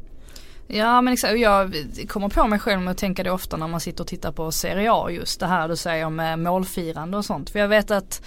Ja 0.67 1.01
men 1.01 1.13
exakt, 1.13 1.39
jag 1.39 1.75
kommer 2.07 2.29
på 2.29 2.47
mig 2.47 2.59
själv 2.59 2.81
med 2.81 2.91
att 2.91 2.97
tänka 2.97 3.23
det 3.23 3.31
ofta 3.31 3.57
när 3.57 3.67
man 3.67 3.79
sitter 3.79 4.03
och 4.03 4.07
tittar 4.07 4.31
på 4.31 4.51
Serie 4.51 4.93
A 4.93 5.09
just 5.09 5.39
det 5.39 5.45
här 5.45 5.67
du 5.67 5.75
säger 5.75 6.09
med 6.09 6.39
målfirande 6.39 7.17
och 7.17 7.25
sånt. 7.25 7.49
För 7.49 7.59
jag 7.59 7.67
vet 7.67 7.91
att 7.91 8.21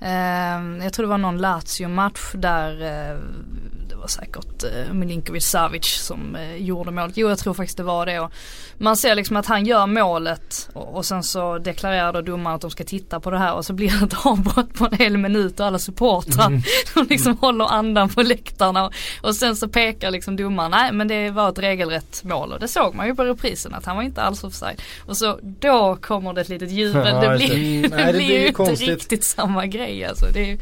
eh, 0.00 0.84
jag 0.84 0.92
tror 0.92 1.06
det 1.06 1.10
var 1.10 1.18
någon 1.18 1.38
Lazio-match 1.38 2.32
där 2.34 2.82
eh, 2.82 3.18
det 3.88 3.94
var 3.96 4.06
säkert 4.08 4.64
eh, 4.64 4.92
Milinkovic 4.92 5.44
Savic 5.46 5.86
som 5.86 6.36
eh, 6.36 6.56
gjorde 6.56 6.90
målet. 6.90 7.16
Jo 7.16 7.28
jag 7.28 7.38
tror 7.38 7.54
faktiskt 7.54 7.76
det 7.76 7.82
var 7.82 8.06
det. 8.06 8.20
Och 8.20 8.32
man 8.78 8.96
ser 8.96 9.14
liksom 9.14 9.36
att 9.36 9.46
han 9.46 9.66
gör 9.66 9.86
målet 9.86 10.68
och, 10.72 10.96
och 10.96 11.04
sen 11.04 11.22
så 11.22 11.58
deklarerar 11.58 12.12
då 12.12 12.20
domaren 12.20 12.54
att 12.54 12.60
de 12.60 12.70
ska 12.70 12.84
titta 12.84 13.20
på 13.20 13.30
det 13.30 13.38
här 13.38 13.54
och 13.54 13.64
så 13.64 13.72
blir 13.72 13.90
det 14.00 14.06
ett 14.06 14.26
avbrott 14.26 14.74
på 14.74 14.84
en 14.90 14.98
hel 14.98 15.16
minut 15.18 15.60
och 15.60 15.66
alla 15.66 15.78
supportrar 15.78 16.62
de 16.94 17.06
liksom 17.08 17.36
håller 17.36 17.64
andan 17.64 18.08
på 18.08 18.22
läktarna. 18.22 18.86
Och, 18.86 18.92
och 19.22 19.34
sen 19.36 19.56
så 19.56 19.68
pekar 19.68 20.10
liksom 20.10 20.36
domaren, 20.36 20.70
nej 20.70 20.92
men 20.92 21.08
det 21.08 21.30
var 21.30 21.48
ett 21.48 21.58
regelrätt 21.58 22.24
mål. 22.24 22.52
Och 22.52 22.60
det 22.60 22.68
såg 22.68 22.94
man 22.94 23.06
ju 23.06 23.14
på 23.14 23.24
reprisen 23.24 23.74
att 23.74 23.84
han 23.84 23.96
var 23.96 24.02
inte 24.02 24.22
alls 24.22 24.44
offside. 24.44 24.82
Och 25.06 25.16
så 25.16 25.38
då 25.42 25.96
kommer 25.96 26.32
det 26.32 26.40
ett 26.40 26.48
litet 26.48 26.70
jubel, 26.70 27.06
Ja, 27.22 27.30
det 27.30 27.36
blir, 27.36 27.48
Mm, 27.58 27.90
nej, 27.90 28.12
det 28.12 28.18
blir 28.18 28.40
ju 28.40 28.46
inte 28.48 28.62
riktigt 28.62 29.24
samma 29.24 29.66
grej 29.66 29.87
alltså. 30.08 30.26
Det 30.32 30.50
är 30.52 30.58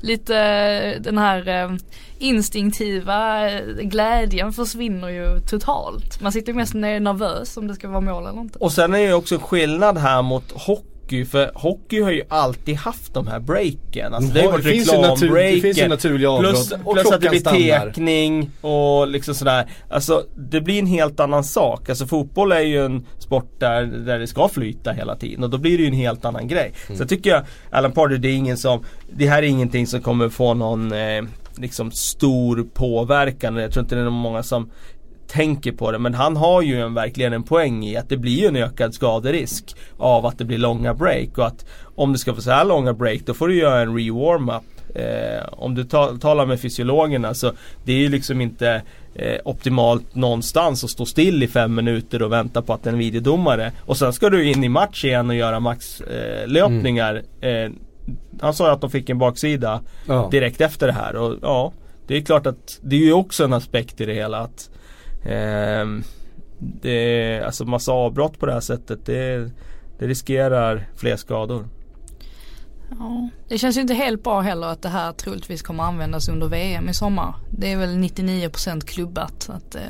lite 0.00 0.36
eh, 0.36 1.02
den 1.02 1.18
här 1.18 1.48
eh, 1.48 1.76
instinktiva 2.18 3.50
eh, 3.50 3.60
glädjen 3.82 4.52
försvinner 4.52 5.08
ju 5.08 5.40
totalt. 5.50 6.20
Man 6.20 6.32
sitter 6.32 6.52
ju 6.52 6.56
mest 6.56 6.74
ner- 6.74 7.00
nervös 7.00 7.56
om 7.56 7.66
det 7.68 7.74
ska 7.74 7.88
vara 7.88 8.00
mål 8.00 8.26
eller 8.26 8.40
inte. 8.40 8.58
Och 8.58 8.72
sen 8.72 8.94
är 8.94 8.98
det 8.98 9.04
ju 9.04 9.12
också 9.12 9.38
skillnad 9.38 9.98
här 9.98 10.22
mot 10.22 10.52
hockey. 10.52 10.84
För 11.30 11.50
hockey 11.54 12.00
har 12.00 12.10
ju 12.10 12.22
alltid 12.28 12.76
haft 12.76 13.14
de 13.14 13.26
här 13.26 13.40
breaken. 13.40 14.14
Alltså 14.14 14.32
det 14.34 14.40
har 14.40 14.46
ju 14.46 14.52
varit 14.52 14.64
natur, 14.64 15.28
det 15.28 15.34
reklambreaken. 15.34 15.60
finns 15.60 15.78
ju 15.78 15.88
naturliga 15.88 16.30
avbrott 16.30 16.50
Plus, 16.50 16.72
och 16.84 16.94
plus 16.94 17.12
att 17.12 17.20
det 17.20 17.28
blir 17.28 17.40
tekning 17.40 18.50
och 18.60 19.08
liksom 19.08 19.34
sådär. 19.34 19.70
Alltså 19.90 20.24
det 20.36 20.60
blir 20.60 20.78
en 20.78 20.86
helt 20.86 21.20
annan 21.20 21.44
sak. 21.44 21.88
Alltså 21.88 22.06
fotboll 22.06 22.52
är 22.52 22.60
ju 22.60 22.84
en 22.84 23.06
sport 23.18 23.60
där, 23.60 23.82
där 23.82 24.18
det 24.18 24.26
ska 24.26 24.48
flyta 24.48 24.92
hela 24.92 25.16
tiden 25.16 25.44
och 25.44 25.50
då 25.50 25.58
blir 25.58 25.78
det 25.78 25.82
ju 25.82 25.88
en 25.88 25.94
helt 25.94 26.24
annan 26.24 26.48
grej. 26.48 26.72
Mm. 26.86 26.96
Så 26.96 27.02
jag 27.02 27.08
tycker 27.08 27.30
jag, 27.30 27.42
Alan 27.70 27.92
Pardew, 27.92 28.28
det 28.28 28.34
är 28.34 28.36
ingen 28.36 28.56
som, 28.56 28.84
det 29.12 29.26
här 29.26 29.42
är 29.42 29.46
ingenting 29.46 29.86
som 29.86 30.00
kommer 30.00 30.28
få 30.28 30.54
någon 30.54 30.92
eh, 30.92 31.22
liksom 31.56 31.90
stor 31.90 32.66
påverkan. 32.74 33.56
Jag 33.56 33.72
tror 33.72 33.82
inte 33.82 33.94
det 33.94 34.00
är 34.00 34.10
många 34.10 34.42
som 34.42 34.70
tänker 35.30 35.72
på 35.72 35.92
det 35.92 35.98
men 35.98 36.14
han 36.14 36.36
har 36.36 36.62
ju 36.62 36.80
en, 36.80 36.94
verkligen 36.94 37.32
en 37.32 37.42
poäng 37.42 37.84
i 37.84 37.96
att 37.96 38.08
det 38.08 38.16
blir 38.16 38.38
ju 38.40 38.46
en 38.46 38.56
ökad 38.56 38.94
skaderisk 38.94 39.76
av 39.98 40.26
att 40.26 40.38
det 40.38 40.44
blir 40.44 40.58
långa 40.58 40.94
break 40.94 41.38
och 41.38 41.46
att 41.46 41.66
om 41.94 42.12
du 42.12 42.18
ska 42.18 42.34
få 42.34 42.40
så 42.40 42.50
här 42.50 42.64
långa 42.64 42.92
break 42.92 43.20
då 43.26 43.34
får 43.34 43.48
du 43.48 43.58
göra 43.58 43.80
en 43.80 43.96
re-warm-up. 43.98 44.62
Eh, 44.94 45.46
om 45.52 45.74
du 45.74 45.84
ta, 45.84 46.16
talar 46.20 46.46
med 46.46 46.60
fysiologerna 46.60 47.34
så 47.34 47.52
det 47.84 47.92
är 47.92 47.96
ju 47.96 48.08
liksom 48.08 48.40
inte 48.40 48.82
eh, 49.14 49.38
optimalt 49.44 50.14
någonstans 50.14 50.84
att 50.84 50.90
stå 50.90 51.06
still 51.06 51.42
i 51.42 51.48
fem 51.48 51.74
minuter 51.74 52.22
och 52.22 52.32
vänta 52.32 52.62
på 52.62 52.72
att 52.72 52.86
en 52.86 52.98
videodomare 52.98 53.72
och 53.86 53.96
sen 53.96 54.12
ska 54.12 54.30
du 54.30 54.50
in 54.50 54.64
i 54.64 54.68
match 54.68 55.04
igen 55.04 55.30
och 55.30 55.36
göra 55.36 55.60
maxlöpningar. 55.60 56.42
Eh, 56.42 56.48
löpningar. 56.48 57.22
eh, 57.40 57.70
han 58.40 58.54
sa 58.54 58.66
ju 58.66 58.72
att 58.72 58.80
de 58.80 58.90
fick 58.90 59.08
en 59.10 59.18
baksida 59.18 59.80
Ja. 60.06 60.28
direkt 60.30 60.60
efter 60.60 60.86
det 60.86 60.92
här 60.92 61.16
och 61.16 61.34
ja 61.42 61.72
Det 62.06 62.16
är 62.16 62.20
klart 62.20 62.46
att 62.46 62.78
det 62.82 62.96
är 62.96 63.00
ju 63.00 63.12
också 63.12 63.44
en 63.44 63.52
aspekt 63.52 64.00
i 64.00 64.04
det 64.06 64.14
hela 64.14 64.38
att 64.38 64.70
ehm, 65.24 66.02
det, 66.58 67.42
Alltså 67.46 67.64
massa 67.64 67.92
avbrott 67.92 68.38
på 68.38 68.46
det 68.46 68.52
här 68.52 68.60
sättet 68.60 69.06
det, 69.06 69.50
det 69.98 70.06
riskerar 70.06 70.88
fler 70.96 71.16
skador. 71.16 71.68
Ja, 72.98 73.28
det 73.48 73.58
känns 73.58 73.76
ju 73.76 73.80
inte 73.80 73.94
helt 73.94 74.24
bra 74.24 74.40
heller 74.40 74.66
att 74.66 74.82
det 74.82 74.88
här 74.88 75.12
troligtvis 75.12 75.62
kommer 75.62 75.84
användas 75.84 76.28
under 76.28 76.48
VM 76.48 76.88
i 76.88 76.94
sommar. 76.94 77.34
Det 77.50 77.72
är 77.72 77.76
väl 77.76 77.96
99% 77.96 78.80
klubbat. 78.86 79.50
Att, 79.50 79.74
eh, 79.74 79.82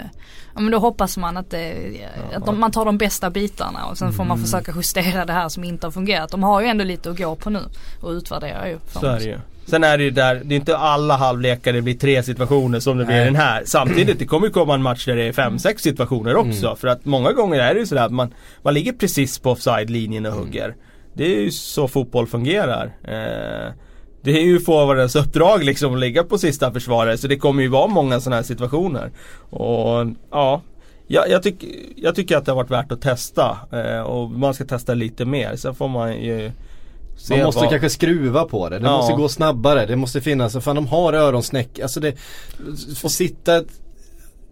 ja, 0.54 0.60
men 0.60 0.70
då 0.70 0.78
hoppas 0.78 1.16
man 1.16 1.36
att, 1.36 1.50
det, 1.50 1.90
att 2.34 2.46
de, 2.46 2.60
man 2.60 2.70
tar 2.70 2.84
de 2.84 2.98
bästa 2.98 3.30
bitarna 3.30 3.86
och 3.86 3.98
sen 3.98 4.12
får 4.12 4.24
man 4.24 4.38
försöka 4.38 4.72
justera 4.76 5.24
det 5.24 5.32
här 5.32 5.48
som 5.48 5.64
inte 5.64 5.86
har 5.86 5.92
fungerat. 5.92 6.30
De 6.30 6.42
har 6.42 6.60
ju 6.60 6.66
ändå 6.66 6.84
lite 6.84 7.10
att 7.10 7.18
gå 7.18 7.36
på 7.36 7.50
nu 7.50 7.60
och 8.00 8.10
utvärdera 8.10 8.68
ju. 8.68 8.78
Så 8.92 9.06
är 9.06 9.18
det 9.18 9.24
ju. 9.24 9.38
Sen 9.66 9.85
är 9.85 9.99
det 9.99 10.05
ju 10.05 10.11
där, 10.11 10.40
det 10.44 10.55
är 10.55 10.57
inte 10.57 10.77
alla 10.77 11.16
halvlekar 11.16 11.73
det 11.73 11.83
blir 11.83 11.94
tre 11.94 12.23
situationer 12.23 12.81
som 12.81 12.99
det 12.99 13.05
blir 13.05 13.16
Nej. 13.16 13.25
den 13.25 13.37
här. 13.37 13.62
Samtidigt, 13.66 14.18
det 14.18 14.27
kommer 14.27 14.46
ju 14.46 14.53
komma 14.53 14.75
en 14.75 14.83
match 14.83 15.07
där 15.07 15.16
det 15.16 15.25
är 15.25 15.33
fem, 15.33 15.59
sex 15.59 15.83
situationer 15.83 16.37
också. 16.37 16.77
För 16.77 16.88
att 16.88 17.05
många 17.05 17.33
gånger 17.33 17.61
är 17.61 17.75
det 17.75 17.81
ju 17.81 17.87
sådär 17.87 18.05
att 18.05 18.12
man, 18.12 18.35
man 18.62 18.75
ligger 18.75 18.92
precis 18.92 19.38
på 19.38 19.51
offside-linjen 19.51 20.27
och 20.27 20.33
hugger. 20.33 20.75
Det 21.14 21.25
är 21.25 21.40
ju 21.40 21.51
så 21.51 21.88
fotboll 21.88 22.27
fungerar. 22.27 22.85
Eh, 23.05 23.73
det 24.23 24.31
är 24.31 24.44
ju 24.44 24.61
forwardens 24.61 25.16
uppdrag 25.16 25.64
liksom 25.64 25.94
att 25.94 26.01
ligga 26.01 26.25
på 26.25 26.38
sista 26.38 26.73
försvarare 26.73 27.18
så 27.18 27.29
det 27.29 27.37
kommer 27.37 27.62
ju 27.62 27.68
vara 27.68 27.87
många 27.87 28.20
sådana 28.20 28.37
här 28.37 28.42
situationer. 28.42 29.11
Och 29.51 30.07
ja, 30.31 30.62
jag, 31.07 31.29
jag, 31.29 31.42
tyck, 31.42 31.64
jag 31.96 32.14
tycker 32.14 32.37
att 32.37 32.44
det 32.44 32.51
har 32.53 32.57
varit 32.57 32.70
värt 32.70 32.92
att 32.92 33.03
testa 33.03 33.59
eh, 33.73 34.01
och 34.01 34.31
man 34.31 34.55
ska 34.55 34.64
testa 34.64 34.94
lite 34.94 35.25
mer. 35.25 35.57
Sen 35.57 35.75
får 35.75 35.88
man 35.88 36.23
ju 36.23 36.53
se 37.20 37.37
Man 37.37 37.44
måste 37.44 37.61
vad- 37.61 37.70
kanske 37.70 37.90
skruva 37.90 38.44
på 38.44 38.68
det. 38.68 38.78
Det 38.78 38.87
Ja. 38.87 38.96
måste 38.96 39.12
gå 39.12 39.28
snabbare. 39.28 39.87
Det 39.87 39.96
måste 39.96 40.20
finnas, 40.20 40.56
fan 40.64 40.76
de 40.76 40.87
har 40.87 41.12
öronsnäck. 41.12 41.78
Alltså 41.78 42.00
det, 42.00 42.14
får 42.96 43.09
sitta 43.09 43.64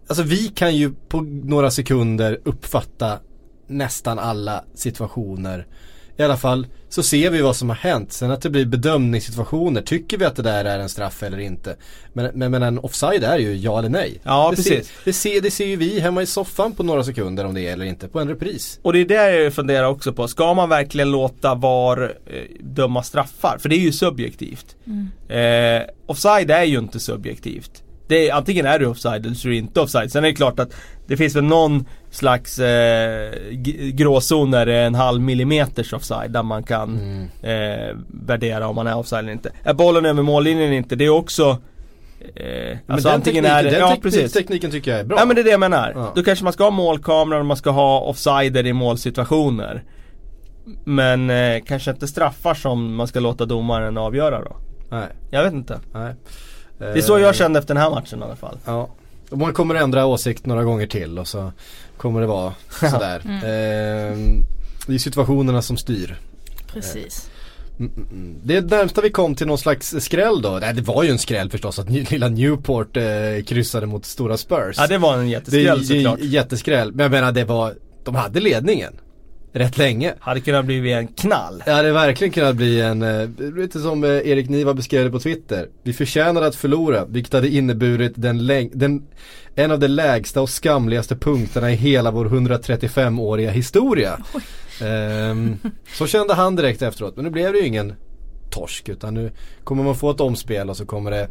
Alltså 0.07 0.23
vi 0.23 0.47
kan 0.47 0.75
ju 0.75 0.93
på 1.09 1.21
några 1.43 1.71
sekunder 1.71 2.39
uppfatta 2.45 3.19
nästan 3.67 4.19
alla 4.19 4.63
situationer. 4.75 5.67
I 6.19 6.23
alla 6.23 6.37
fall 6.37 6.67
så 6.89 7.03
ser 7.03 7.29
vi 7.29 7.41
vad 7.41 7.55
som 7.55 7.69
har 7.69 7.75
hänt. 7.75 8.13
Sen 8.13 8.31
att 8.31 8.41
det 8.41 8.49
blir 8.49 8.65
bedömningssituationer. 8.65 9.81
Tycker 9.81 10.17
vi 10.17 10.25
att 10.25 10.35
det 10.35 10.41
där 10.41 10.65
är 10.65 10.79
en 10.79 10.89
straff 10.89 11.23
eller 11.23 11.39
inte? 11.39 11.75
Men, 12.13 12.31
men, 12.33 12.51
men 12.51 12.63
en 12.63 12.79
offside 12.79 13.23
är 13.23 13.37
ju 13.37 13.55
ja 13.55 13.79
eller 13.79 13.89
nej. 13.89 14.19
Ja, 14.23 14.49
det 14.49 14.55
precis. 14.55 14.87
Ser, 14.87 14.95
det, 15.03 15.13
ser, 15.13 15.41
det 15.41 15.51
ser 15.51 15.65
ju 15.65 15.75
vi 15.75 15.99
hemma 15.99 16.21
i 16.21 16.25
soffan 16.25 16.73
på 16.73 16.83
några 16.83 17.03
sekunder 17.03 17.45
om 17.45 17.53
det 17.53 17.67
är 17.67 17.73
eller 17.73 17.85
inte. 17.85 18.07
På 18.07 18.19
en 18.19 18.27
repris. 18.27 18.79
Och 18.81 18.93
det 18.93 18.99
är 18.99 19.05
det 19.05 19.43
jag 19.43 19.53
funderar 19.53 19.87
också 19.87 20.13
på. 20.13 20.27
Ska 20.27 20.53
man 20.53 20.69
verkligen 20.69 21.11
låta 21.11 21.55
VAR 21.55 22.15
eh, 22.25 22.41
döma 22.59 23.03
straffar? 23.03 23.57
För 23.59 23.69
det 23.69 23.75
är 23.75 23.79
ju 23.79 23.91
subjektivt. 23.91 24.75
Eh, 25.29 25.81
offside 26.05 26.51
är 26.51 26.63
ju 26.63 26.79
inte 26.79 26.99
subjektivt. 26.99 27.83
Det 28.07 28.29
är, 28.29 28.33
antingen 28.33 28.65
är 28.65 28.79
du 28.79 28.85
offside 28.85 29.25
eller 29.25 29.35
så 29.35 29.47
är 29.47 29.49
du 29.49 29.57
inte 29.57 29.81
offside. 29.81 30.11
Sen 30.11 30.23
är 30.23 30.27
det 30.27 30.35
klart 30.35 30.59
att 30.59 30.73
det 31.07 31.17
finns 31.17 31.35
väl 31.35 31.43
någon 31.43 31.85
slags 32.11 32.59
eh, 32.59 33.31
gråzon 33.93 34.49
när 34.51 34.65
det 34.65 34.73
är 34.73 34.85
en 34.87 34.95
halv 34.95 35.21
millimeters 35.21 35.93
offside 35.93 36.31
där 36.31 36.43
man 36.43 36.63
kan 36.63 36.99
eh, 37.41 37.95
värdera 38.07 38.67
om 38.67 38.75
man 38.75 38.87
är 38.87 38.97
offside 38.97 39.19
eller 39.19 39.31
inte. 39.31 39.51
Är 39.63 39.73
bollen 39.73 40.05
över 40.05 40.23
mållinjen 40.23 40.63
eller 40.67 40.77
inte? 40.77 40.95
Det 40.95 41.05
är 41.05 41.09
också 41.09 41.57
eh, 42.35 42.77
Alltså 42.87 43.07
den 43.09 43.15
antingen 43.15 43.43
tekniken, 43.43 43.45
är 43.45 43.63
den 43.63 43.79
ja 43.79 43.87
teknik- 43.89 44.01
precis. 44.01 44.33
tekniken 44.33 44.71
tycker 44.71 44.91
jag 44.91 44.99
är 44.99 45.03
bra. 45.03 45.17
Ja 45.19 45.25
men 45.25 45.35
det 45.35 45.41
är 45.41 45.43
det 45.43 45.49
jag 45.51 45.59
menar. 45.59 45.91
Ja. 45.95 46.11
Då 46.15 46.23
kanske 46.23 46.43
man 46.43 46.53
ska 46.53 46.63
ha 46.63 46.71
målkameror 46.71 47.39
och 47.39 47.45
man 47.45 47.57
ska 47.57 47.69
ha 47.69 47.99
offsider 47.99 48.65
i 48.65 48.73
målsituationer. 48.73 49.83
Men 50.83 51.29
eh, 51.29 51.61
kanske 51.67 51.91
inte 51.91 52.07
straffar 52.07 52.53
som 52.53 52.95
man 52.95 53.07
ska 53.07 53.19
låta 53.19 53.45
domaren 53.45 53.97
avgöra 53.97 54.41
då. 54.43 54.55
Nej, 54.89 55.07
Jag 55.29 55.43
vet 55.43 55.53
inte. 55.53 55.79
nej. 55.93 56.13
Det 56.77 56.85
är 56.85 57.01
så 57.01 57.19
jag 57.19 57.27
Eh, 57.29 57.33
kände 57.33 57.59
efter 57.59 57.73
den 57.73 57.83
här 57.83 57.89
matchen 57.89 58.19
i 58.19 58.23
alla 58.23 58.35
fall. 58.35 58.57
Ja. 58.65 58.89
Man 59.31 59.53
kommer 59.53 59.75
ändra 59.75 60.05
åsikt 60.05 60.45
några 60.45 60.63
gånger 60.63 60.87
till 60.87 61.19
och 61.19 61.27
så 61.27 61.51
kommer 61.99 62.21
det 62.21 62.27
vara 62.27 62.53
sådär. 62.91 63.21
Mm. 63.25 63.35
Eh, 63.35 64.43
det 64.87 64.93
är 64.93 64.97
situationerna 64.97 65.61
som 65.61 65.77
styr. 65.77 66.17
Precis. 66.73 67.29
Mm, 67.79 67.91
mm, 67.97 68.07
mm. 68.11 68.35
Det 68.43 68.61
närmsta 68.61 69.01
vi 69.01 69.09
kom 69.09 69.35
till 69.35 69.47
någon 69.47 69.57
slags 69.57 69.95
skräll 69.99 70.41
då, 70.41 70.57
nej 70.61 70.73
det 70.73 70.81
var 70.81 71.03
ju 71.03 71.09
en 71.09 71.19
skräll 71.19 71.49
förstås 71.49 71.79
att 71.79 71.89
lilla 71.89 72.29
Newport 72.29 72.97
eh, 72.97 73.03
kryssade 73.47 73.85
mot 73.85 74.05
stora 74.05 74.37
Spurs. 74.37 74.75
Ja 74.77 74.87
det 74.87 74.97
var 74.97 75.17
en 75.17 75.29
jätteskräll 75.29 75.79
det 75.79 75.85
såklart. 75.85 76.19
jätteskräll. 76.19 76.91
Men 76.91 77.03
jag 77.03 77.11
menar 77.11 77.31
det 77.31 77.43
var, 77.43 77.73
de 78.03 78.15
hade 78.15 78.39
ledningen. 78.39 78.93
Rätt 79.51 79.77
länge. 79.77 80.13
Hade 80.19 80.39
kunnat 80.41 80.65
bli 80.65 80.91
en 80.93 81.07
knall. 81.07 81.63
Det 81.65 81.71
hade 81.71 81.91
verkligen 81.91 82.33
kunnat 82.33 82.55
bli 82.55 82.81
en, 82.81 83.01
eh, 83.01 83.29
lite 83.57 83.79
som 83.79 84.03
eh, 84.03 84.09
Erik 84.09 84.49
Niva 84.49 84.73
beskrev 84.73 85.05
det 85.05 85.11
på 85.11 85.19
Twitter. 85.19 85.67
Vi 85.83 85.93
förtjänade 85.93 86.47
att 86.47 86.55
förlora, 86.55 87.05
vilket 87.05 87.33
hade 87.33 87.49
inneburit 87.49 88.13
den, 88.15 88.39
läng- 88.39 88.71
den 88.73 89.03
en 89.55 89.71
av 89.71 89.79
de 89.79 89.87
lägsta 89.87 90.41
och 90.41 90.49
skamligaste 90.49 91.15
punkterna 91.15 91.71
i 91.71 91.75
hela 91.75 92.11
vår 92.11 92.25
135-åriga 92.25 93.51
historia. 93.51 94.19
Ehm, 94.81 95.57
så 95.93 96.07
kände 96.07 96.33
han 96.33 96.55
direkt 96.55 96.81
efteråt, 96.81 97.15
men 97.15 97.25
nu 97.25 97.31
blev 97.31 97.53
det 97.53 97.59
ju 97.59 97.65
ingen 97.65 97.93
torsk 98.49 98.89
utan 98.89 99.13
nu 99.13 99.31
kommer 99.63 99.83
man 99.83 99.95
få 99.95 100.11
ett 100.11 100.21
omspel 100.21 100.69
och 100.69 100.77
så 100.77 100.85
kommer 100.85 101.11
det 101.11 101.29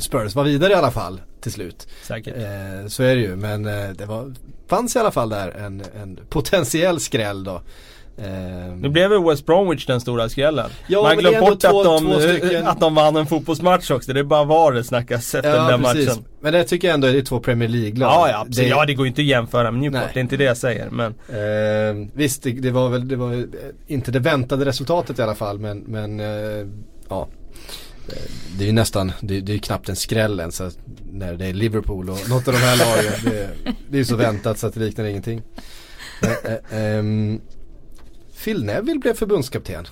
Spurs 0.00 0.34
vara 0.34 0.46
vidare 0.46 0.72
i 0.72 0.74
alla 0.76 0.90
fall 0.90 1.20
till 1.40 1.52
slut. 1.52 1.88
Säkert. 2.02 2.36
Eh, 2.36 2.88
så 2.88 3.02
är 3.02 3.16
det 3.16 3.22
ju 3.22 3.36
men 3.36 3.66
eh, 3.66 3.88
det 3.90 4.06
var, 4.06 4.34
fanns 4.68 4.96
i 4.96 4.98
alla 4.98 5.10
fall 5.10 5.28
där 5.28 5.50
en, 5.50 5.82
en 6.02 6.18
potentiell 6.28 7.00
skräll 7.00 7.44
då. 7.44 7.62
Ehm, 8.22 8.80
Nu 8.80 8.88
blev 8.88 9.12
ju 9.12 9.28
West 9.30 9.46
Bromwich 9.46 9.86
den 9.86 10.00
stora 10.00 10.28
skrällen. 10.28 10.70
Ja, 10.86 11.02
Man 11.02 11.16
glömde 11.16 11.40
bort 11.40 11.60
två- 11.60 11.80
att, 11.80 11.84
de, 12.02 12.62
att 12.66 12.80
de 12.80 12.94
vann 12.94 13.16
en 13.16 13.26
fotbollsmatch 13.26 13.90
också. 13.90 14.12
Det 14.12 14.20
är 14.20 14.24
bara 14.24 14.44
var 14.44 14.72
det 14.72 14.84
snackas 14.84 15.34
efter 15.34 15.52
den 15.52 15.66
där 15.66 15.78
matchen. 15.78 16.24
Men 16.40 16.52
det 16.52 16.64
tycker 16.64 16.88
jag 16.88 16.94
ändå 16.94 17.06
är 17.06 17.12
det 17.12 17.22
två 17.22 17.40
Premier 17.40 17.68
League-lag. 17.68 18.08
Ja, 18.10 18.28
ja, 18.30 18.38
absolut. 18.38 18.56
Det- 18.56 18.66
ja 18.68 18.84
det 18.86 18.94
går 18.94 19.06
ju 19.06 19.08
inte 19.08 19.20
att 19.22 19.26
jämföra 19.26 19.70
med 19.70 19.80
Newport, 19.80 20.00
Nej. 20.00 20.10
det 20.14 20.20
är 20.20 20.22
inte 20.22 20.36
det 20.36 20.44
jag 20.44 20.56
säger 20.56 20.90
men 20.90 21.14
Eh, 21.28 22.08
visst, 22.14 22.42
det, 22.42 22.50
det 22.50 22.70
var 22.70 22.88
väl 22.88 23.08
det 23.08 23.16
var 23.16 23.32
eh, 23.34 23.42
inte 23.86 24.10
det 24.10 24.18
väntade 24.18 24.64
resultatet 24.64 25.18
i 25.18 25.22
alla 25.22 25.34
fall 25.34 25.58
men, 25.58 25.78
men 25.78 26.20
eh, 26.20 26.66
ja. 27.08 27.28
Eh, 28.08 28.14
Det 28.58 28.64
är 28.64 28.66
ju 28.66 28.72
nästan, 28.72 29.12
det, 29.20 29.40
det 29.40 29.52
är 29.52 29.54
ju 29.54 29.60
knappt 29.60 29.88
en 29.88 29.96
skräll 29.96 30.40
ens 30.40 30.62
när 31.12 31.34
det 31.34 31.46
är 31.46 31.52
Liverpool 31.52 32.10
och 32.10 32.28
något 32.28 32.48
av 32.48 32.54
de 32.54 32.60
här 32.60 32.76
lagen. 32.76 33.12
Det, 33.24 33.50
det 33.88 33.96
är 33.96 33.98
ju 33.98 34.04
så 34.04 34.16
väntat 34.16 34.58
så 34.58 34.66
att 34.66 34.74
det 34.74 34.80
liknar 34.80 35.04
ingenting. 35.04 35.42
Eh, 36.22 36.52
eh, 36.52 36.96
ehm, 36.98 37.40
Phil 38.44 38.64
Neville 38.64 38.98
blev 38.98 39.14
förbundskapten. 39.14 39.86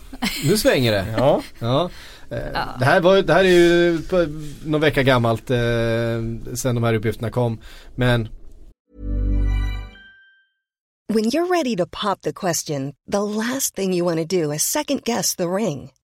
Nu 0.44 0.56
svänger 0.56 0.92
det. 0.92 1.14
ja. 1.18 1.42
Ja. 1.58 1.90
Eh, 2.30 2.38
Ja. 2.54 2.74
Det, 2.78 2.84
här 2.84 3.00
var, 3.00 3.22
det 3.22 3.32
här 3.32 3.44
är 3.44 3.48
ju 3.48 3.98
någon 4.64 4.80
vecka 4.80 5.02
gammalt 5.02 5.50
eh, 5.50 5.56
sen 6.54 6.74
de 6.74 6.82
här 6.84 6.94
uppgifterna 6.94 7.30
kom. 7.30 7.60
Men 7.94 8.28
When 11.08 11.24
you're 11.24 11.48
ready 11.48 11.76
to 11.76 11.86
pop 11.86 12.20
the 12.22 12.32
question, 12.32 12.92
the 13.12 13.20
last 13.20 13.74
thing 13.76 13.94
you 13.94 14.04
want 14.04 14.30
to 14.30 14.36
do 14.42 14.52
is 14.52 14.62
second 14.62 15.00
guess 15.04 15.36
the 15.36 15.44
ring. 15.44 15.90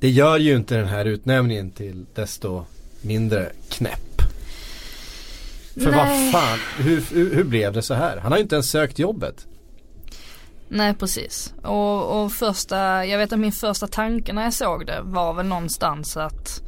Det 0.00 0.10
gör 0.10 0.38
ju 0.38 0.56
inte 0.56 0.76
den 0.76 0.88
här 0.88 1.04
utnämningen 1.04 1.70
till 1.70 2.06
desto 2.14 2.64
mindre 3.00 3.52
knäpp. 3.68 4.22
För 5.74 5.90
Nej. 5.90 5.92
vad 5.92 6.32
fan, 6.32 6.58
hur, 6.78 7.04
hur, 7.14 7.34
hur 7.34 7.44
blev 7.44 7.72
det 7.72 7.82
så 7.82 7.94
här? 7.94 8.16
Han 8.16 8.32
har 8.32 8.38
ju 8.38 8.42
inte 8.42 8.54
ens 8.54 8.70
sökt 8.70 8.98
jobbet. 8.98 9.46
Nej 10.68 10.94
precis. 10.94 11.54
Och, 11.62 12.24
och 12.24 12.32
första, 12.32 13.06
jag 13.06 13.18
vet 13.18 13.32
att 13.32 13.38
min 13.38 13.52
första 13.52 13.86
tanke 13.86 14.32
när 14.32 14.42
jag 14.44 14.52
såg 14.52 14.86
det 14.86 15.00
var 15.02 15.34
väl 15.34 15.46
någonstans 15.46 16.16
att 16.16 16.62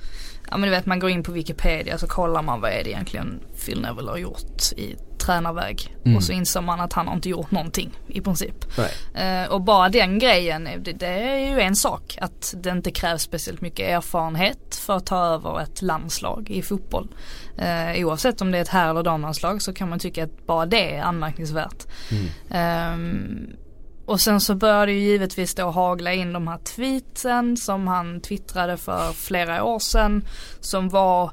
Ja 0.51 0.57
men 0.57 0.69
du 0.69 0.71
vet 0.71 0.87
man 0.87 0.99
går 0.99 1.11
in 1.11 1.23
på 1.23 1.33
Wikipedia 1.33 1.99
så 1.99 2.07
kollar 2.07 2.43
man 2.43 2.61
vad 2.61 2.71
är 2.71 2.85
det 2.85 2.91
egentligen 2.91 3.41
Phil 3.65 3.81
Neville 3.81 4.11
har 4.11 4.19
gjort 4.19 4.73
i 4.77 4.97
tränarväg. 5.19 5.97
Mm. 6.05 6.17
Och 6.17 6.23
så 6.23 6.33
inser 6.33 6.61
man 6.61 6.81
att 6.81 6.93
han 6.93 7.07
har 7.07 7.15
inte 7.15 7.29
gjort 7.29 7.51
någonting 7.51 7.99
i 8.07 8.21
princip. 8.21 8.65
Eh, 9.15 9.51
och 9.51 9.61
bara 9.61 9.89
den 9.89 10.19
grejen, 10.19 10.69
det, 10.79 10.93
det 10.93 11.07
är 11.07 11.51
ju 11.51 11.61
en 11.61 11.77
sak. 11.77 12.19
Att 12.21 12.55
det 12.57 12.71
inte 12.71 12.91
krävs 12.91 13.23
speciellt 13.23 13.61
mycket 13.61 13.89
erfarenhet 13.89 14.75
för 14.75 14.97
att 14.97 15.07
ta 15.07 15.27
över 15.27 15.61
ett 15.61 15.83
landslag 15.83 16.51
i 16.51 16.63
fotboll. 16.63 17.09
Eh, 17.59 18.07
oavsett 18.07 18.41
om 18.41 18.51
det 18.51 18.59
är 18.59 18.63
ett 18.63 18.69
herr 18.69 18.91
eller 18.91 19.03
damlandslag 19.03 19.63
så 19.63 19.73
kan 19.73 19.89
man 19.89 19.99
tycka 19.99 20.25
att 20.25 20.47
bara 20.47 20.67
det 20.67 20.97
är 20.97 21.03
anmärkningsvärt. 21.03 21.87
Ehm, 22.51 23.57
och 24.09 24.21
sen 24.21 24.41
så 24.41 24.55
började 24.55 24.93
ju 24.93 24.99
givetvis 25.01 25.55
då 25.55 25.71
hagla 25.71 26.13
in 26.13 26.33
de 26.33 26.49
här 26.49 26.59
tweetsen 26.59 27.57
som 27.57 27.89
han 27.89 28.21
twittrade 28.21 28.77
för 28.77 29.13
flera 29.13 29.65
år 29.65 29.79
sedan. 29.79 30.25
Som 30.61 30.89
var 30.89 31.31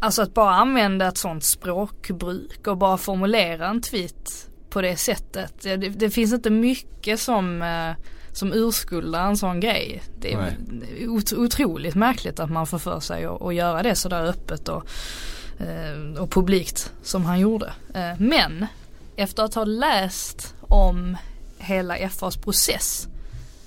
Alltså 0.00 0.22
att 0.22 0.34
bara 0.34 0.50
använda 0.54 1.08
ett 1.08 1.18
sånt 1.18 1.44
språkbruk 1.44 2.66
och 2.66 2.76
bara 2.76 2.96
formulera 2.96 3.68
en 3.68 3.80
tweet 3.80 4.48
på 4.70 4.82
det 4.82 4.96
sättet. 4.96 5.54
Det, 5.62 5.76
det 5.76 6.10
finns 6.10 6.32
inte 6.32 6.50
mycket 6.50 7.20
som, 7.20 7.62
eh, 7.62 8.04
som 8.32 8.52
urskuldar 8.52 9.26
en 9.26 9.36
sån 9.36 9.60
grej. 9.60 10.02
Det 10.20 10.32
är 10.32 10.36
Nej. 10.38 11.08
ot- 11.08 11.32
otroligt 11.32 11.94
märkligt 11.94 12.40
att 12.40 12.50
man 12.50 12.66
får 12.66 12.78
för 12.78 13.00
sig 13.00 13.24
att, 13.24 13.42
att 13.42 13.54
göra 13.54 13.82
det 13.82 13.94
sådär 13.94 14.24
öppet 14.24 14.68
och, 14.68 14.86
eh, 15.58 16.20
och 16.22 16.30
publikt 16.30 16.92
som 17.02 17.24
han 17.24 17.40
gjorde. 17.40 17.72
Eh, 17.94 18.12
Men 18.18 18.66
efter 19.16 19.42
att 19.42 19.54
ha 19.54 19.64
läst 19.64 20.54
om 20.60 21.16
hela 21.62 22.08
FAs 22.08 22.36
process, 22.36 23.08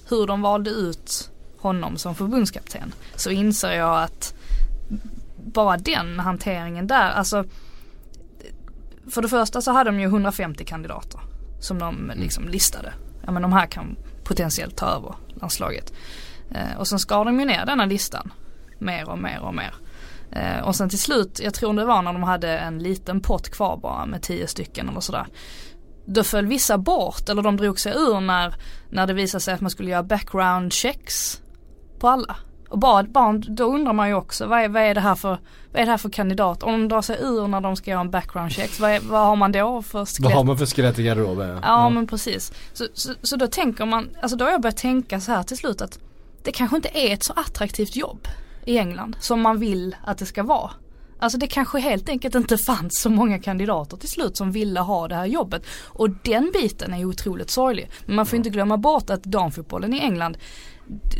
hur 0.09 0.27
de 0.27 0.41
valde 0.41 0.69
ut 0.69 1.31
honom 1.59 1.97
som 1.97 2.15
förbundskapten, 2.15 2.93
så 3.15 3.29
inser 3.29 3.71
jag 3.71 4.03
att 4.03 4.33
bara 5.37 5.77
den 5.77 6.19
hanteringen 6.19 6.87
där, 6.87 7.11
alltså 7.11 7.43
för 9.09 9.21
det 9.21 9.29
första 9.29 9.61
så 9.61 9.71
hade 9.71 9.89
de 9.89 9.99
ju 9.99 10.05
150 10.05 10.65
kandidater 10.65 11.19
som 11.59 11.79
de 11.79 12.11
liksom 12.15 12.47
listade. 12.47 12.93
Ja 13.25 13.31
men 13.31 13.41
de 13.41 13.53
här 13.53 13.65
kan 13.65 13.95
potentiellt 14.23 14.75
ta 14.77 14.85
över 14.85 15.15
landslaget. 15.27 15.93
Eh, 16.51 16.79
och 16.79 16.87
sen 16.87 16.99
skar 16.99 17.25
de 17.25 17.39
ju 17.39 17.45
ner 17.45 17.65
denna 17.65 17.85
listan 17.85 18.31
mer 18.79 19.09
och 19.09 19.19
mer 19.19 19.39
och 19.41 19.55
mer. 19.55 19.73
Eh, 20.31 20.67
och 20.67 20.75
sen 20.75 20.89
till 20.89 20.99
slut, 20.99 21.39
jag 21.43 21.53
tror 21.53 21.73
det 21.73 21.85
var 21.85 22.01
när 22.01 22.13
de 22.13 22.23
hade 22.23 22.57
en 22.57 22.79
liten 22.79 23.21
pott 23.21 23.49
kvar 23.49 23.77
bara 23.77 24.05
med 24.05 24.21
10 24.21 24.47
stycken 24.47 24.89
eller 24.89 24.99
sådär. 24.99 25.25
Då 26.05 26.23
föll 26.23 26.45
vissa 26.45 26.77
bort 26.77 27.29
eller 27.29 27.41
de 27.41 27.57
drog 27.57 27.79
sig 27.79 27.93
ur 27.95 28.19
när, 28.19 28.55
när 28.89 29.07
det 29.07 29.13
visade 29.13 29.41
sig 29.41 29.53
att 29.53 29.61
man 29.61 29.69
skulle 29.71 29.91
göra 29.91 30.03
background 30.03 30.73
checks 30.73 31.41
på 31.99 32.07
alla. 32.09 32.35
Och 32.69 32.79
bara, 32.79 33.03
bara, 33.03 33.33
då 33.37 33.63
undrar 33.63 33.93
man 33.93 34.07
ju 34.07 34.13
också 34.13 34.47
vad 34.47 34.59
är, 34.59 34.69
vad 34.69 34.81
är 34.81 34.95
det 34.95 35.01
här 35.01 35.15
för, 35.15 35.39
vad 35.71 35.81
är 35.81 35.85
det 35.85 35.91
här 35.91 35.97
för 35.97 36.09
kandidat? 36.09 36.63
Om 36.63 36.71
de 36.71 36.87
drar 36.87 37.01
sig 37.01 37.17
ur 37.21 37.47
när 37.47 37.61
de 37.61 37.75
ska 37.75 37.91
göra 37.91 38.01
en 38.01 38.11
background 38.11 38.51
checks, 38.51 38.79
vad, 38.79 38.91
är, 38.91 38.99
vad 38.99 39.25
har 39.25 39.35
man 39.35 39.51
då 39.51 39.81
för 39.81 39.99
Vad 39.99 40.07
skelett? 40.07 40.33
har 40.33 40.43
man 40.43 40.57
för 40.57 40.65
skelett 40.65 40.99
i 40.99 41.03
garderoben? 41.03 41.49
Ja. 41.49 41.59
Ja 41.63 41.89
men 41.89 42.07
precis. 42.07 42.51
Så, 42.73 42.87
så, 42.93 43.13
så 43.21 43.35
då 43.35 43.47
tänker 43.47 43.85
man, 43.85 44.09
alltså 44.21 44.37
då 44.37 44.45
har 44.45 44.51
jag 44.51 44.61
börjat 44.61 44.77
tänka 44.77 45.19
så 45.19 45.31
här 45.31 45.43
till 45.43 45.57
slut 45.57 45.81
att 45.81 45.99
det 46.43 46.51
kanske 46.51 46.75
inte 46.75 46.89
är 46.93 47.13
ett 47.13 47.23
så 47.23 47.33
attraktivt 47.35 47.95
jobb 47.95 48.27
i 48.65 48.77
England 48.77 49.15
som 49.19 49.41
man 49.41 49.59
vill 49.59 49.95
att 50.05 50.17
det 50.17 50.25
ska 50.25 50.43
vara. 50.43 50.71
Alltså 51.19 51.37
det 51.37 51.47
kanske 51.47 51.79
helt 51.79 52.09
enkelt 52.09 52.35
inte 52.35 52.57
fanns 52.57 53.01
så 53.01 53.09
många 53.09 53.39
kandidater 53.39 53.97
till 53.97 54.09
slut 54.09 54.37
som 54.37 54.51
ville 54.51 54.79
ha 54.79 55.07
det 55.07 55.15
här 55.15 55.25
jobbet. 55.25 55.65
Och 55.85 56.09
den 56.09 56.51
biten 56.53 56.93
är 56.93 56.97
ju 56.97 57.05
otroligt 57.05 57.49
sorglig. 57.49 57.89
Men 58.05 58.15
man 58.15 58.25
får 58.25 58.37
inte 58.37 58.49
glömma 58.49 58.77
bort 58.77 59.09
att 59.09 59.23
damfotbollen 59.23 59.93
i 59.93 59.99
England 59.99 60.37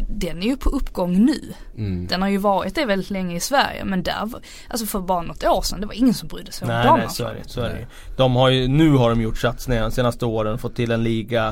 den 0.10 0.38
är 0.43 0.48
ju 0.48 0.58
på 0.58 0.70
uppgång 0.70 1.26
nu. 1.26 1.54
Mm. 1.78 2.08
Den 2.08 2.22
har 2.22 2.30
ju 2.30 2.38
varit 2.38 2.76
det 2.76 2.86
väldigt 2.86 3.10
länge 3.10 3.36
i 3.36 3.39
Sverige 3.39 3.86
men 3.86 4.04
där, 4.04 4.26
var- 4.26 4.41
alltså 4.70 4.86
för 4.86 5.00
bara 5.00 5.22
något 5.22 5.43
år 5.43 5.62
sedan, 5.62 5.82
det 5.82 5.88
var 5.88 5.93
ingen 5.93 6.14
som 6.14 6.28
brydde 6.28 6.52
sig 6.52 6.66
om 6.66 6.74
Nej, 6.74 6.91
nej 6.98 7.10
så 7.10 7.26
är 7.26 7.34
det. 7.34 7.50
Så 7.50 7.62
är 7.62 7.70
det. 7.70 7.88
De 8.18 8.36
har 8.36 8.50
ju, 8.50 8.68
nu 8.68 8.91
har 8.91 9.10
de 9.10 9.22
gjort 9.22 9.38
satsningar 9.38 9.82
de 9.82 9.91
senaste 9.91 10.26
åren, 10.26 10.58
fått 10.58 10.76
till 10.76 10.91
en 10.91 11.04
liga. 11.04 11.48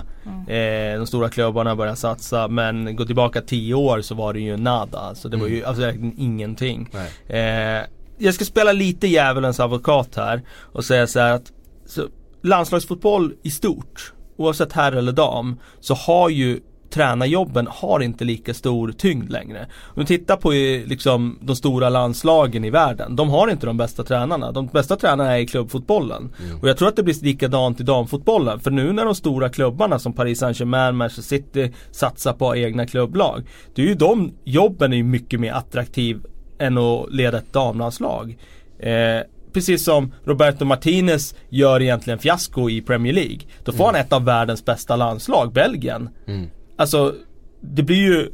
Eh, 0.47 0.97
de 0.97 1.07
stora 1.07 1.29
klubbarna 1.29 1.75
börjar 1.75 1.95
satsa 1.95 2.47
men 2.47 2.95
gå 2.95 3.05
tillbaka 3.05 3.41
10 3.41 3.73
år 3.73 4.01
så 4.01 4.15
var 4.15 4.33
det 4.33 4.39
ju 4.39 4.57
nada. 4.57 4.99
Alltså 4.99 5.29
det 5.29 5.37
var 5.37 5.47
ju 5.47 5.65
alltså 5.65 5.91
ingenting. 6.17 6.89
Nej. 7.27 7.77
Eh, 7.79 7.83
jag 8.23 8.33
ska 8.33 8.45
spela 8.45 8.71
lite 8.71 9.07
djävulens 9.07 9.59
advokat 9.59 10.15
här 10.15 10.41
och 10.49 10.85
säga 10.85 11.07
så 11.07 11.19
här 11.19 11.33
att 11.33 11.51
så, 11.85 12.07
landslagsfotboll 12.43 13.33
i 13.43 13.51
stort, 13.51 14.13
oavsett 14.37 14.73
herr 14.73 14.91
eller 14.91 15.11
dam, 15.11 15.59
så 15.79 15.93
har 15.93 16.29
ju 16.29 16.59
tränarjobben 16.89 17.67
har 17.71 17.99
inte 17.99 18.23
lika 18.23 18.53
stor 18.53 18.91
tyngd 18.91 19.31
längre. 19.31 19.67
Om 19.83 20.01
du 20.01 20.05
tittar 20.05 20.37
på 20.37 20.51
liksom, 20.89 21.39
de 21.41 21.55
stora 21.55 21.89
landslagen 21.89 22.65
i 22.65 22.69
världen. 22.69 23.15
De 23.15 23.29
har 23.29 23.47
inte 23.47 23.65
de 23.65 23.77
bästa 23.77 24.03
tränarna. 24.03 24.51
De 24.51 24.67
bästa 24.67 24.95
tränarna 24.95 25.37
är 25.37 25.39
i 25.39 25.47
klubbfotbollen. 25.47 26.33
Mm. 26.45 26.59
Och 26.59 26.69
jag 26.69 26.77
tror 26.77 26.87
att 26.87 26.95
det 26.95 27.03
blir 27.03 27.23
likadant 27.23 27.79
i 27.79 27.83
damfotbollen. 27.83 28.59
För 28.59 28.71
nu 28.71 28.93
när 28.93 29.05
de 29.05 29.15
stora 29.15 29.49
klubbarna 29.49 29.99
som 29.99 30.13
Paris 30.13 30.39
Saint-Germain, 30.39 30.95
Manchester 30.95 31.37
City 31.37 31.73
satsar 31.91 32.33
på 32.33 32.55
egna 32.55 32.87
klubblag. 32.87 33.47
Det 33.75 33.81
är 33.81 33.85
ju 33.85 33.95
de 33.95 34.33
jobben 34.43 34.93
är 34.93 35.03
mycket 35.03 35.39
mer 35.39 35.53
attraktiv 35.53 36.21
än 36.59 36.77
att 36.77 37.13
leda 37.13 37.37
ett 37.37 37.53
damlandslag. 37.53 38.37
Eh, 38.79 39.19
precis 39.53 39.83
som 39.83 40.13
Roberto 40.25 40.65
Martinez 40.65 41.35
gör 41.49 41.81
egentligen 41.81 42.19
fiasko 42.19 42.69
i 42.69 42.81
Premier 42.81 43.13
League. 43.13 43.39
Då 43.63 43.71
får 43.71 43.83
mm. 43.83 43.95
han 43.95 44.05
ett 44.05 44.13
av 44.13 44.25
världens 44.25 44.65
bästa 44.65 44.95
landslag, 44.95 45.53
Belgien. 45.53 46.09
Mm. 46.27 46.49
Alltså, 46.75 47.15
det 47.61 47.83
blir 47.83 47.97
ju 47.97 48.29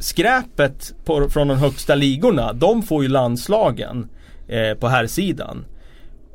skräpet 0.00 0.94
på, 1.04 1.28
från 1.30 1.48
de 1.48 1.58
högsta 1.58 1.94
ligorna, 1.94 2.52
de 2.52 2.82
får 2.82 3.02
ju 3.02 3.08
landslagen 3.08 4.08
eh, 4.48 4.74
på 4.74 4.88
här 4.88 5.06
sidan. 5.06 5.64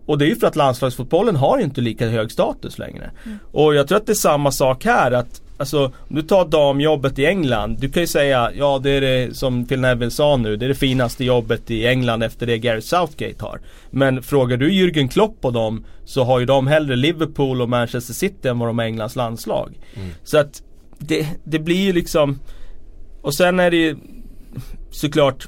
Och 0.06 0.18
det 0.18 0.26
är 0.26 0.30
ju 0.30 0.36
för 0.36 0.48
att 0.48 0.56
landslagsfotbollen 0.56 1.36
har 1.36 1.60
inte 1.60 1.82
lika 1.82 2.10
hög 2.10 2.32
status 2.32 2.80
längre. 2.80 3.12
Mm. 3.26 3.38
Och 3.52 3.76
jag 3.76 3.88
tror 3.88 3.98
att 3.98 4.06
det 4.06 4.12
är 4.12 4.16
samma 4.16 4.52
sak 4.52 4.86
här 4.86 5.12
att 5.12 5.42
Alltså 5.58 5.86
om 5.86 6.16
du 6.16 6.22
tar 6.22 6.46
damjobbet 6.46 7.20
i 7.20 7.26
England. 7.26 7.78
Du 7.80 7.90
kan 7.90 8.04
ju 8.04 8.08
säga, 8.08 8.52
ja 8.56 8.80
det 8.84 8.92
är 8.92 9.02
det 9.02 9.38
som 9.38 9.66
Phil 9.66 9.80
Neville 9.80 10.12
sa 10.12 10.38
nu. 10.38 10.58
Det 10.58 10.66
är 10.66 10.70
det 10.70 10.76
finaste 10.76 11.26
jobbet 11.26 11.72
i 11.72 11.88
England 11.88 12.24
efter 12.24 12.46
det 12.46 12.58
Gary 12.58 12.82
Southgate 12.82 13.46
har. 13.46 13.62
Men 13.92 14.24
frågar 14.24 14.58
du 14.58 14.70
Jürgen 14.70 15.08
Klopp 15.08 15.42
på 15.42 15.52
dem 15.52 15.86
så 16.06 16.24
har 16.24 16.40
ju 16.40 16.46
de 16.46 16.68
hellre 16.68 16.96
Liverpool 16.96 17.62
och 17.62 17.70
Manchester 17.70 18.14
City 18.14 18.48
än 18.48 18.60
vad 18.60 18.70
de 18.70 18.80
har 18.80 18.86
Englands 18.86 19.16
landslag. 19.16 19.80
Mm. 19.96 20.10
Så 20.24 20.38
att 20.38 20.62
det, 21.00 21.28
det 21.44 21.60
blir 21.60 21.86
ju 21.86 21.94
liksom 21.94 22.40
Och 23.22 23.34
sen 23.34 23.60
är 23.60 23.72
det 23.72 23.78
ju 23.78 23.98
såklart 24.92 25.48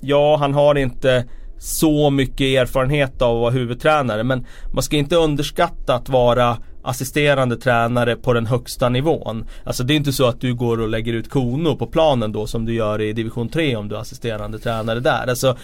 Ja 0.00 0.36
han 0.36 0.54
har 0.54 0.74
inte 0.74 1.24
så 1.58 2.10
mycket 2.10 2.40
erfarenhet 2.40 3.22
av 3.22 3.36
att 3.36 3.40
vara 3.40 3.50
huvudtränare 3.50 4.24
men 4.24 4.46
man 4.74 4.82
ska 4.82 4.96
inte 4.96 5.16
underskatta 5.16 5.94
att 5.94 6.08
vara 6.08 6.56
assisterande 6.84 7.56
tränare 7.56 8.16
på 8.16 8.32
den 8.32 8.46
högsta 8.46 8.88
nivån. 8.88 9.44
Alltså 9.64 9.84
det 9.84 9.94
är 9.94 9.96
inte 9.96 10.12
så 10.12 10.26
att 10.26 10.40
du 10.40 10.54
går 10.54 10.80
och 10.80 10.88
lägger 10.88 11.12
ut 11.12 11.30
kono 11.30 11.76
på 11.76 11.86
planen 11.86 12.32
då 12.32 12.46
som 12.46 12.64
du 12.64 12.74
gör 12.74 13.00
i 13.00 13.12
division 13.12 13.48
3 13.48 13.76
om 13.76 13.88
du 13.88 13.96
är 13.96 14.00
assisterande 14.00 14.58
tränare 14.58 15.00
där. 15.00 15.26
Alltså 15.28 15.56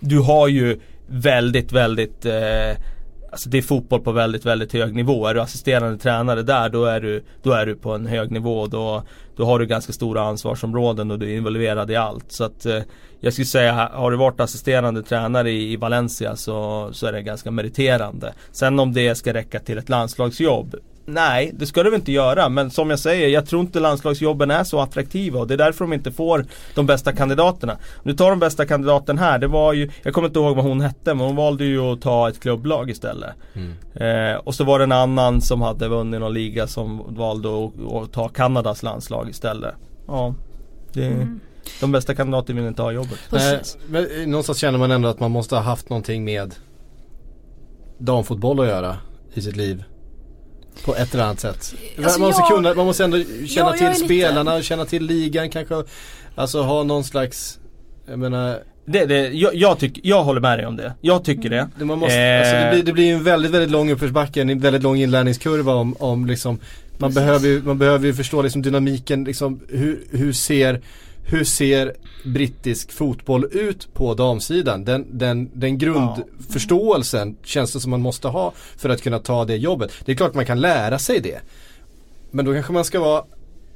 du 0.00 0.18
har 0.18 0.48
ju 0.48 0.80
väldigt, 1.06 1.72
väldigt 1.72 2.26
eh, 2.26 2.76
Alltså 3.34 3.48
det 3.48 3.58
är 3.58 3.62
fotboll 3.62 4.00
på 4.00 4.12
väldigt, 4.12 4.46
väldigt 4.46 4.72
hög 4.72 4.94
nivå. 4.94 5.26
Är 5.26 5.34
du 5.34 5.40
assisterande 5.40 5.98
tränare 5.98 6.42
där 6.42 6.68
då 6.68 6.84
är 6.84 7.00
du, 7.00 7.24
då 7.42 7.52
är 7.52 7.66
du 7.66 7.74
på 7.74 7.92
en 7.92 8.06
hög 8.06 8.30
nivå. 8.30 8.66
Då, 8.66 9.02
då 9.36 9.44
har 9.44 9.58
du 9.58 9.66
ganska 9.66 9.92
stora 9.92 10.22
ansvarsområden 10.22 11.10
och 11.10 11.18
du 11.18 11.30
är 11.30 11.36
involverad 11.36 11.90
i 11.90 11.96
allt. 11.96 12.24
Så 12.28 12.44
att 12.44 12.66
eh, 12.66 12.82
jag 13.20 13.32
skulle 13.32 13.46
säga, 13.46 13.90
har 13.92 14.10
du 14.10 14.16
varit 14.16 14.40
assisterande 14.40 15.02
tränare 15.02 15.50
i, 15.50 15.72
i 15.72 15.76
Valencia 15.76 16.36
så, 16.36 16.88
så 16.92 17.06
är 17.06 17.12
det 17.12 17.22
ganska 17.22 17.50
meriterande. 17.50 18.34
Sen 18.52 18.78
om 18.78 18.92
det 18.92 19.14
ska 19.14 19.34
räcka 19.34 19.60
till 19.60 19.78
ett 19.78 19.88
landslagsjobb 19.88 20.76
Nej, 21.06 21.50
det 21.54 21.66
ska 21.66 21.82
det 21.82 21.90
väl 21.90 22.00
inte 22.00 22.12
göra. 22.12 22.48
Men 22.48 22.70
som 22.70 22.90
jag 22.90 22.98
säger, 22.98 23.28
jag 23.28 23.46
tror 23.46 23.60
inte 23.60 23.80
landslagsjobben 23.80 24.50
är 24.50 24.64
så 24.64 24.80
attraktiva 24.80 25.40
och 25.40 25.46
det 25.46 25.54
är 25.54 25.58
därför 25.58 25.84
de 25.84 25.92
inte 25.92 26.12
får 26.12 26.46
de 26.74 26.86
bästa 26.86 27.12
kandidaterna. 27.12 27.76
Nu 28.02 28.12
tar 28.12 28.30
de 28.30 28.38
bästa 28.38 28.66
kandidaten 28.66 29.18
här, 29.18 29.38
det 29.38 29.46
var 29.46 29.72
ju, 29.72 29.90
jag 30.02 30.14
kommer 30.14 30.28
inte 30.28 30.38
ihåg 30.38 30.56
vad 30.56 30.64
hon 30.64 30.80
hette, 30.80 31.14
men 31.14 31.26
hon 31.26 31.36
valde 31.36 31.64
ju 31.64 31.80
att 31.80 32.00
ta 32.00 32.28
ett 32.28 32.40
klubblag 32.40 32.90
istället. 32.90 33.34
Mm. 33.54 33.74
Eh, 33.94 34.36
och 34.36 34.54
så 34.54 34.64
var 34.64 34.78
det 34.78 34.84
en 34.84 34.92
annan 34.92 35.40
som 35.40 35.62
hade 35.62 35.88
vunnit 35.88 36.20
någon 36.20 36.34
liga 36.34 36.66
som 36.66 37.14
valde 37.16 37.48
att, 37.48 37.92
att 37.92 38.12
ta 38.12 38.28
Kanadas 38.28 38.82
landslag 38.82 39.30
istället. 39.30 39.74
Ja, 40.06 40.34
det, 40.92 41.06
mm. 41.06 41.40
De 41.80 41.92
bästa 41.92 42.14
kandidaterna 42.14 42.60
vill 42.60 42.68
inte 42.68 42.82
ha 42.82 42.92
jobbet. 42.92 43.18
Nej, 43.30 43.60
men 43.88 44.30
någonstans 44.30 44.58
känner 44.58 44.78
man 44.78 44.90
ändå 44.90 45.08
att 45.08 45.20
man 45.20 45.30
måste 45.30 45.54
ha 45.54 45.62
haft 45.62 45.90
någonting 45.90 46.24
med 46.24 46.54
damfotboll 47.98 48.60
att 48.60 48.66
göra 48.66 48.96
i 49.34 49.42
sitt 49.42 49.56
liv. 49.56 49.84
På 50.84 50.96
ett 50.96 51.14
eller 51.14 51.24
annat 51.24 51.40
sätt. 51.40 51.74
Alltså 51.98 52.20
man, 52.20 52.28
måste 52.28 52.42
jag, 52.42 52.48
kunna, 52.48 52.74
man 52.74 52.86
måste 52.86 53.04
ändå 53.04 53.18
känna 53.46 53.76
ja, 53.80 53.92
till 53.92 54.04
spelarna, 54.04 54.56
lite... 54.56 54.66
känna 54.66 54.84
till 54.84 55.06
ligan 55.06 55.50
kanske. 55.50 55.84
Alltså 56.34 56.62
ha 56.62 56.82
någon 56.82 57.04
slags, 57.04 57.58
jag 58.06 58.18
menar 58.18 58.58
det, 58.86 59.06
det, 59.06 59.28
jag, 59.28 59.54
jag, 59.54 59.78
tyck, 59.78 60.00
jag 60.02 60.24
håller 60.24 60.40
med 60.40 60.58
dig 60.58 60.66
om 60.66 60.76
det. 60.76 60.94
Jag 61.00 61.24
tycker 61.24 61.50
det. 61.50 61.68
det, 61.78 61.84
man 61.84 61.98
måste, 61.98 62.18
eh. 62.18 62.40
alltså 62.40 62.54
det, 62.54 62.70
blir, 62.72 62.82
det 62.82 62.92
blir 62.92 63.14
en 63.14 63.24
väldigt, 63.24 63.52
väldigt 63.52 63.70
lång 63.70 63.90
uppförsbacke, 63.90 64.40
en 64.40 64.60
väldigt 64.60 64.82
lång 64.82 64.96
inlärningskurva 64.96 65.74
om, 65.74 65.96
om 65.98 66.26
liksom 66.26 66.58
man 66.98 67.12
behöver, 67.12 67.48
ju, 67.48 67.62
man 67.62 67.78
behöver 67.78 68.06
ju 68.06 68.14
förstå 68.14 68.42
liksom 68.42 68.62
dynamiken, 68.62 69.24
liksom 69.24 69.60
hur, 69.68 70.04
hur 70.10 70.32
ser 70.32 70.80
hur 71.26 71.44
ser 71.44 71.94
brittisk 72.24 72.92
fotboll 72.92 73.44
ut 73.52 73.94
på 73.94 74.14
damsidan? 74.14 74.84
Den, 74.84 75.18
den, 75.18 75.50
den 75.54 75.78
grundförståelsen 75.78 77.28
ja. 77.28 77.46
känns 77.46 77.72
det 77.72 77.80
som 77.80 77.90
man 77.90 78.00
måste 78.00 78.28
ha 78.28 78.52
för 78.76 78.88
att 78.88 79.02
kunna 79.02 79.18
ta 79.18 79.44
det 79.44 79.56
jobbet. 79.56 79.92
Det 80.04 80.12
är 80.12 80.16
klart 80.16 80.34
man 80.34 80.46
kan 80.46 80.60
lära 80.60 80.98
sig 80.98 81.20
det. 81.20 81.40
Men 82.30 82.44
då 82.44 82.52
kanske 82.52 82.72
man 82.72 82.84
ska 82.84 83.00
vara 83.00 83.24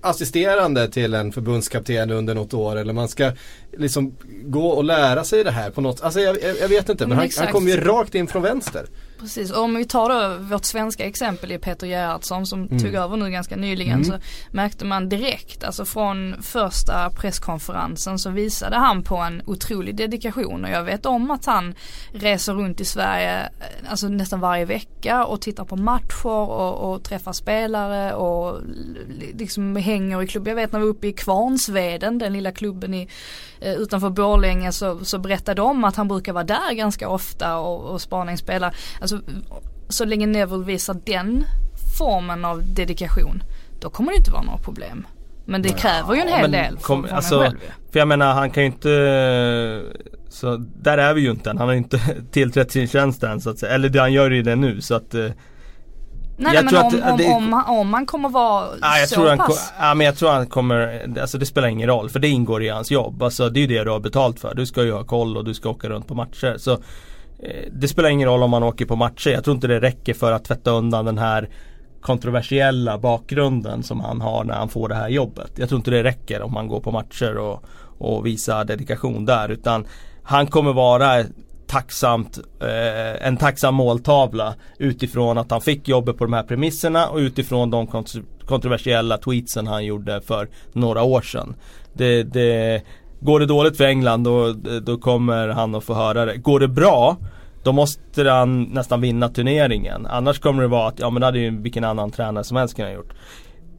assisterande 0.00 0.88
till 0.88 1.14
en 1.14 1.32
förbundskapten 1.32 2.10
under 2.10 2.34
något 2.34 2.54
år 2.54 2.76
eller 2.76 2.92
man 2.92 3.08
ska 3.08 3.32
liksom 3.72 4.16
gå 4.42 4.68
och 4.68 4.84
lära 4.84 5.24
sig 5.24 5.44
det 5.44 5.50
här 5.50 5.70
på 5.70 5.80
något, 5.80 6.00
alltså 6.00 6.20
jag, 6.20 6.36
jag 6.60 6.68
vet 6.68 6.88
inte 6.88 7.06
men, 7.06 7.16
men 7.16 7.18
han, 7.18 7.44
han 7.44 7.52
kommer 7.52 7.70
ju 7.70 7.76
rakt 7.76 8.14
in 8.14 8.26
från 8.26 8.42
vänster. 8.42 8.86
Precis, 9.18 9.50
och 9.50 9.62
om 9.62 9.74
vi 9.74 9.84
tar 9.84 10.08
då 10.08 10.44
vårt 10.44 10.64
svenska 10.64 11.06
exempel 11.06 11.52
i 11.52 11.58
Peter 11.58 11.86
Gerhardsson 11.86 12.46
som 12.46 12.62
mm. 12.62 12.78
tog 12.78 12.94
över 12.94 13.16
nu 13.16 13.30
ganska 13.30 13.56
nyligen 13.56 14.02
mm. 14.02 14.04
så 14.04 14.18
märkte 14.50 14.84
man 14.84 15.08
direkt, 15.08 15.64
alltså 15.64 15.84
från 15.84 16.42
första 16.42 17.10
presskonferensen 17.10 18.18
så 18.18 18.30
visade 18.30 18.76
han 18.76 19.02
på 19.02 19.16
en 19.16 19.42
otrolig 19.46 19.96
dedikation 19.96 20.64
och 20.64 20.70
jag 20.70 20.84
vet 20.84 21.06
om 21.06 21.30
att 21.30 21.46
han 21.46 21.74
reser 22.12 22.52
runt 22.52 22.80
i 22.80 22.84
Sverige 22.84 23.40
eh, 23.40 23.90
alltså 23.90 24.08
nästan 24.08 24.40
varje 24.40 24.64
vecka 24.64 25.24
och 25.24 25.40
tittar 25.40 25.64
på 25.64 25.76
matcher 25.76 26.26
och, 26.26 26.92
och 26.92 27.02
träffar 27.02 27.32
spelare 27.32 28.14
och 28.14 28.60
liksom 29.34 29.76
hänger 29.76 30.22
i 30.22 30.26
klubben. 30.26 30.50
Jag 30.50 30.56
vet 30.56 30.72
när 30.72 30.80
vi 30.80 30.86
var 30.86 30.90
uppe 30.90 31.06
i 31.06 31.12
Kvarnsveden, 31.12 32.18
den 32.18 32.32
lilla 32.32 32.52
klubben 32.52 32.94
i, 32.94 33.08
eh, 33.60 33.74
utanför 33.74 34.10
Borlänge 34.10 34.72
så, 34.72 35.04
så 35.04 35.18
berättade 35.18 35.62
de 35.62 35.84
att 35.84 35.96
han 35.96 36.08
brukar 36.08 36.32
vara 36.32 36.44
där 36.44 36.74
ganska 36.74 37.08
ofta 37.08 37.58
och, 37.58 37.84
och 37.84 38.00
spaningsspela. 38.00 38.72
Alltså, 39.00 39.07
så 39.88 40.04
länge 40.04 40.26
Neville 40.26 40.64
visar 40.64 40.96
den 41.04 41.44
formen 41.98 42.44
av 42.44 42.62
dedikation 42.74 43.42
då 43.80 43.90
kommer 43.90 44.12
det 44.12 44.18
inte 44.18 44.30
vara 44.30 44.42
några 44.42 44.58
problem. 44.58 45.06
Men 45.44 45.62
det 45.62 45.68
kräver 45.68 46.14
ju 46.14 46.20
en 46.20 46.28
hel 46.28 46.52
ja, 46.52 46.62
del 46.62 46.76
kom, 46.76 47.04
från 47.04 47.16
alltså, 47.16 47.38
själv. 47.38 47.56
För 47.92 47.98
jag 47.98 48.08
menar 48.08 48.34
han 48.34 48.50
kan 48.50 48.62
ju 48.62 48.66
inte 48.66 48.88
Så 50.28 50.56
där 50.56 50.98
är 50.98 51.14
vi 51.14 51.20
ju 51.20 51.30
inte 51.30 51.50
än. 51.50 51.58
Han 51.58 51.68
har 51.68 51.72
ju 51.72 51.78
inte 51.78 52.00
tillträtt 52.30 52.72
sin 52.72 52.88
tjänst 52.88 53.22
än 53.22 53.40
så 53.40 53.50
att 53.50 53.58
säga. 53.58 53.72
Eller 53.72 53.88
det, 53.88 54.00
han 54.00 54.12
gör 54.12 54.30
ju 54.30 54.42
det 54.42 54.56
nu 54.56 54.80
så 54.80 54.94
att 54.94 55.14
eh, 55.14 55.26
Nej, 56.40 56.54
jag 56.54 56.64
men 56.64 56.74
tror 56.74 56.80
om, 56.80 57.02
att, 57.02 57.18
det, 57.18 57.26
om, 57.26 57.54
om, 57.54 57.64
om 57.78 57.94
han 57.94 58.06
kommer 58.06 58.28
vara 58.28 58.66
ja, 58.80 58.98
jag 58.98 59.08
så 59.08 59.14
tror 59.14 59.36
pass. 59.36 59.72
Han, 59.76 59.88
ja 59.88 59.94
men 59.94 60.06
jag 60.06 60.16
tror 60.16 60.30
han 60.30 60.46
kommer, 60.46 61.08
alltså 61.20 61.38
det 61.38 61.46
spelar 61.46 61.68
ingen 61.68 61.88
roll 61.88 62.10
för 62.10 62.18
det 62.18 62.28
ingår 62.28 62.62
i 62.62 62.68
hans 62.68 62.90
jobb. 62.90 63.22
Alltså 63.22 63.48
det 63.48 63.60
är 63.60 63.62
ju 63.62 63.66
det 63.66 63.84
du 63.84 63.90
har 63.90 64.00
betalt 64.00 64.40
för. 64.40 64.54
Du 64.54 64.66
ska 64.66 64.82
ju 64.82 64.92
ha 64.92 65.04
koll 65.04 65.36
och 65.36 65.44
du 65.44 65.54
ska 65.54 65.68
åka 65.68 65.88
runt 65.88 66.06
på 66.06 66.14
matcher. 66.14 66.56
Så 66.58 66.78
Eh, 67.42 67.68
det 67.72 67.88
spelar 67.88 68.08
ingen 68.08 68.28
roll 68.28 68.42
om 68.42 68.50
man 68.50 68.62
åker 68.62 68.86
på 68.86 68.96
matcher. 68.96 69.30
Jag 69.30 69.44
tror 69.44 69.54
inte 69.54 69.66
det 69.66 69.80
räcker 69.80 70.14
för 70.14 70.32
att 70.32 70.44
tvätta 70.44 70.70
undan 70.70 71.04
den 71.04 71.18
här 71.18 71.48
kontroversiella 72.00 72.98
bakgrunden 72.98 73.82
som 73.82 74.00
han 74.00 74.20
har 74.20 74.44
när 74.44 74.54
han 74.54 74.68
får 74.68 74.88
det 74.88 74.94
här 74.94 75.08
jobbet. 75.08 75.52
Jag 75.54 75.68
tror 75.68 75.78
inte 75.78 75.90
det 75.90 76.02
räcker 76.02 76.42
om 76.42 76.52
man 76.52 76.68
går 76.68 76.80
på 76.80 76.90
matcher 76.90 77.36
och, 77.36 77.64
och 77.98 78.26
visar 78.26 78.64
dedikation 78.64 79.24
där 79.24 79.48
utan 79.48 79.86
han 80.22 80.46
kommer 80.46 80.72
vara 80.72 81.24
tacksamt, 81.66 82.38
eh, 82.60 83.26
en 83.26 83.36
tacksam 83.36 83.74
måltavla 83.74 84.54
utifrån 84.78 85.38
att 85.38 85.50
han 85.50 85.60
fick 85.60 85.88
jobbet 85.88 86.18
på 86.18 86.24
de 86.24 86.32
här 86.32 86.42
premisserna 86.42 87.08
och 87.08 87.18
utifrån 87.18 87.70
de 87.70 87.86
kontroversiella 88.46 89.18
tweetsen 89.18 89.66
han 89.66 89.84
gjorde 89.84 90.20
för 90.20 90.48
några 90.72 91.02
år 91.02 91.20
sedan. 91.20 91.54
Det, 91.92 92.22
det, 92.22 92.82
Går 93.20 93.40
det 93.40 93.46
dåligt 93.46 93.76
för 93.76 93.84
England 93.84 94.24
då, 94.24 94.52
då 94.82 94.98
kommer 94.98 95.48
han 95.48 95.74
att 95.74 95.84
få 95.84 95.94
höra 95.94 96.24
det. 96.24 96.36
Går 96.36 96.60
det 96.60 96.68
bra 96.68 97.16
då 97.62 97.72
måste 97.72 98.30
han 98.30 98.62
nästan 98.62 99.00
vinna 99.00 99.28
turneringen. 99.28 100.06
Annars 100.06 100.38
kommer 100.38 100.62
det 100.62 100.68
vara 100.68 100.88
att, 100.88 100.98
ja 100.98 101.10
men 101.10 101.20
det 101.20 101.26
hade 101.26 101.38
ju 101.38 101.62
vilken 101.62 101.84
annan 101.84 102.10
tränare 102.10 102.44
som 102.44 102.56
helst 102.56 102.76
kunnat 102.76 102.94
gjort. 102.94 103.12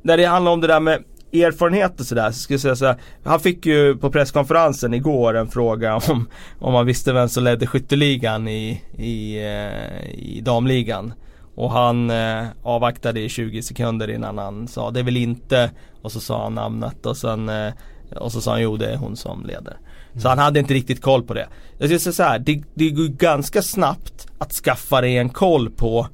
När 0.02 0.18
det 0.18 0.26
handlar 0.26 0.52
om 0.52 0.62
det 0.62 0.68
där 0.68 0.80
med 0.80 1.04
erfarenhet 1.34 2.00
och 2.00 2.06
sådär 2.06 2.32
så 2.32 2.40
ska 2.40 2.54
jag 2.54 2.62
säga 2.62 2.76
så 2.76 2.86
här, 2.86 2.96
Han 3.24 3.40
fick 3.40 3.66
ju 3.66 3.98
på 3.98 4.12
presskonferensen 4.12 4.94
igår 4.94 5.38
en 5.38 5.48
fråga 5.48 5.96
om 6.10 6.28
Om 6.60 6.74
han 6.74 6.86
visste 6.86 7.14
vem 7.14 7.30
som 7.30 7.44
ledde 7.44 7.68
skytteligan 7.68 8.48
i, 8.48 8.82
i, 8.98 9.38
eh, 9.38 10.10
i 10.10 10.42
damligan. 10.42 11.14
Och 11.56 11.72
han 11.72 12.10
eh, 12.10 12.44
avvaktade 12.64 13.20
i 13.20 13.30
20 13.30 13.62
sekunder 13.62 14.10
innan 14.10 14.38
han 14.38 14.68
sa 14.68 14.92
det 14.92 15.00
är 15.00 15.04
väl 15.04 15.18
inte 15.18 15.72
Och 16.02 16.12
så 16.12 16.20
sa 16.20 16.44
han 16.44 16.56
namnet 16.56 17.06
och 17.06 17.18
sen 17.18 17.50
eh, 17.50 17.74
och 18.16 18.32
så 18.32 18.42
sa 18.42 18.52
han 18.52 18.62
jo 18.62 18.78
det 18.78 18.92
är 18.92 18.98
hon 18.98 19.16
som 19.16 19.46
leder. 19.46 19.78
Mm. 20.12 20.22
Så 20.22 20.30
han 20.30 20.40
hade 20.40 20.60
inte 20.60 20.74
riktigt 20.74 21.02
koll 21.02 21.24
på 21.24 21.34
det. 21.34 21.48
Jag 21.78 21.90
ska 21.90 22.00
säga 22.00 22.14
så 22.14 22.24
här, 22.24 22.40
det, 22.40 22.64
det 22.74 22.90
går 22.90 23.08
ganska 23.08 23.62
snabbt 23.62 24.28
att 24.38 24.54
skaffa 24.54 25.02
dig 25.02 25.18
en 25.18 25.30
koll 25.30 25.70
på 25.70 26.08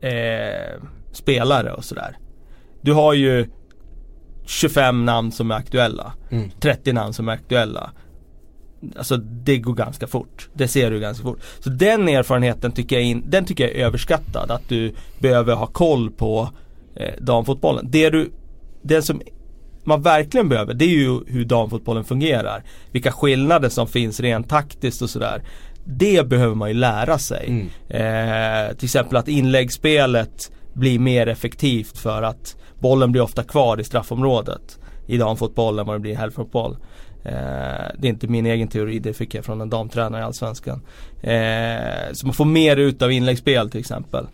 eh, 0.00 0.82
spelare 1.12 1.72
och 1.72 1.84
sådär. 1.84 2.18
Du 2.80 2.92
har 2.92 3.14
ju 3.14 3.46
25 4.46 5.04
namn 5.04 5.32
som 5.32 5.50
är 5.50 5.54
aktuella. 5.54 6.12
Mm. 6.30 6.50
30 6.60 6.92
namn 6.92 7.12
som 7.12 7.28
är 7.28 7.32
aktuella. 7.32 7.90
Alltså 8.96 9.16
det 9.16 9.58
går 9.58 9.74
ganska 9.74 10.06
fort. 10.06 10.48
Det 10.54 10.68
ser 10.68 10.90
du 10.90 11.00
ganska 11.00 11.22
fort. 11.22 11.40
Så 11.60 11.70
den 11.70 12.08
erfarenheten 12.08 12.72
tycker 12.72 12.96
jag, 12.96 13.04
in, 13.04 13.24
den 13.26 13.44
tycker 13.44 13.64
jag 13.64 13.76
är 13.76 13.84
överskattad. 13.86 14.50
Att 14.50 14.68
du 14.68 14.94
behöver 15.18 15.54
ha 15.54 15.66
koll 15.66 16.10
på 16.10 16.48
eh, 16.96 17.14
damfotbollen. 17.20 17.86
Det 17.90 18.10
du, 18.10 18.30
det 18.82 19.02
som 19.02 19.22
man 19.84 20.02
verkligen 20.02 20.48
behöver 20.48 20.74
det 20.74 20.84
är 20.84 20.88
ju 20.88 21.20
hur 21.26 21.44
damfotbollen 21.44 22.04
fungerar. 22.04 22.64
Vilka 22.92 23.12
skillnader 23.12 23.68
som 23.68 23.86
finns 23.86 24.20
rent 24.20 24.48
taktiskt 24.48 25.02
och 25.02 25.10
sådär. 25.10 25.42
Det 25.84 26.28
behöver 26.28 26.54
man 26.54 26.68
ju 26.68 26.74
lära 26.74 27.18
sig. 27.18 27.46
Mm. 27.46 27.68
Eh, 27.88 28.76
till 28.76 28.84
exempel 28.84 29.16
att 29.16 29.28
inläggsspelet 29.28 30.52
blir 30.72 30.98
mer 30.98 31.26
effektivt 31.26 31.98
för 31.98 32.22
att 32.22 32.56
bollen 32.78 33.12
blir 33.12 33.22
ofta 33.22 33.42
kvar 33.42 33.80
i 33.80 33.84
straffområdet 33.84 34.78
i 35.06 35.16
damfotboll 35.16 35.78
än 35.78 35.86
vad 35.86 35.96
det 35.96 36.00
blir 36.00 36.12
i 36.12 36.14
herrfotboll. 36.14 36.76
Eh, 37.24 37.32
det 37.98 38.08
är 38.08 38.10
inte 38.10 38.28
min 38.28 38.46
egen 38.46 38.68
teori, 38.68 38.98
det 38.98 39.12
fick 39.12 39.34
jag 39.34 39.44
från 39.44 39.60
en 39.60 39.70
damtränare 39.70 40.20
i 40.20 40.24
Allsvenskan. 40.24 40.82
Eh, 41.22 42.12
så 42.12 42.26
man 42.26 42.34
får 42.34 42.44
mer 42.44 42.76
ut 42.76 43.02
av 43.02 43.12
inläggsspel 43.12 43.70
till 43.70 43.80
exempel. 43.80 44.26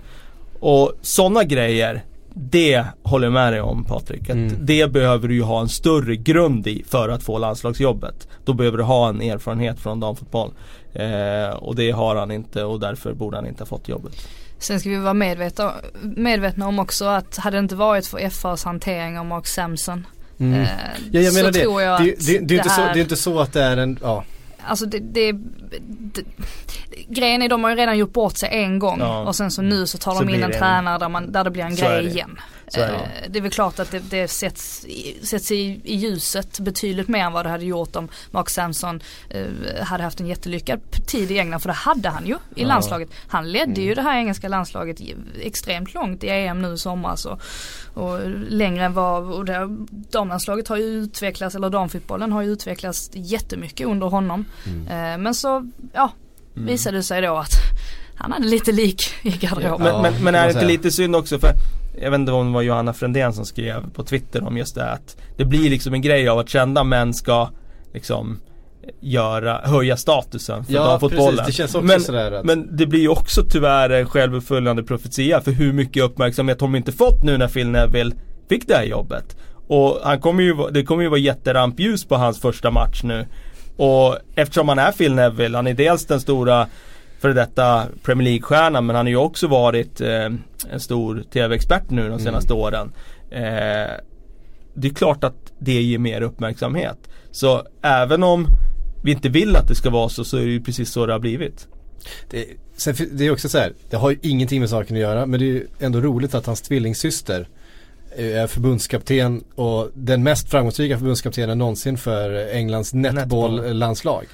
Och 0.60 0.92
sådana 1.00 1.44
grejer, 1.44 2.04
det 2.34 2.84
håller 3.02 3.26
jag 3.26 3.32
med 3.32 3.52
dig 3.52 3.60
om 3.60 3.84
Patrik. 3.84 4.22
Att 4.22 4.30
Mm. 4.36 4.56
Det 4.60 4.92
behöver 4.92 5.28
du 5.28 5.34
ju 5.34 5.42
ha 5.42 5.60
en 5.60 5.68
större 5.68 6.16
grund 6.16 6.66
i 6.66 6.84
för 6.88 7.08
att 7.08 7.22
få 7.22 7.38
landslagsjobbet. 7.38 8.28
Då 8.44 8.52
behöver 8.52 8.78
du 8.78 8.84
ha 8.84 9.08
en 9.08 9.20
erfarenhet 9.22 9.80
från 9.80 10.00
damfotboll. 10.00 10.50
Eh, 10.92 11.50
och 11.56 11.76
det 11.76 11.90
har 11.90 12.16
han 12.16 12.30
inte 12.30 12.64
och 12.64 12.80
därför 12.80 13.12
borde 13.12 13.36
han 13.36 13.46
inte 13.46 13.60
ha 13.62 13.66
fått 13.66 13.88
jobbet. 13.88 14.12
Sen 14.58 14.80
ska 14.80 14.88
vi 14.90 14.96
vara 14.96 15.14
medvetna, 15.14 15.72
medvetna 16.02 16.66
om 16.68 16.78
också 16.78 17.04
att 17.04 17.36
hade 17.36 17.56
det 17.56 17.58
inte 17.58 17.74
varit 17.76 18.06
för 18.06 18.28
FAs 18.30 18.64
hantering 18.64 19.18
av 19.18 19.26
Mark 19.26 19.46
Samson 19.46 20.06
Mm. 20.40 20.60
eh, 20.60 20.68
Ja, 21.12 21.20
jag 21.20 21.32
så 21.32 21.38
menar 21.38 21.52
det. 21.52 21.60
tror 21.60 21.82
jag 21.82 22.00
det, 22.04 22.12
att 22.12 22.26
det, 22.26 22.38
det, 22.38 22.54
är 22.54 22.58
inte 22.58 22.68
så, 22.70 22.80
här- 22.80 22.94
det 22.94 23.00
är 23.00 23.02
inte 23.02 23.16
så 23.16 23.40
att 23.40 23.52
det 23.52 23.62
är 23.62 23.76
en, 23.76 23.98
ja. 24.02 24.24
Alltså 24.66 24.86
det, 24.86 24.98
det, 24.98 25.32
det 25.32 26.24
Grejen 27.08 27.42
är 27.42 27.48
de 27.48 27.64
har 27.64 27.70
ju 27.70 27.76
redan 27.76 27.98
gjort 27.98 28.12
bort 28.12 28.38
sig 28.38 28.48
en 28.52 28.78
gång 28.78 28.98
Ja. 29.00 29.28
och 29.28 29.36
sen 29.36 29.50
så 29.50 29.62
nu 29.62 29.86
så 29.86 29.98
tar 29.98 30.14
Så 30.14 30.22
de 30.22 30.34
in 30.34 30.42
en 30.42 30.50
det 30.50 30.58
tränare 30.58 30.98
där, 30.98 31.08
man, 31.08 31.32
där 31.32 31.44
det 31.44 31.50
blir 31.50 31.62
en 31.64 31.76
Så 31.76 31.84
grej 31.84 32.06
igen. 32.06 32.40
Så 32.72 32.80
det. 32.80 32.86
Eh, 32.86 33.00
det 33.30 33.38
är 33.38 33.42
väl 33.42 33.50
klart 33.50 33.78
att 33.78 33.90
det, 33.90 33.98
det 34.10 34.28
sätts, 34.28 34.84
i- 34.84 35.18
sätts 35.26 35.50
i, 35.50 35.80
i 35.84 35.96
ljuset 35.96 36.60
betydligt 36.60 37.08
mer 37.08 37.24
än 37.24 37.32
vad 37.32 37.44
det 37.46 37.50
hade 37.50 37.64
gjort 37.64 37.96
om 37.96 38.08
Mark 38.30 38.50
Samson 38.50 39.00
eh, 39.30 39.44
hade 39.84 40.02
haft 40.04 40.20
en 40.20 40.26
jättelyckad 40.26 40.80
tid 41.06 41.30
i 41.30 41.38
England 41.38 41.60
för 41.60 41.68
det 41.68 41.74
hade 41.74 42.08
han 42.08 42.26
ju 42.26 42.34
i 42.34 42.38
Ja. 42.62 42.66
landslaget. 42.66 43.08
Han 43.28 43.52
ledde 43.52 43.64
Mm. 43.72 43.82
ju 43.84 43.94
det 43.94 44.02
här 44.02 44.16
engelska 44.18 44.48
landslaget 44.48 44.96
extremt 45.40 45.94
långt 45.94 46.24
i 46.24 46.28
EM 46.28 46.62
nu 46.62 46.72
i 46.74 46.78
somras 46.78 47.24
och, 47.24 47.40
och 47.94 48.20
längre 48.48 48.84
än 48.84 48.94
vad, 48.94 49.22
och 49.32 49.44
det, 49.44 49.68
damlandslaget 49.90 50.68
har 50.68 50.76
ju 50.76 50.84
utvecklats, 50.84 51.54
eller 51.54 51.70
damfotbollen 51.70 52.32
har 52.32 52.42
ju 52.42 52.50
utvecklats 52.52 53.10
jättemycket 53.14 53.86
under 53.86 54.06
honom. 54.06 54.44
Mm. 54.66 54.86
Eh, 55.12 55.18
men 55.18 55.34
så, 55.34 55.70
ja, 55.92 56.12
visade 56.54 56.96
det 56.96 57.02
sig 57.02 57.22
då 57.22 57.36
att 57.36 57.52
han 58.16 58.32
hade 58.32 58.46
lite 58.46 58.72
lik 58.72 59.02
i 59.22 59.30
garderoben. 59.30 59.86
Ja, 59.86 60.02
Men, 60.02 60.12
men, 60.14 60.24
men 60.24 60.34
är 60.34 60.44
det 60.46 60.52
inte 60.52 60.64
lite 60.66 60.90
synd 60.90 61.16
också 61.16 61.38
för 61.38 61.52
Jag 62.02 62.10
vet 62.10 62.18
inte 62.20 62.32
om 62.32 62.46
det 62.46 62.52
var 62.52 62.62
Johanna 62.62 62.92
Frändén 62.92 63.32
som 63.32 63.44
skrev 63.46 63.90
på 63.94 64.04
Twitter 64.04 64.46
om 64.46 64.56
just 64.56 64.74
det 64.74 64.90
att 64.90 65.16
Det 65.36 65.44
blir 65.44 65.70
liksom 65.70 65.94
en 65.94 66.02
grej 66.02 66.28
av 66.28 66.38
att 66.38 66.48
kända 66.48 66.84
män 66.84 67.14
ska 67.14 67.48
liksom 67.94 68.40
göra, 69.00 69.60
höja 69.64 69.96
statusen 69.96 70.64
för 70.64 70.72
Ja 70.72 70.84
damfotbollen. 70.84 71.36
precis, 71.36 71.46
det 71.46 71.52
känns 71.52 71.74
också 71.74 71.86
Men- 71.86 72.00
sådär 72.00 72.32
att, 72.32 72.44
Men 72.44 72.76
det 72.76 72.86
blir 72.86 73.00
ju 73.00 73.08
också 73.08 73.42
tyvärr 73.50 73.90
en 73.90 74.06
självuppföljande 74.06 74.82
profetia 74.82 75.40
för 75.40 75.50
hur 75.50 75.72
mycket 75.72 76.02
uppmärksamhet 76.02 76.58
de 76.58 76.76
inte 76.76 76.92
fått 76.92 77.22
nu 77.22 77.38
när 77.38 77.48
Phil 77.48 77.68
Neville 77.68 78.12
fick 78.48 78.68
det 78.68 78.74
här 78.74 78.84
jobbet. 78.84 79.36
Och 79.68 79.98
han 80.02 80.20
kommer 80.20 80.42
ju, 80.42 80.54
det 80.70 80.82
kommer 80.84 81.02
ju 81.02 81.08
vara 81.08 81.20
jätterampljus 81.20 82.04
på 82.04 82.16
hans 82.16 82.40
första 82.40 82.70
match 82.70 83.00
nu. 83.04 83.26
Och 83.76 84.16
eftersom 84.34 84.68
han 84.68 84.78
är 84.78 84.92
Phil 84.92 85.14
Neville, 85.14 85.56
han 85.58 85.66
är 85.66 85.74
dels 85.74 86.06
den 86.06 86.20
stora 86.20 86.66
före 87.20 87.32
detta 87.32 87.86
Premier 88.02 88.24
League-stjärnan 88.24 88.86
men 88.86 88.96
han 88.96 89.06
har 89.06 89.10
ju 89.10 89.16
också 89.16 89.46
varit 89.46 90.00
eh, 90.00 90.28
en 90.70 90.80
stor 90.80 91.24
TV-expert 91.32 91.90
nu 91.90 92.08
de 92.08 92.18
senaste 92.18 92.52
åren. 92.52 92.92
Eh, 93.30 93.90
det 94.74 94.88
är 94.88 94.94
klart 94.94 95.24
att 95.24 95.52
det 95.58 95.82
ger 95.82 95.98
mer 95.98 96.20
uppmärksamhet. 96.20 96.98
Så 97.30 97.62
även 97.82 98.22
om 98.22 98.46
vi 99.04 99.12
inte 99.12 99.28
vill 99.28 99.56
att 99.56 99.68
det 99.68 99.74
ska 99.74 99.90
vara 99.90 100.08
så 100.08 100.24
så 100.24 100.36
är 100.36 100.40
det 100.40 100.50
ju 100.50 100.62
precis 100.62 100.90
så 100.92 101.06
det 101.06 101.12
har 101.12 101.20
blivit. 101.20 101.68
det, 102.30 102.46
sen, 102.76 102.94
det 103.12 103.26
är 103.26 103.32
också 103.32 103.48
så 103.48 103.58
här, 103.58 103.72
det 103.90 103.96
har 103.96 104.10
ju 104.10 104.18
ingenting 104.22 104.60
med 104.60 104.70
saken 104.70 104.96
att 104.96 105.02
göra 105.02 105.26
men 105.26 105.40
det 105.40 105.46
är 105.46 105.52
ju 105.52 105.66
ändå 105.78 106.00
roligt 106.00 106.34
att 106.34 106.46
hans 106.46 106.62
tvillingsyster 106.62 107.48
är 108.16 108.46
förbundskapten 108.46 109.44
och 109.54 109.90
den 109.94 110.22
mest 110.22 110.50
framgångsrika 110.50 110.98
förbundskaptenen 110.98 111.58
någonsin 111.58 111.98
för 111.98 112.54
Englands 112.54 112.94
netboll-landslag. 112.94 114.26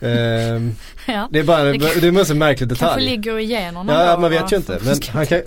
Ehm, 0.00 0.74
Ja. 1.06 1.28
det 1.32 1.38
är 1.38 1.44
bara, 1.44 1.64
Det 1.64 1.78
kan- 1.78 2.00
det 2.00 2.06
är 2.06 2.30
en 2.30 2.38
märklig 2.38 2.68
Kanske 2.68 2.84
detalj. 2.86 3.04
ligger 3.04 3.38
i 3.38 3.44
generna 3.44 3.92
Ja, 4.04 4.18
man 4.18 4.30
vet 4.30 4.52
ju 4.52 4.56
inte. 4.56 4.78
Men 4.84 4.96
han, 5.12 5.26
kan, 5.26 5.40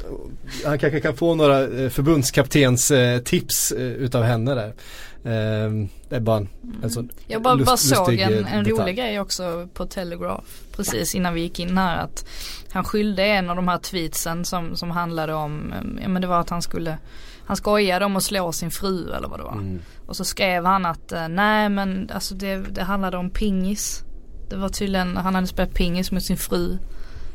han 0.66 0.80
kanske 0.80 1.00
kan 1.00 1.16
få 1.16 1.36
några 1.36 1.62
eh, 1.64 1.90
förbundskaptens 1.90 2.92
eh, 2.92 3.20
tips 3.20 3.72
eh, 3.72 3.82
utav 3.82 4.24
henne 4.24 4.56
där. 4.56 4.74
Ehm, 5.26 5.90
det 6.10 6.16
är 6.16 6.20
bara 6.20 6.38
en, 6.38 6.50
en 6.84 6.90
sån 6.90 7.10
Jag 7.28 7.42
bara, 7.42 7.54
lust- 7.56 7.66
bara 7.66 7.78
såg 7.78 8.14
en, 8.14 8.46
en 8.46 8.66
rolig 8.66 8.96
grej 8.98 9.20
också 9.20 9.68
på 9.74 9.86
Telegraph 9.86 10.44
precis 10.76 11.16
innan 11.16 11.34
vi 11.34 11.42
gick 11.42 11.60
in 11.60 11.78
här 11.78 11.98
att 11.98 12.26
han 12.72 12.84
skyllde 12.84 13.24
en 13.24 13.50
av 13.50 13.56
de 13.56 13.68
här 13.68 13.78
tweetsen 13.78 14.46
som, 14.46 14.76
som 14.76 14.92
handlade 14.92 15.34
om, 15.34 15.74
ja 16.02 16.08
men 16.08 16.22
det 16.22 16.28
var 16.28 16.40
att 16.40 16.50
han 16.50 16.62
skulle 16.62 16.98
han 17.46 17.58
skojade 17.58 18.06
om 18.06 18.16
att 18.16 18.24
slå 18.24 18.52
sin 18.52 18.72
fru 18.72 19.14
eller 19.14 19.28
vad 19.28 19.40
det 19.40 19.44
var. 19.44 19.52
Mm. 19.54 19.80
Och 20.08 20.16
så 20.16 20.24
skrev 20.26 20.66
han 20.66 20.86
att 20.86 21.14
nej 21.30 21.70
men 21.70 22.10
alltså 22.14 22.36
det, 22.36 22.56
det 22.58 22.84
handlade 22.84 23.18
om 23.18 23.30
pingis. 23.30 24.04
Det 24.52 24.58
var 24.58 24.70
tydligen, 24.70 25.18
han 25.18 25.36
hade 25.36 25.48
spelat 25.48 25.74
pingis 25.74 26.12
med 26.12 26.24
sin 26.24 26.38
fru. 26.38 26.78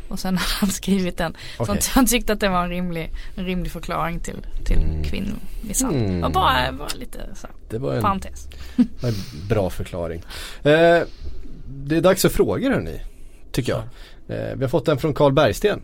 Och 0.08 0.18
sen 0.18 0.36
hade 0.38 0.50
han 0.60 0.70
skrivit 0.70 1.16
den. 1.16 1.36
Så 1.56 1.62
Okej. 1.62 1.80
han, 1.90 2.06
tyckte 2.06 2.32
att 2.32 2.40
det 2.40 2.48
var 2.48 2.64
en 2.64 2.70
rimlig, 2.70 3.12
en 3.36 3.44
rimlig 3.44 3.72
förklaring 3.72 4.20
till, 4.20 4.36
till 4.64 4.76
Mm. 4.78 5.04
kvinnomisshandel. 5.04 6.04
Mm. 6.04 6.24
Och 6.24 6.32
bara, 6.32 6.72
bara 6.72 6.88
lite 6.94 7.18
så, 7.34 7.46
Det 7.70 7.78
var 7.78 7.94
en, 7.94 8.02
parentes. 8.02 8.48
en 8.76 9.14
bra 9.48 9.70
förklaring. 9.70 10.22
Eh, 10.62 11.00
det 11.68 11.96
är 11.96 12.00
dags 12.00 12.22
för 12.22 12.28
frågor 12.28 12.70
hörni. 12.70 13.00
Tycker 13.52 13.72
jag. 13.72 13.82
Eh, 14.38 14.54
vi 14.56 14.64
har 14.64 14.68
fått 14.68 14.88
en 14.88 14.98
från 14.98 15.14
Carl 15.14 15.32
Bergsten. 15.32 15.80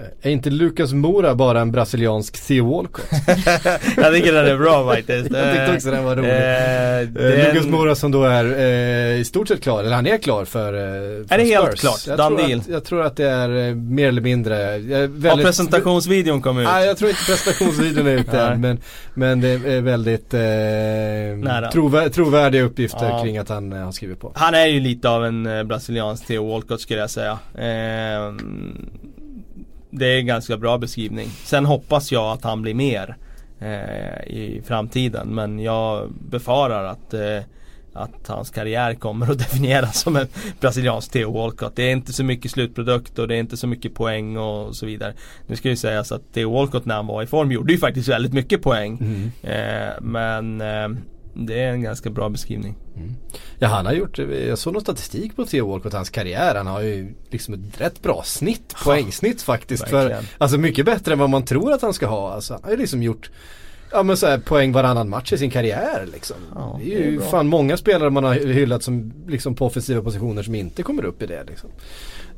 Eh, 0.00 0.06
är 0.28 0.30
inte 0.30 0.50
Lucas 0.50 0.92
Mora 0.92 1.34
bara 1.34 1.60
en 1.60 1.72
brasiliansk 1.72 2.46
Theo 2.46 2.70
Walcott? 2.76 3.04
Jag 3.96 4.14
tycker 4.14 4.32
den 4.32 4.46
är 4.46 4.56
bra 4.56 4.94
faktiskt. 4.94 5.30
Jag 5.30 5.54
tyckte 5.56 5.72
också 5.74 5.90
den 5.90 6.04
var 6.04 6.16
rolig. 6.16 6.30
Eh, 6.30 6.36
Eh, 6.96 7.06
den- 7.08 7.54
Lucas 7.54 7.66
Mora 7.66 7.94
som 7.94 8.10
då 8.12 8.24
är 8.24 8.44
eh, 8.44 9.20
i 9.20 9.24
stort 9.24 9.48
sett 9.48 9.62
klar, 9.62 9.80
eller 9.84 9.94
han 9.96 10.06
är 10.06 10.18
klar 10.18 10.44
för, 10.44 10.72
eh, 10.74 10.80
för 11.26 11.34
Är 11.34 11.38
det 11.38 11.44
helt 11.44 11.66
Spurs. 11.66 11.80
klart? 11.80 12.06
Jag 12.06 12.16
tror, 12.28 12.40
att, 12.54 12.68
jag 12.68 12.84
tror 12.84 13.02
att 13.02 13.16
det 13.16 13.28
är 13.28 13.68
eh, 13.68 13.74
mer 13.74 14.08
eller 14.08 14.20
mindre 14.22 14.58
jag 14.58 14.90
är 14.90 15.00
Har 15.00 15.06
väldigt, 15.08 15.46
presentationsvideon 15.46 16.42
kommit 16.42 16.62
ut? 16.62 16.68
Nej 16.72 16.86
jag 16.86 16.96
tror 16.96 17.10
inte 17.10 17.22
presentationsvideon 17.24 18.06
är 18.06 18.12
ute 18.18 18.40
än 18.40 18.60
men, 18.60 18.78
men 19.14 19.40
det 19.40 19.48
är 19.48 19.80
väldigt 19.80 20.34
eh, 20.34 21.70
trovär, 21.70 22.08
trovärdiga 22.08 22.62
uppgifter 22.62 23.08
Ja. 23.08 23.22
kring 23.22 23.38
att 23.38 23.48
han 23.48 23.72
eh, 23.72 23.78
har 23.84 23.92
skrivit 23.92 24.20
på. 24.20 24.32
Han 24.34 24.54
är 24.54 24.66
ju 24.66 24.80
lite 24.80 25.08
av 25.08 25.24
en 25.24 25.46
eh, 25.46 25.62
brasiliansk 25.62 26.26
Theo 26.26 26.48
Walcott 26.50 26.80
skulle 26.80 27.00
jag 27.00 27.10
säga. 27.10 27.38
Det 29.90 30.06
är 30.06 30.18
en 30.18 30.26
ganska 30.26 30.56
bra 30.56 30.78
beskrivning. 30.78 31.28
Sen 31.28 31.66
hoppas 31.66 32.12
jag 32.12 32.32
att 32.32 32.44
han 32.44 32.62
blir 32.62 32.74
mer 32.74 33.16
eh, 33.60 34.26
i 34.26 34.62
framtiden. 34.66 35.28
Men 35.28 35.58
jag 35.60 36.12
befarar 36.30 36.84
att 36.84 37.14
eh, 37.14 37.40
att 37.96 38.28
hans 38.28 38.50
karriär 38.50 38.94
kommer 38.94 39.30
att 39.30 39.38
definieras 39.50 40.00
som 40.00 40.16
en 40.16 40.26
brasiliansk 40.60 41.12
Theo 41.12 41.32
Walcott. 41.32 41.76
Det 41.76 41.82
är 41.82 41.92
inte 41.92 42.12
så 42.12 42.24
mycket 42.24 42.50
slutprodukt 42.50 43.18
och 43.18 43.28
det 43.28 43.34
är 43.34 43.40
inte 43.40 43.56
så 43.56 43.66
mycket 43.66 43.94
poäng 43.94 44.36
och 44.36 44.76
så 44.76 44.86
vidare. 44.86 45.14
Nu 45.46 45.56
ska 45.56 45.68
ju 45.68 45.76
sägas 45.76 46.12
att 46.12 46.32
Theo 46.32 46.52
Walcott 46.52 46.84
när 46.84 46.94
han 46.94 47.06
var 47.06 47.22
i 47.22 47.26
form 47.26 47.52
gjorde 47.52 47.72
ju 47.72 47.78
faktiskt 47.78 48.08
väldigt 48.08 48.32
mycket 48.32 48.62
poäng. 48.62 48.98
Mm. 49.00 49.30
Eh, 49.42 49.94
men 50.00 50.60
eh, 50.60 50.98
det 51.36 51.62
är 51.62 51.72
en 51.72 51.82
ganska 51.82 52.10
bra 52.10 52.28
beskrivning. 52.28 52.76
Ja 53.58 53.68
han 53.68 53.86
har 53.86 53.92
gjort, 53.92 54.18
jag 54.18 54.58
såg 54.58 54.72
någon 54.72 54.82
statistik 54.82 55.36
på 55.36 55.44
Theo 55.44 55.68
Walcott, 55.68 55.92
hans 55.92 56.10
karriär. 56.10 56.54
Han 56.54 56.66
har 56.66 56.80
ju 56.80 57.14
liksom 57.30 57.54
ett 57.54 57.80
rätt 57.80 58.02
bra 58.02 58.22
snitt, 58.24 58.74
poängsnitt 58.84 59.42
faktiskt. 59.42 59.88
För, 59.88 60.16
alltså 60.38 60.58
mycket 60.58 60.86
bättre 60.86 61.12
än 61.12 61.18
vad 61.18 61.30
man 61.30 61.44
tror 61.44 61.72
att 61.72 61.82
han 61.82 61.94
ska 61.94 62.06
ha. 62.06 62.32
Alltså, 62.32 62.54
han 62.54 62.62
har 62.62 62.70
ju 62.70 62.76
liksom 62.76 63.02
gjort 63.02 63.30
Ja 63.92 64.02
men 64.02 64.16
så 64.16 64.26
här, 64.26 64.38
poäng 64.38 64.72
varannan 64.72 65.08
match 65.08 65.32
i 65.32 65.38
sin 65.38 65.50
karriär 65.50 66.08
liksom. 66.12 66.36
Ja, 66.54 66.80
det 66.84 66.94
är 66.94 66.98
det 66.98 67.04
är 67.04 67.10
ju 67.10 67.20
fan 67.20 67.46
många 67.46 67.76
spelare 67.76 68.10
man 68.10 68.24
har 68.24 68.34
hyllat 68.34 68.82
som 68.82 69.12
liksom 69.28 69.54
på 69.54 69.66
offensiva 69.66 70.02
positioner 70.02 70.42
som 70.42 70.54
inte 70.54 70.82
kommer 70.82 71.04
upp 71.04 71.22
i 71.22 71.26
det 71.26 71.44
liksom. 71.44 71.70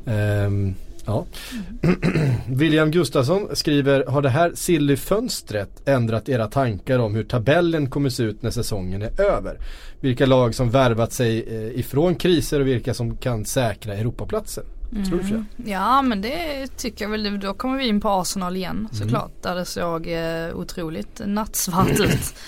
Ehm, 0.06 0.74
ja. 1.08 1.26
William 2.48 2.90
Gustafsson 2.90 3.48
skriver, 3.52 4.04
har 4.06 4.22
det 4.22 4.28
här 4.28 4.52
silly-fönstret 4.54 5.88
ändrat 5.88 6.28
era 6.28 6.46
tankar 6.46 6.98
om 6.98 7.14
hur 7.14 7.24
tabellen 7.24 7.90
kommer 7.90 8.10
se 8.10 8.22
ut 8.22 8.42
när 8.42 8.50
säsongen 8.50 9.02
är 9.02 9.20
över? 9.20 9.58
Vilka 10.00 10.26
lag 10.26 10.54
som 10.54 10.70
värvat 10.70 11.12
sig 11.12 11.44
eh, 11.48 11.78
ifrån 11.80 12.14
kriser 12.14 12.60
och 12.60 12.66
vilka 12.66 12.94
som 12.94 13.16
kan 13.16 13.44
säkra 13.44 13.94
Europaplatser? 13.94 14.64
Tror 15.08 15.18
du 15.18 15.44
det? 15.56 15.70
Ja 15.70 16.02
men 16.02 16.20
det 16.22 16.66
tycker 16.76 17.04
jag 17.04 17.10
väl. 17.10 17.40
Då 17.40 17.54
kommer 17.54 17.78
vi 17.78 17.88
in 17.88 18.00
på 18.00 18.08
Arsenal 18.08 18.56
igen 18.56 18.76
Mm. 18.76 18.88
såklart. 18.92 19.42
Där 19.42 19.54
det 19.54 19.64
såg 19.64 20.06
eh, 20.06 20.56
otroligt 20.56 21.20
nattsvart 21.26 22.00
ut. 22.00 22.34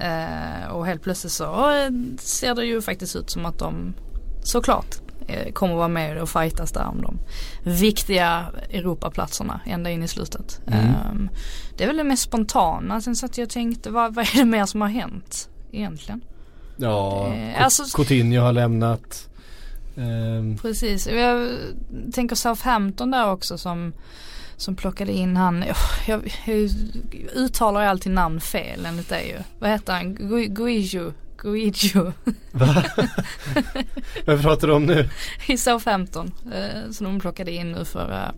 Eh, 0.00 0.68
och 0.72 0.86
helt 0.86 1.02
plötsligt 1.02 1.32
så 1.32 1.70
eh, 1.70 1.90
ser 2.18 2.54
det 2.54 2.64
ju 2.64 2.82
faktiskt 2.82 3.16
ut 3.16 3.30
som 3.30 3.46
att 3.46 3.58
de 3.58 3.94
såklart 4.44 4.96
kommer 5.52 5.74
vara 5.74 5.88
med 5.88 6.18
och 6.22 6.28
fightas 6.28 6.72
där 6.72 6.86
om 6.86 7.02
de 7.02 7.18
viktiga 7.70 8.46
Europaplatserna 8.70 9.60
ända 9.66 9.90
in 9.90 10.02
i 10.02 10.08
slutet. 10.08 10.60
Mm. 10.66 10.84
Eh, 10.86 11.30
det 11.76 11.84
är 11.84 11.88
väl 11.88 11.96
det 11.96 12.04
mest 12.04 12.22
spontana. 12.22 13.00
Sen 13.00 13.16
satt 13.16 13.38
jag 13.38 13.44
och 13.46 13.50
tänkte 13.50 13.90
vad, 13.90 14.14
vad 14.14 14.24
är 14.24 14.36
det 14.38 14.44
mer 14.44 14.66
som 14.66 14.80
har 14.80 14.88
hänt 14.88 15.48
egentligen? 15.72 16.20
Ja, 16.76 17.26
Eh, 17.34 17.64
alltså- 17.64 17.96
Coutinho 17.96 18.40
har 18.42 18.52
lämnat. 18.52 19.28
Ehm, 19.96 20.56
Precis, 20.62 21.06
jag 21.06 21.48
tänker 22.12 22.36
Southampton 22.36 23.10
där 23.10 23.30
också 23.30 23.58
som 23.58 23.92
som 24.56 24.76
plockade 24.76 25.12
in 25.12 25.36
han, 25.36 25.64
jag, 25.66 25.76
jag, 26.06 26.32
jag 26.46 26.70
uttalar 27.34 27.82
alltid 27.82 28.12
namn 28.12 28.40
fel 28.40 28.86
enligt 28.86 29.08
det 29.08 29.22
ju. 29.22 29.36
Vad 29.58 29.70
heter 29.70 29.92
han? 29.92 30.16
Gui- 30.16 30.48
Va? 32.52 32.82
Vad 34.26 34.42
pratar 34.42 34.68
du 34.68 34.74
om 34.74 34.86
nu? 34.86 35.08
i 35.46 35.56
Southampton. 35.58 36.32
Eh, 36.54 36.90
som 36.90 37.06
de 37.06 37.20
plockade 37.20 37.50
in 37.52 37.72
nu 37.72 37.84
förra, 37.84 38.32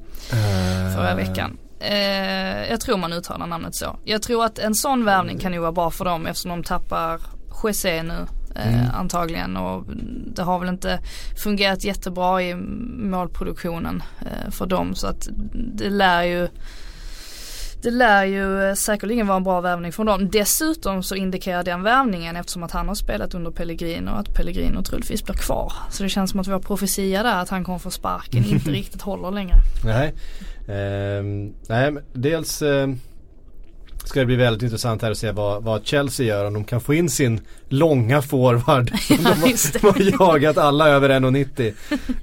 förra 0.96 1.10
Eh, 1.10 1.16
veckan. 1.16 1.56
Eh, 1.80 2.70
jag 2.70 2.80
tror 2.80 2.96
man 2.96 3.12
uttalar 3.12 3.46
namnet 3.46 3.74
så. 3.74 3.98
Jag 4.04 4.22
tror 4.22 4.44
att 4.44 4.58
en 4.58 4.74
sån 4.74 5.04
värvning 5.04 5.38
kan 5.38 5.52
ju 5.52 5.58
vara 5.58 5.72
bra 5.72 5.90
för 5.90 6.04
dem 6.04 6.26
eftersom 6.26 6.50
de 6.50 6.62
tappar 6.62 7.20
José 7.62 8.02
nu. 8.02 8.14
Eh, 8.14 8.26
Mm. 8.68 8.86
Antagligen 8.94 9.56
och 9.56 9.84
det 10.34 10.42
har 10.42 10.58
väl 10.58 10.68
inte 10.68 10.98
fungerat 11.42 11.84
jättebra 11.84 12.42
i 12.42 12.54
målproduktionen 13.10 14.02
eh, 14.20 14.50
för 14.50 14.66
dem 14.66 14.94
så 14.94 15.06
att 15.06 15.28
det 15.52 15.90
lär 15.90 16.22
ju 16.22 16.48
det 17.82 17.90
lär 17.90 18.24
ju 18.24 18.62
eh, 18.62 18.74
säkerligen 18.74 19.26
vara 19.26 19.36
en 19.36 19.44
bra 19.44 19.60
värvning 19.60 19.92
från 19.92 20.06
dem. 20.06 20.30
Dessutom 20.30 21.02
så 21.02 21.14
indikerar 21.14 21.62
den 21.62 21.82
värvningen 21.82 22.36
eftersom 22.36 22.62
att 22.62 22.72
han 22.72 22.88
har 22.88 22.94
spelat 22.94 23.34
under 23.34 23.50
Pellegrino 23.50 24.10
att 24.10 24.34
Pellegrino 24.34 24.82
troligtvis 24.82 25.24
blir 25.24 25.34
kvar. 25.34 25.72
Så 25.90 26.02
det 26.02 26.08
känns 26.08 26.30
som 26.30 26.40
att 26.40 26.48
vår 26.48 26.58
profetia 26.58 27.22
där 27.22 27.36
att 27.42 27.48
han 27.48 27.64
kommer 27.64 27.78
få 27.78 27.90
sparken 27.90 28.44
inte 28.44 28.70
riktigt 28.80 29.02
håller 29.02 29.30
längre. 29.30 29.54
Nej, 29.84 30.14
Ehm, 30.70 31.52
nej 31.68 31.94
dels 32.12 32.62
ehm, 32.62 33.00
ska 34.04 34.20
det 34.20 34.26
bli 34.26 34.36
väldigt 34.36 34.62
intressant 34.62 35.02
här 35.02 35.10
att 35.10 35.18
se 35.18 35.32
vad, 35.32 35.62
vad 35.62 35.86
Chelsea 35.86 36.26
gör 36.26 36.44
om 36.44 36.54
de 36.54 36.64
kan 36.64 36.80
få 36.80 36.94
in 36.94 37.10
sin 37.10 37.40
långa 37.68 38.22
forward. 38.22 38.90
Ja, 39.08 39.16
de, 39.16 39.24
har, 39.24 40.02
de 40.02 40.16
har 40.16 40.28
jagat 40.32 40.58
alla 40.58 40.88
över 40.88 41.08
1,90. 41.10 41.74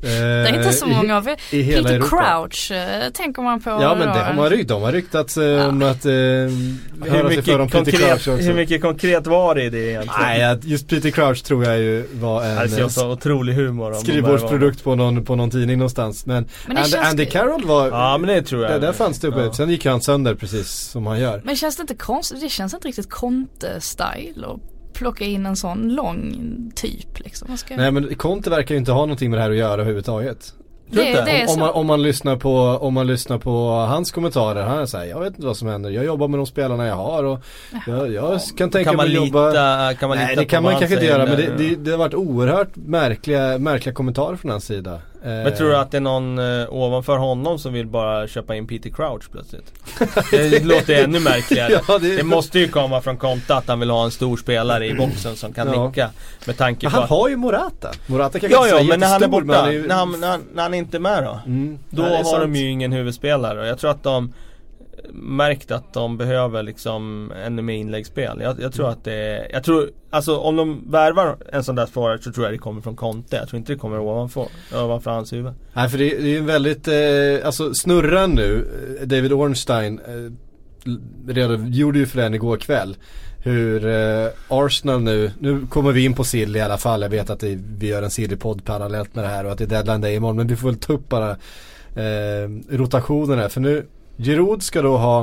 Det 0.02 0.08
är 0.10 0.58
inte 0.58 0.74
så 0.74 0.86
många 0.86 1.18
av 1.18 1.30
i 1.52 1.62
hela 1.62 1.84
Peter 1.84 1.96
Europa. 1.96 2.48
Crouch 2.48 2.72
eh, 2.72 3.10
tänker 3.10 3.42
man 3.42 3.62
på. 3.62 3.70
Ja 3.70 3.96
men 3.96 4.08
det 4.08 4.24
har 4.24 4.34
man 4.34 4.50
rykt, 4.50 4.70
de 4.70 4.82
har 4.82 4.92
ryktats 4.92 5.38
eh, 5.38 5.68
om 5.70 5.82
att 5.82 6.06
eh, 6.06 6.12
Hur 6.12 7.10
höra 7.10 7.30
sig 7.30 7.42
för 7.42 7.60
om 7.60 7.66
mycket, 7.66 7.86
Peter 7.86 7.92
Crouch 7.92 8.02
konkret, 8.02 8.14
också. 8.14 8.32
hur 8.32 8.54
mycket 8.54 8.82
konkret 8.82 9.28
var 9.28 9.56
det 9.56 9.64
i 9.64 9.70
det 9.70 9.90
egentligen? 9.90 10.22
Nej, 10.22 10.60
just 10.64 10.90
Peter 10.90 11.10
Crouch 11.10 11.44
tror 11.44 11.66
jag 11.66 11.80
ju 11.80 12.06
var 12.14 12.44
en 12.44 12.56
Det 12.56 12.70
ser 12.70 12.82
eh, 12.82 12.88
så 12.88 13.12
otrolig 13.12 13.54
humor 13.54 13.94
skrivbordsprodukt 13.94 14.84
på 14.84 14.96
någon, 14.96 15.26
på 15.26 15.36
någon 15.36 15.52
tidning 15.52 15.78
någonstans. 15.78 16.26
Men, 16.26 16.46
Men 16.68 16.78
Andy, 16.78 16.98
Andy 16.98 17.26
Carroll 17.26 17.66
var, 17.66 17.88
Ja 17.88 18.18
men 18.18 18.28
det 18.28 18.42
tror 18.42 18.64
jag. 18.64 18.72
där, 18.72 18.80
där 18.80 18.94
fanns 18.94 19.20
det 19.20 19.28
uppe. 19.28 19.40
Ja. 19.42 19.54
Sen 19.54 19.70
gick 19.70 19.86
han 19.86 20.02
sönder 20.02 20.36
precis 20.36 20.70
som 20.70 21.06
han 21.08 21.20
gör. 21.20 21.42
Känns 21.68 21.78
det 21.78 21.82
inte 21.82 21.96
konstigt? 21.96 22.42
Det 22.42 22.50
känns 22.50 22.74
inte 22.74 22.88
riktigt 22.88 23.10
Conte-style 23.10 24.44
och 24.44 24.60
plocka 24.94 25.26
in 25.26 25.46
en 25.46 25.56
sån 25.56 25.90
lång 25.90 26.72
typ 26.76 27.20
liksom. 27.20 27.48
Vad 27.50 27.60
ska 27.60 27.74
jag... 27.74 27.82
Nej 27.82 27.92
men 27.92 28.16
Conte 28.16 28.50
verkar 28.50 28.76
ju 28.76 28.80
inte 28.80 28.92
ha 28.92 29.00
någonting 29.00 29.30
med 29.30 29.40
det 29.40 29.44
här 29.44 29.52
att 29.52 29.58
göra 29.58 29.74
överhuvudtaget. 29.74 30.54
det, 30.90 31.04
det 31.04 31.42
är 31.42 31.48
om, 31.48 31.54
om, 31.54 31.60
man, 31.60 31.70
om, 31.70 31.88
man 31.88 32.02
lyssnar 32.02 32.36
på, 32.36 32.58
om 32.60 32.94
man 32.94 33.08
lyssnar 33.08 33.38
på 33.38 33.70
hans 33.70 34.12
kommentarer, 34.12 34.64
han 34.64 34.88
säger 34.88 35.12
jag 35.12 35.20
vet 35.20 35.34
inte 35.34 35.46
vad 35.46 35.58
som 35.58 35.68
händer, 35.68 35.90
jag 35.90 36.06
jobbar 36.06 36.28
med 36.28 36.40
de 36.40 36.46
spelarna 36.46 36.88
jag 36.88 36.96
har 36.96 37.24
och 37.24 37.40
jag, 37.88 38.14
jag 38.14 38.42
kan 38.58 38.70
tänka 38.70 38.90
Kan 38.90 38.98
man 38.98 39.08
mig 39.08 39.18
att 39.18 39.26
jobba 39.26 39.48
lita, 39.48 39.94
kan 40.00 40.10
man 40.10 40.18
Nej 40.18 40.28
lita 40.28 40.42
det 40.42 40.46
kan 40.46 40.64
man 40.64 40.80
kanske 40.80 40.94
inte 40.94 41.06
göra 41.06 41.26
men 41.26 41.38
det, 41.38 41.58
det, 41.58 41.76
det 41.76 41.92
har 41.92 41.98
varit 41.98 42.14
oerhört 42.14 42.76
märkliga, 42.76 43.58
märkliga 43.58 43.96
kommentarer 43.96 44.36
från 44.36 44.52
hans 44.52 44.66
sida. 44.66 45.00
Men 45.24 45.56
tror 45.56 45.70
du 45.70 45.78
att 45.78 45.92
det 45.92 45.98
är 45.98 46.02
någon 46.02 46.40
eh, 46.62 46.66
ovanför 46.74 47.18
honom 47.18 47.60
som 47.60 47.74
vill 47.74 47.88
bara 47.88 48.28
köpa 48.28 48.56
in 48.56 48.68
Peter 48.68 48.90
Crouch 48.90 49.32
plötsligt? 49.32 49.74
Det 50.32 50.64
låter 50.66 51.04
ännu 51.04 51.20
märkligare. 51.20 51.82
Ja, 51.88 51.98
det- 52.00 52.16
det... 52.18 52.24
måste 52.24 52.60
ju 52.60 52.68
komma 52.68 53.02
från 53.02 53.18
Conte 53.18 53.56
att 53.56 53.68
han 53.68 53.80
vill 53.80 53.90
ha 53.90 54.04
en 54.06 54.12
stor 54.12 54.38
spelare 54.38 54.88
i 54.88 54.94
boxen 54.94 55.36
som 55.36 55.54
kan 55.54 55.68
Ja. 55.74 55.88
nicka. 55.88 56.10
Med 56.46 56.58
tanke 56.58 56.86
Men 56.86 56.92
på 56.94 57.00
han 57.00 57.10
har 57.10 57.30
ju 57.30 57.36
Morata. 57.36 57.92
Morata 58.08 58.40
kanske 58.40 58.58
Ja 58.60 58.68
ja 58.68 58.80
är 58.80 58.84
men 58.84 59.00
när 59.00 59.08
han 59.08 59.24
är 59.24 59.28
borta, 59.28 59.46
men 59.46 59.72
ju- 59.74 59.88
när, 59.88 59.96
han, 59.96 60.20
när, 60.20 60.28
han, 60.28 60.42
när 60.54 60.64
han 60.64 60.74
inte 60.74 60.98
är 60.98 61.02
med 61.02 61.24
då? 61.24 61.40
Mm. 61.46 61.80
Då 61.90 62.02
Nej, 62.02 62.12
är 62.12 62.16
har 62.18 62.24
de 62.40 62.46
sant. 62.46 62.56
ju 62.58 62.70
ingen 62.72 62.92
huvudspelare 62.92 63.60
och 63.62 63.68
jag 63.68 63.80
tror 63.80 63.92
att 63.92 64.04
de 64.04 64.34
märkt 65.14 65.72
att 65.72 65.94
de 65.94 66.18
behöver 66.18 66.64
liksom 66.64 67.32
ännu 67.46 67.62
mer 67.62 67.74
inläggsspel. 67.74 68.42
Jag, 68.42 68.62
jag 68.62 68.74
tror 68.74 68.90
att 68.90 69.04
det 69.04 69.14
är, 69.14 69.48
jag 69.52 69.64
tror, 69.64 69.90
alltså 70.10 70.38
om 70.38 70.56
de 70.56 70.92
värvar 70.92 71.38
en 71.52 71.64
sån 71.64 71.76
där 71.76 71.86
forward 71.86 72.24
så 72.24 72.32
tror 72.32 72.46
jag 72.46 72.54
det 72.54 72.58
kommer 72.58 72.82
från 72.82 72.96
Conte. 72.96 73.36
Jag 73.36 73.50
tror 73.50 73.58
inte 73.58 73.74
det 73.74 73.80
kommer 73.80 74.00
ovanför, 74.00 74.48
ovanför 74.74 75.12
hans 75.12 75.34
huvud. 75.34 75.54
Nej 75.74 75.90
för 75.90 75.98
det, 75.98 76.10
det 76.10 76.24
är 76.24 76.28
ju 76.28 76.38
en 76.38 76.46
väldigt, 76.46 76.88
eh, 76.88 77.46
alltså 77.46 77.74
snurran 77.74 78.32
nu, 78.32 78.68
eh, 79.02 79.08
David 79.08 79.34
Ornstein 79.34 80.00
eh, 80.00 80.32
redan, 81.28 81.72
gjorde 81.72 82.00
ju 82.00 82.06
för 82.06 82.22
den 82.22 82.34
igår 82.34 82.58
kväll. 82.58 82.96
Hur 83.44 83.88
eh, 83.88 84.28
Arsenal 84.48 85.02
nu, 85.02 85.32
nu 85.40 85.68
kommer 85.70 85.92
vi 85.92 86.06
in 86.06 86.14
på 86.14 86.24
sill 86.24 86.56
i 86.56 86.62
alla 86.62 86.78
fall. 86.78 87.02
Jag 87.02 87.10
vet 87.10 87.30
att 87.30 87.40
det, 87.40 87.60
vi 87.78 87.88
gör 87.88 88.04
en 88.04 88.10
silly-podd 88.10 88.66
parallellt 88.66 89.16
med 89.16 89.24
det 89.24 89.30
här 89.30 89.46
och 89.46 89.52
att 89.52 89.58
det 89.58 89.64
är 89.64 89.68
deadline 89.68 90.02
day 90.02 90.16
imorgon. 90.16 90.38
Men 90.38 90.48
vi 90.48 90.56
får 90.56 90.68
väl 90.68 90.80
ta 90.80 90.94
upp 90.94 91.10
bara 91.10 91.30
eh, 91.96 92.50
rotationen 92.70 93.40
här. 93.40 93.50
För 93.50 93.62
nu, 93.62 93.86
Giroud 94.18 94.64
ska 94.64 94.82
då 94.82 94.98
ha 94.98 95.22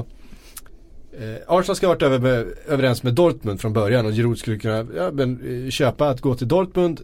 eh, 1.19 1.35
Arsenal 1.47 1.77
ska 1.77 1.87
ha 1.87 1.95
varit 1.95 2.03
över 2.03 2.19
med, 2.19 2.47
överens 2.69 3.03
med 3.03 3.15
Dortmund 3.15 3.61
från 3.61 3.73
början 3.73 4.07
och 4.07 4.13
Giroud 4.13 4.39
skulle 4.39 4.59
kunna 4.59 4.87
ja, 4.97 5.11
men, 5.13 5.65
eh, 5.65 5.71
köpa 5.71 6.09
att 6.09 6.21
gå 6.21 6.35
till 6.35 6.49
Dortmund. 6.49 7.01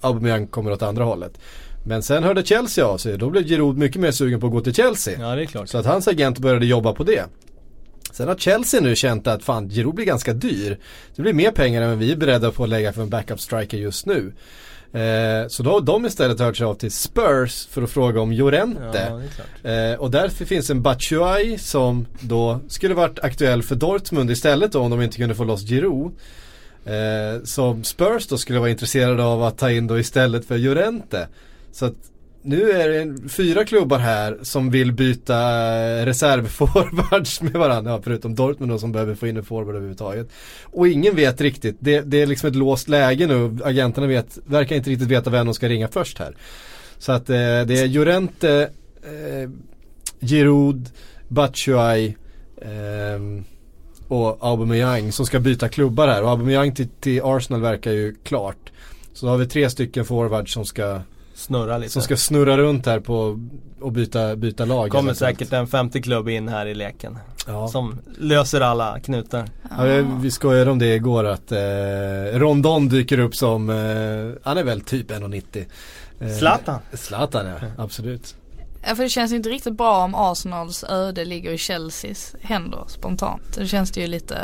Aubameyang 0.00 0.46
kommer 0.46 0.72
åt 0.72 0.82
andra 0.82 1.04
hållet. 1.04 1.40
Men 1.84 2.02
sen 2.02 2.24
hörde 2.24 2.44
Chelsea 2.44 2.86
av 2.86 2.98
sig. 2.98 3.18
Då 3.18 3.30
blev 3.30 3.44
Giroud 3.44 3.78
mycket 3.78 4.00
mer 4.00 4.10
sugen 4.10 4.40
på 4.40 4.46
att 4.46 4.52
gå 4.52 4.60
till 4.60 4.74
Chelsea. 4.74 5.20
Ja 5.20 5.34
det 5.34 5.42
är 5.42 5.46
klart. 5.46 5.68
Så 5.68 5.78
att 5.78 5.86
hans 5.86 6.08
agent 6.08 6.38
började 6.38 6.66
jobba 6.66 6.92
på 6.92 7.04
det. 7.04 7.24
Sen 8.12 8.28
har 8.28 8.34
Chelsea 8.34 8.80
nu 8.80 8.96
känt 8.96 9.26
att 9.26 9.44
fan, 9.44 9.68
Giroud 9.68 9.94
blir 9.94 10.06
ganska 10.06 10.32
dyr. 10.32 10.78
Det 11.16 11.22
blir 11.22 11.32
mer 11.32 11.50
pengar 11.50 11.82
än 11.82 11.98
vi 11.98 12.12
är 12.12 12.16
beredda 12.16 12.52
på 12.52 12.62
att 12.62 12.68
lägga 12.68 12.92
för 12.92 13.02
en 13.02 13.10
backup 13.10 13.40
striker 13.40 13.78
just 13.78 14.06
nu. 14.06 14.32
Eh, 14.92 15.48
så 15.48 15.62
då 15.62 15.70
har 15.70 15.80
de 15.80 16.06
istället 16.06 16.40
hört 16.40 16.56
sig 16.56 16.66
av 16.66 16.74
till 16.74 16.92
Spurs 16.92 17.66
för 17.66 17.82
att 17.82 17.90
fråga 17.90 18.20
om 18.20 18.32
Ja, 18.82 18.92
är 19.22 19.28
klart. 19.28 19.94
Eh, 19.94 20.00
och 20.00 20.10
därför 20.10 20.44
finns 20.44 20.70
en 20.70 20.82
Batshuayi 20.82 21.58
som 21.58 22.06
då 22.20 22.60
skulle 22.68 22.94
varit 22.94 23.18
aktuell 23.18 23.62
för 23.62 23.74
Dortmund 23.74 24.30
istället 24.30 24.72
då 24.72 24.80
om 24.80 24.90
de 24.90 25.02
inte 25.02 25.16
kunde 25.16 25.34
få 25.34 25.44
loss 25.44 25.68
Giroud. 25.68 26.12
Eh, 26.84 27.42
som 27.44 27.84
Spurs 27.84 28.26
då 28.26 28.38
skulle 28.38 28.58
vara 28.58 28.70
intresserade 28.70 29.24
av 29.24 29.42
att 29.42 29.58
ta 29.58 29.70
in 29.70 29.86
då 29.86 29.98
istället 29.98 30.44
för 30.44 30.58
Llorente. 30.58 31.28
Så 31.72 31.86
att 31.86 31.96
nu 32.42 32.70
är 32.70 32.88
det 32.88 33.28
fyra 33.28 33.64
klubbar 33.64 33.98
här 33.98 34.38
som 34.42 34.70
vill 34.70 34.92
byta 34.92 35.36
reservforwards 36.06 37.42
med 37.42 37.52
varandra. 37.52 37.92
Ja, 37.92 38.00
förutom 38.04 38.34
Dortmund 38.34 38.72
då 38.72 38.78
som 38.78 38.92
behöver 38.92 39.14
få 39.14 39.26
in 39.26 39.36
en 39.36 39.44
forward 39.44 39.74
överhuvudtaget. 39.74 40.28
Och 40.64 40.88
ingen 40.88 41.16
vet 41.16 41.40
riktigt. 41.40 41.76
Det, 41.80 42.00
det 42.00 42.22
är 42.22 42.26
liksom 42.26 42.48
ett 42.48 42.56
låst 42.56 42.88
läge 42.88 43.26
nu. 43.26 43.58
Agenterna 43.64 44.06
vet, 44.06 44.38
verkar 44.44 44.76
inte 44.76 44.90
riktigt 44.90 45.08
veta 45.08 45.30
vem 45.30 45.46
de 45.46 45.54
ska 45.54 45.68
ringa 45.68 45.88
först 45.88 46.18
här. 46.18 46.36
Så 46.98 47.12
att 47.12 47.30
eh, 47.30 47.36
det 47.36 47.80
är 47.80 47.86
Jorente, 47.86 48.70
eh, 49.02 49.50
Giroud, 50.20 50.88
Batshuay 51.28 52.14
eh, 52.62 53.42
och 54.08 54.38
Aubameyang 54.40 55.12
som 55.12 55.26
ska 55.26 55.40
byta 55.40 55.68
klubbar 55.68 56.08
här. 56.08 56.22
Och 56.22 56.30
Aubameyang 56.30 56.74
till, 56.74 56.88
till 56.88 57.20
Arsenal 57.24 57.62
verkar 57.62 57.90
ju 57.90 58.14
klart. 58.24 58.72
Så 59.12 59.26
då 59.26 59.32
har 59.32 59.38
vi 59.38 59.46
tre 59.46 59.70
stycken 59.70 60.04
forwards 60.04 60.52
som 60.52 60.64
ska, 60.64 61.00
Snurra 61.40 61.78
lite. 61.78 61.92
som 61.92 62.02
ska 62.02 62.16
snurra 62.16 62.56
runt 62.58 62.86
här 62.86 63.00
på 63.00 63.40
och 63.80 63.92
byta, 63.92 64.36
byta 64.36 64.64
lag. 64.64 64.90
Kommer 64.90 65.02
eventuellt. 65.10 65.38
säkert 65.38 65.52
en 65.52 65.66
femte 65.66 66.00
klubb 66.02 66.28
in 66.28 66.48
här 66.48 66.66
i 66.66 66.74
leken. 66.74 67.18
Ja. 67.46 67.68
Som 67.68 67.98
löser 68.18 68.60
alla 68.60 69.00
knutar. 69.00 69.44
Ja, 69.78 69.82
vi- 69.84 70.06
vi 70.20 70.30
skojade 70.30 70.70
om 70.70 70.78
det 70.78 70.94
igår 70.94 71.24
att 71.24 71.52
eh, 71.52 71.58
Rondon 72.38 72.88
dyker 72.88 73.18
upp 73.18 73.36
som, 73.36 73.70
eh, 73.70 73.76
han 74.48 74.58
är 74.58 74.64
väl 74.64 74.80
typ 74.80 75.10
1,90. 75.10 75.64
Eh, 76.20 76.28
Zlatan. 76.38 76.78
Zlatan 76.92 77.46
ja, 77.46 77.54
absolut. 77.78 78.34
Ja, 78.88 78.94
för 78.94 79.02
det 79.02 79.08
känns 79.08 79.32
ju 79.32 79.36
inte 79.36 79.48
riktigt 79.48 79.76
bra 79.76 80.04
om 80.04 80.14
Arsenals 80.14 80.84
öde 80.84 81.24
ligger 81.24 81.50
i 81.52 81.58
Chelseas 81.58 82.34
händer 82.40 82.84
spontant. 82.88 83.42
Det 83.58 83.66
känns 83.66 83.90
det 83.90 84.00
ju 84.00 84.06
lite 84.06 84.38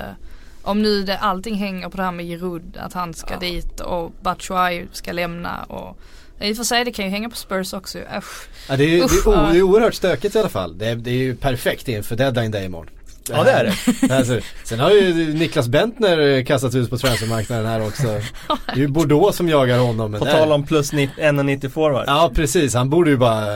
om 0.62 0.82
nu 0.82 1.03
det, 1.03 1.18
allting 1.18 1.55
hänger 1.55 1.88
på 1.88 1.97
det 1.97 2.03
här 2.03 2.12
med 2.12 2.26
Giroud, 2.26 2.76
att 2.76 2.92
han 2.92 3.14
ska 3.14 3.38
dit 3.38 3.80
och 3.80 4.12
Batshuayi 4.22 4.86
ska 4.92 5.12
lämna 5.12 5.62
och 5.64 5.99
i 6.41 6.53
och 6.53 6.57
för 6.57 6.64
sig 6.64 6.84
det 6.84 6.93
kan 6.93 7.05
ju 7.05 7.11
hänga 7.11 7.30
på 7.30 7.37
Spurs 7.37 7.72
också. 7.72 7.99
Usch. 7.99 8.49
Ja, 8.68 8.76
det, 8.76 8.84
är, 8.84 9.05
Usch, 9.05 9.24
det, 9.24 9.30
är, 9.30 9.49
o- 9.49 9.53
det 9.53 9.59
är 9.59 9.62
oerhört 9.62 9.95
stökigt 9.95 10.34
i 10.34 10.39
alla 10.39 10.49
fall. 10.49 10.78
Det 10.78 10.87
är, 10.87 10.97
det 10.97 11.11
är 11.11 11.14
ju 11.14 11.34
perfekt 11.37 11.89
inför 11.89 12.16
deadline 12.16 12.51
day 12.51 12.64
imorgon. 12.64 12.91
Ja 13.30 13.45
det 13.45 13.51
är 13.51 13.64
det. 13.64 14.14
Alltså, 14.14 14.41
sen 14.64 14.80
har 14.80 14.91
ju 14.91 15.34
Niklas 15.34 15.68
Bentner 15.68 16.43
kastat 16.43 16.74
ut 16.74 16.91
på 16.91 16.99
transfermarknaden 16.99 17.66
här 17.66 17.87
också. 17.87 18.03
Det 18.66 18.72
är 18.72 18.76
ju 18.76 18.89
Bordeaux 18.89 19.37
som 19.37 19.49
jagar 19.49 19.78
honom. 19.78 20.12
På 20.12 20.24
tal 20.24 20.53
om 20.53 20.66
plus 20.66 20.93
1,90 20.93 21.68
forward. 21.68 22.05
Ja 22.07 22.30
precis, 22.34 22.74
han 22.74 22.91
borde 22.91 23.11
ju 23.11 23.16
bara 23.16 23.47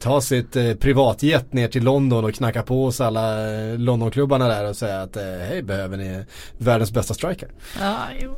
ta 0.00 0.20
sitt 0.20 0.56
eh, 0.56 0.74
privatjet 0.74 1.52
ner 1.52 1.68
till 1.68 1.84
London 1.84 2.24
och 2.24 2.34
knacka 2.34 2.62
på 2.62 2.84
hos 2.84 3.00
alla 3.00 3.54
eh, 3.54 3.78
Londonklubbarna 3.78 4.48
där 4.48 4.68
och 4.68 4.76
säga 4.76 5.02
att 5.02 5.16
eh, 5.16 5.22
hej 5.48 5.62
behöver 5.62 5.96
ni 5.96 6.24
världens 6.58 6.92
bästa 6.92 7.14
striker. 7.14 7.48
Ja, 7.80 7.96
jo. 8.20 8.36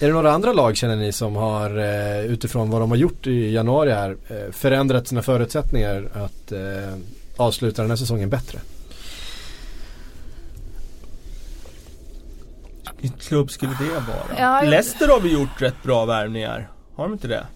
Är 0.00 0.06
det 0.06 0.12
några 0.12 0.32
andra 0.32 0.52
lag 0.52 0.76
känner 0.76 0.96
ni 0.96 1.12
som 1.12 1.36
har 1.36 1.78
eh, 1.78 2.20
utifrån 2.24 2.70
vad 2.70 2.80
de 2.80 2.90
har 2.90 2.96
gjort 2.98 3.26
i 3.26 3.50
januari 3.52 3.90
här 3.92 4.16
eh, 4.28 4.52
förändrat 4.52 5.08
sina 5.08 5.22
förutsättningar 5.22 6.08
att 6.14 6.52
eh, 6.52 6.94
avsluta 7.36 7.82
den 7.82 7.90
här 7.90 7.96
säsongen 7.96 8.30
bättre? 8.30 8.58
Vilken 13.00 13.18
klubb 13.18 13.50
skulle 13.50 13.72
det 13.80 13.92
vara? 13.94 14.38
Ja, 14.38 14.62
jag- 14.62 14.70
Leicester 14.70 15.08
har 15.08 15.20
vi 15.20 15.32
gjort 15.32 15.62
rätt 15.62 15.82
bra 15.82 16.04
värvningar. 16.04 16.68
Har 16.94 17.04
de 17.04 17.12
inte 17.12 17.28
det? 17.28 17.46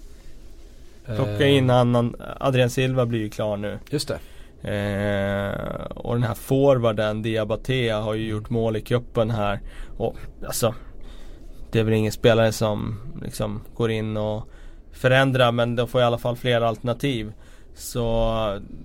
Plocka 1.16 1.46
in 1.46 1.70
annan, 1.70 2.16
Adrian 2.40 2.70
Silva 2.70 3.06
blir 3.06 3.20
ju 3.20 3.30
klar 3.30 3.56
nu. 3.56 3.78
Just 3.90 4.08
det. 4.08 4.18
Eh, 4.70 5.84
och 5.84 6.14
den 6.14 6.22
här 6.22 6.34
forwarden, 6.34 7.22
Diabaté, 7.22 7.88
har 7.90 8.14
ju 8.14 8.26
gjort 8.28 8.50
mål 8.50 8.76
i 8.76 8.80
cupen 8.80 9.30
här. 9.30 9.60
Och 9.96 10.16
alltså, 10.46 10.74
det 11.72 11.78
är 11.80 11.84
väl 11.84 11.94
ingen 11.94 12.12
spelare 12.12 12.52
som 12.52 12.98
liksom 13.22 13.60
går 13.76 13.90
in 13.90 14.16
och 14.16 14.48
förändrar 14.92 15.52
men 15.52 15.76
de 15.76 15.88
får 15.88 16.00
i 16.00 16.04
alla 16.04 16.18
fall 16.18 16.36
fler 16.36 16.60
alternativ. 16.60 17.32
Så, 17.74 18.04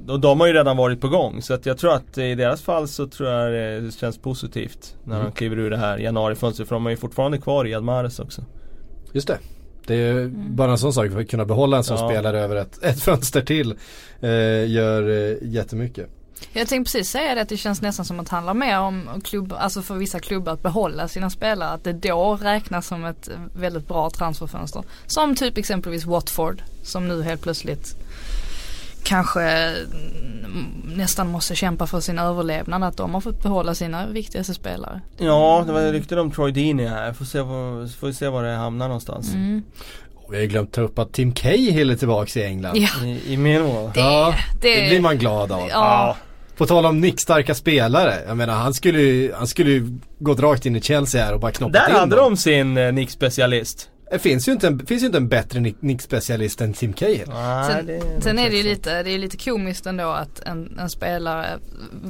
och 0.07 0.19
de 0.19 0.39
har 0.39 0.47
ju 0.47 0.53
redan 0.53 0.77
varit 0.77 1.01
på 1.01 1.07
gång. 1.09 1.41
Så 1.41 1.53
att 1.53 1.65
jag 1.65 1.77
tror 1.77 1.93
att 1.93 2.17
i 2.17 2.35
deras 2.35 2.61
fall 2.61 2.88
så 2.88 3.07
tror 3.07 3.29
jag 3.29 3.51
det 3.83 3.91
känns 3.95 4.17
positivt 4.17 4.95
när 5.03 5.15
Mm. 5.15 5.25
de 5.27 5.31
kliver 5.35 5.57
ur 5.59 5.69
det 5.69 5.77
här 5.77 5.97
januarifönstret. 5.97 6.67
För 6.69 6.75
de 6.75 6.85
är 6.85 6.89
ju 6.89 6.97
fortfarande 6.97 7.38
kvar 7.38 7.67
i 7.67 7.73
Admares 7.75 8.19
också. 8.19 8.41
Just 9.13 9.27
det. 9.27 9.38
Det 9.88 9.93
är 9.95 10.13
ju 10.13 10.27
bara 10.29 10.71
en 10.71 10.77
sån 10.77 10.93
sak, 10.93 11.11
för 11.11 11.19
att 11.19 11.29
kunna 11.29 11.45
behålla 11.45 11.77
en 11.77 11.83
sån 11.83 11.97
Ja. 11.97 12.09
spelare 12.09 12.39
över 12.39 12.55
ett, 12.55 12.83
ett 12.83 12.99
fönster 13.01 13.41
till 13.41 13.71
eh, 14.21 14.67
gör 14.71 15.09
eh, 15.09 15.38
jättemycket. 15.41 16.09
Jag 16.53 16.67
tänkte 16.67 16.91
precis 16.91 17.09
säga 17.11 17.35
det 17.35 17.41
att 17.41 17.49
det 17.49 17.57
känns 17.57 17.81
nästan 17.81 18.05
som 18.05 18.19
att 18.19 18.29
det 18.29 18.35
handlar 18.35 18.53
mer 18.53 18.79
om 18.79 19.21
klubb, 19.23 19.53
alltså 19.59 19.81
för 19.81 19.95
vissa 19.95 20.19
klubbar 20.19 20.53
att 20.53 20.63
behålla 20.63 21.07
sina 21.07 21.29
spelare. 21.29 21.69
Att 21.69 21.83
det 21.83 21.93
då 21.93 22.35
räknas 22.41 22.88
som 22.88 23.05
ett 23.05 23.29
väldigt 23.53 23.88
bra 23.88 24.09
transferfönster. 24.09 24.83
Som 25.05 25.35
typ 25.35 25.57
exempelvis 25.57 26.05
Watford 26.05 26.61
som 26.83 27.07
nu 27.07 27.23
helt 27.23 27.41
plötsligt 27.41 27.95
kanske 29.03 29.73
nästan 30.85 31.27
måste 31.31 31.55
kämpa 31.55 31.88
för 31.88 31.99
sin 31.99 32.19
överlevnad. 32.19 32.83
Att 32.83 32.97
de 32.97 33.13
har 33.13 33.21
fått 33.21 33.43
behålla 33.43 33.75
sina 33.75 34.07
viktigaste 34.07 34.53
spelare. 34.53 35.01
Ja, 35.17 35.63
det 35.67 35.73
var 35.73 35.81
rykten 35.81 36.19
om 36.19 36.31
Troy 36.31 36.51
Deeney 36.51 36.88
här. 36.88 37.13
Får 37.13 37.25
se, 37.25 37.41
var, 37.41 37.88
får 37.97 38.11
se 38.11 38.27
var 38.27 38.43
det 38.43 38.55
hamnar 38.55 38.88
någonstans. 38.88 39.33
Mm. 39.33 39.63
Vi 40.29 40.35
har 40.35 40.41
ju 40.41 40.47
glömt 40.47 40.71
ta 40.71 40.81
upp 40.81 40.99
att 40.99 41.13
Tim 41.13 41.31
Cahill 41.31 41.89
är 41.91 41.95
tillbaks 41.95 42.38
i 42.38 42.43
England. 42.43 42.77
Ja, 42.77 43.05
I, 43.05 43.33
I 43.33 43.38
Millwall. 43.38 43.91
Ja, 43.95 44.33
det, 44.61 44.81
det- 44.81 44.89
blir 44.89 45.01
man 45.01 45.17
glad 45.17 45.51
av. 45.51 45.67
ja. 45.69 46.15
På 46.57 46.65
tal 46.65 46.85
om 46.85 46.99
nickstarka 47.01 47.55
spelare. 47.55 48.13
Jag 48.27 48.37
menar 48.37 48.53
han 48.53 48.73
skulle 48.73 48.99
ju, 49.01 49.33
han 49.33 49.47
skulle 49.47 49.71
ju 49.71 49.97
gått 50.19 50.39
rakt 50.39 50.65
in 50.65 50.75
i 50.75 50.81
Chelsea 50.81 51.25
här 51.25 51.33
och 51.33 51.39
bara 51.39 51.51
knoppat 51.51 51.73
Där 51.73 51.89
in 51.89 51.95
hade 51.95 52.15
dem. 52.15 52.31
de 52.31 52.37
sin 52.37 52.77
eh, 52.77 52.91
nickspecialist. 52.93 53.89
Det 54.11 54.19
finns 54.19 54.47
ju 54.47 54.51
inte 54.51 54.67
en, 54.67 54.85
finns 54.85 55.01
ju 55.01 55.05
inte 55.05 55.17
en 55.17 55.27
bättre 55.27 55.59
nick- 55.59 55.75
nickspecialist 55.79 56.61
än 56.61 56.73
Tim 56.73 56.93
Cahill. 56.93 57.23
Nej, 57.27 57.71
Sen, 57.71 57.85
det 57.85 58.01
sen 58.21 58.39
är 58.39 58.49
det 58.49 58.55
ju 58.55 58.63
så. 58.63 58.69
lite, 58.69 59.03
det 59.03 59.09
är 59.11 59.17
lite 59.19 59.37
komiskt 59.37 59.85
ändå 59.85 60.03
att 60.03 60.39
en, 60.39 60.79
en 60.79 60.89
spelare 60.89 61.45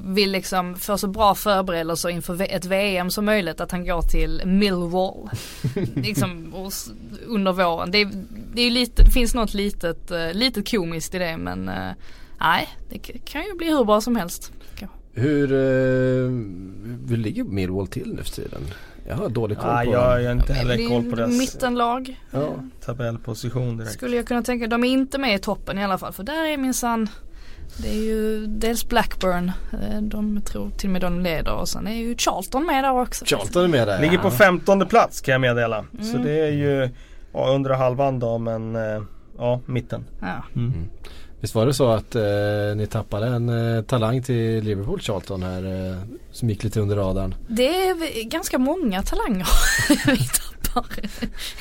vill 0.05 0.31
liksom 0.31 0.75
få 0.75 0.97
så 0.97 1.07
bra 1.07 1.35
förberedelser 1.35 2.09
inför 2.09 2.41
ett 2.51 2.65
VM 2.65 3.11
som 3.11 3.25
möjligt 3.25 3.61
att 3.61 3.71
han 3.71 3.85
går 3.85 4.01
till 4.01 4.41
Millwall. 4.45 5.29
liksom 5.95 6.53
under 7.27 7.51
våren. 7.53 7.91
Det, 7.91 8.01
är- 8.01 8.11
det, 8.53 8.61
är 8.61 8.65
ju 8.65 8.71
lite, 8.71 9.03
det 9.03 9.11
finns 9.11 9.33
något 9.33 9.53
litet, 9.53 10.11
eh, 10.11 10.33
litet 10.33 10.71
komiskt 10.71 11.15
i 11.15 11.17
det 11.17 11.37
men 11.37 11.69
eh, 11.69 11.91
nej 12.39 12.69
det 12.89 12.97
kan 12.99 13.43
ju 13.43 13.53
bli 13.57 13.67
hur 13.69 13.83
bra 13.85 14.01
som 14.01 14.15
helst. 14.15 14.51
Hur, 15.13 15.51
eh, 15.53 15.57
hur 17.09 17.17
ligger 17.17 17.43
Millwall 17.43 17.87
till 17.87 18.13
nu 18.13 18.23
för 18.23 18.31
tiden? 18.31 18.61
Jag 19.07 19.15
har 19.15 19.29
dålig 19.29 19.57
koll 19.57 19.69
Ja, 19.69 19.83
på 19.85 19.91
jag 19.91 19.99
har 20.01 20.31
inte 20.31 20.53
heller 20.53 20.89
koll 20.89 21.09
på 21.09 21.15
deras 21.15 21.37
Mittenlag. 21.37 22.21
Ja. 22.31 22.55
tabellposition 22.85 23.77
direkt. 23.77 23.93
Skulle 23.93 24.15
jag 24.15 24.27
kunna 24.27 24.43
tänka, 24.43 24.67
de 24.67 24.83
är 24.83 24.87
inte 24.87 25.17
med 25.17 25.35
i 25.35 25.39
toppen 25.39 25.77
i 25.77 25.83
alla 25.83 25.97
fall 25.97 26.13
för 26.13 26.23
där 26.23 26.45
är 26.45 26.57
minsann 26.57 27.09
det 27.77 27.89
är 27.89 28.01
ju 28.03 28.47
dels 28.47 28.89
Blackburn, 28.89 29.51
eh, 29.73 30.01
de 30.01 30.41
tror 30.41 30.69
till 30.69 30.89
och 30.89 30.93
med 30.93 31.01
de 31.01 31.19
leder 31.19 31.53
och 31.53 31.69
sen 31.69 31.87
är 31.87 31.95
ju 31.95 32.15
Charlton 32.17 32.65
med 32.65 32.83
där 32.83 33.01
också. 33.01 33.25
Charlton 33.25 33.63
är 33.63 33.67
med 33.67 33.87
där. 33.87 34.01
Ligger 34.01 34.17
på 34.17 34.27
ja. 34.27 34.31
femtonde 34.31 34.85
plats 34.85 35.21
kan 35.21 35.31
jag 35.31 35.41
meddela. 35.41 35.85
Så 36.01 36.09
Mm. 36.09 36.23
det 36.25 36.39
är 36.39 36.51
ju 36.51 36.89
ja, 37.33 37.47
under 37.49 37.69
halvan 37.73 38.19
då 38.19 38.37
men 38.37 38.75
eh, 38.75 39.01
ja, 39.37 39.61
mitten. 39.65 40.05
Ja. 40.21 40.43
Mm. 40.55 40.73
Visst 41.39 41.55
var 41.55 41.65
det 41.65 41.73
så 41.73 41.87
att 41.89 42.15
eh, 42.15 42.21
ni 42.75 42.87
tappade 42.91 43.27
en 43.27 43.49
eh, 43.75 43.81
talang 43.83 44.23
till 44.23 44.63
Liverpool 44.63 44.99
Charlton 45.01 45.43
här 45.43 45.89
eh, 45.91 45.97
som 46.31 46.49
gick 46.49 46.63
lite 46.63 46.79
under 46.81 46.95
radarn. 46.95 47.35
Det 47.47 47.87
är 47.87 48.23
ganska 48.29 48.57
många 48.57 49.03
talanger 49.03 49.47
vi 50.11 50.27
tappar. 50.73 51.09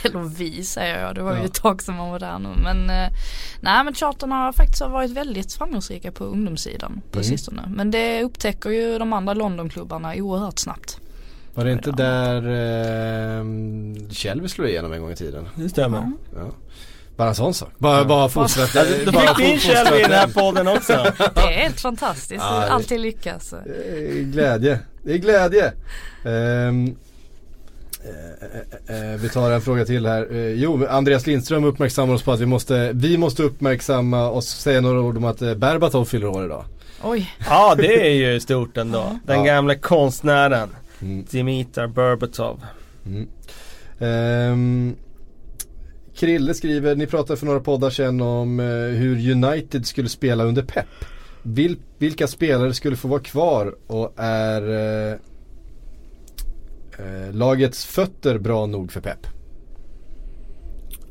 Eller 0.04 0.20
vi 0.38 0.64
säger 0.64 1.00
jag, 1.02 1.14
det 1.14 1.22
var 1.22 1.32
ju 1.32 1.38
Ja. 1.38 1.44
ett 1.44 1.54
tag 1.54 1.82
sedan 1.82 1.96
man 1.96 2.10
var 2.10 2.18
där 2.18 2.38
nu. 2.38 2.48
Men 2.62 2.90
eh, 2.90 3.12
nej 3.60 3.84
men 3.84 3.94
Charlton 3.94 4.32
har 4.32 4.52
faktiskt 4.52 4.80
varit 4.80 5.10
väldigt 5.10 5.52
framgångsrika 5.52 6.12
på 6.12 6.24
ungdomssidan 6.24 7.00
på 7.10 7.18
Mm. 7.18 7.24
sistone. 7.24 7.62
Men 7.74 7.90
det 7.90 8.22
upptäcker 8.22 8.70
ju 8.70 8.98
de 8.98 9.12
andra 9.12 9.34
Londonklubbarna 9.34 10.14
oerhört 10.16 10.58
snabbt. 10.58 11.00
Var 11.54 11.64
det 11.64 11.72
inte 11.72 11.90
Ja. 11.90 11.96
där 11.96 12.36
eh, 13.38 13.44
Shelby 14.10 14.48
slog 14.48 14.68
igenom 14.68 14.92
en 14.92 15.00
gång 15.00 15.10
i 15.12 15.16
tiden? 15.16 15.48
Det 15.54 15.68
stämmer. 15.68 16.12
Ja. 16.34 16.50
Bara 17.16 17.28
en 17.28 17.34
sån 17.34 17.54
sak. 17.54 17.68
Bara, 17.78 18.04
bara 18.04 18.28
fortsätt. 18.28 18.70
Då 19.06 19.12
bara 19.12 19.34
fick 19.34 19.46
vi 19.46 19.52
in 19.52 19.58
Shelby 19.58 19.98
i 19.98 20.02
den 20.02 20.12
här 20.12 20.26
podden 20.28 20.68
också. 20.68 20.92
Det 21.34 21.40
är 21.40 21.52
helt 21.62 21.80
fantastiskt, 21.80 22.44
Ja, 22.50 22.60
det- 22.60 22.70
alltid 22.72 23.00
lyckas. 23.00 23.54
Det 23.66 23.98
är 24.18 24.22
glädje. 24.22 24.80
Det 25.02 25.12
är 25.12 25.18
glädje. 25.18 25.72
Eh, 26.24 26.68
eh, 28.88 29.12
eh, 29.12 29.16
vi 29.18 29.28
tar 29.28 29.50
en 29.50 29.60
fråga 29.60 29.84
till 29.84 30.06
här. 30.06 30.32
Eh, 30.32 30.48
jo, 30.48 30.86
Andreas 30.86 31.26
Lindström 31.26 31.64
uppmärksammar 31.64 32.14
oss 32.14 32.22
på 32.22 32.32
att 32.32 32.40
vi 32.40 32.46
måste, 32.46 32.90
vi 32.94 33.18
måste 33.18 33.42
uppmärksamma 33.42 34.28
och 34.30 34.44
säga 34.44 34.80
några 34.80 35.00
ord 35.00 35.16
om 35.16 35.24
att 35.24 35.42
eh, 35.42 35.54
Berbatov 35.54 36.04
fyller 36.04 36.26
år 36.26 36.44
idag. 36.44 36.64
Oj, 37.02 37.30
Ja 37.48 37.74
det 37.78 38.06
är 38.08 38.14
ju 38.14 38.40
stort 38.40 38.76
ändå. 38.76 39.18
Den 39.26 39.38
Ja. 39.38 39.44
gamla 39.44 39.74
konstnären 39.74 40.68
Mm. 41.02 41.24
Dimitar 41.30 41.86
Berbatov. 41.86 42.60
Mm. 43.06 43.28
Ehm, 44.00 44.96
Krille 46.16 46.54
skriver, 46.54 46.96
ni 46.96 47.06
pratade 47.06 47.36
för 47.36 47.46
några 47.46 47.60
poddar 47.60 47.90
sedan 47.90 48.20
om 48.20 48.60
eh, 48.60 48.66
hur 48.66 49.30
United 49.30 49.86
skulle 49.86 50.08
spela 50.08 50.44
under 50.44 50.62
Pep. 50.62 50.86
Vil, 51.42 51.76
vilka 51.98 52.26
spelare 52.26 52.74
skulle 52.74 52.96
få 52.96 53.08
vara 53.08 53.20
kvar 53.20 53.74
och 53.86 54.12
är 54.16 54.62
eh, 54.70 55.18
eh, 56.98 57.34
lagets 57.34 57.86
fötter 57.86 58.38
bra 58.38 58.66
nog 58.66 58.92
för 58.92 59.00
Pep? 59.00 59.26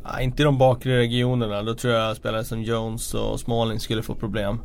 Ja, 0.04 0.22
inte 0.22 0.42
i 0.42 0.46
de 0.46 0.58
bakre 0.58 0.98
regionerna. 1.00 1.64
Då 1.64 1.76
tror 1.76 1.94
jag 1.94 2.16
spelare 2.16 2.44
som 2.44 2.64
Jones 2.64 3.14
och 3.14 3.40
Smalling 3.40 3.80
skulle 3.80 4.04
få 4.04 4.16
problem. 4.16 4.60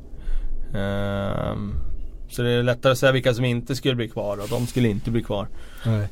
Ehm, 0.75 1.75
så 2.31 2.43
det 2.43 2.51
är 2.51 2.63
lättare 2.63 2.93
att 2.93 2.99
säga 2.99 3.13
vilka 3.13 3.35
som 3.35 3.45
inte 3.45 3.75
skulle 3.75 3.95
bli 3.95 4.09
kvar 4.09 4.37
och 4.37 4.49
de 4.49 4.67
skulle 4.67 4.89
inte 4.89 5.11
bli 5.11 5.23
kvar. 5.23 5.49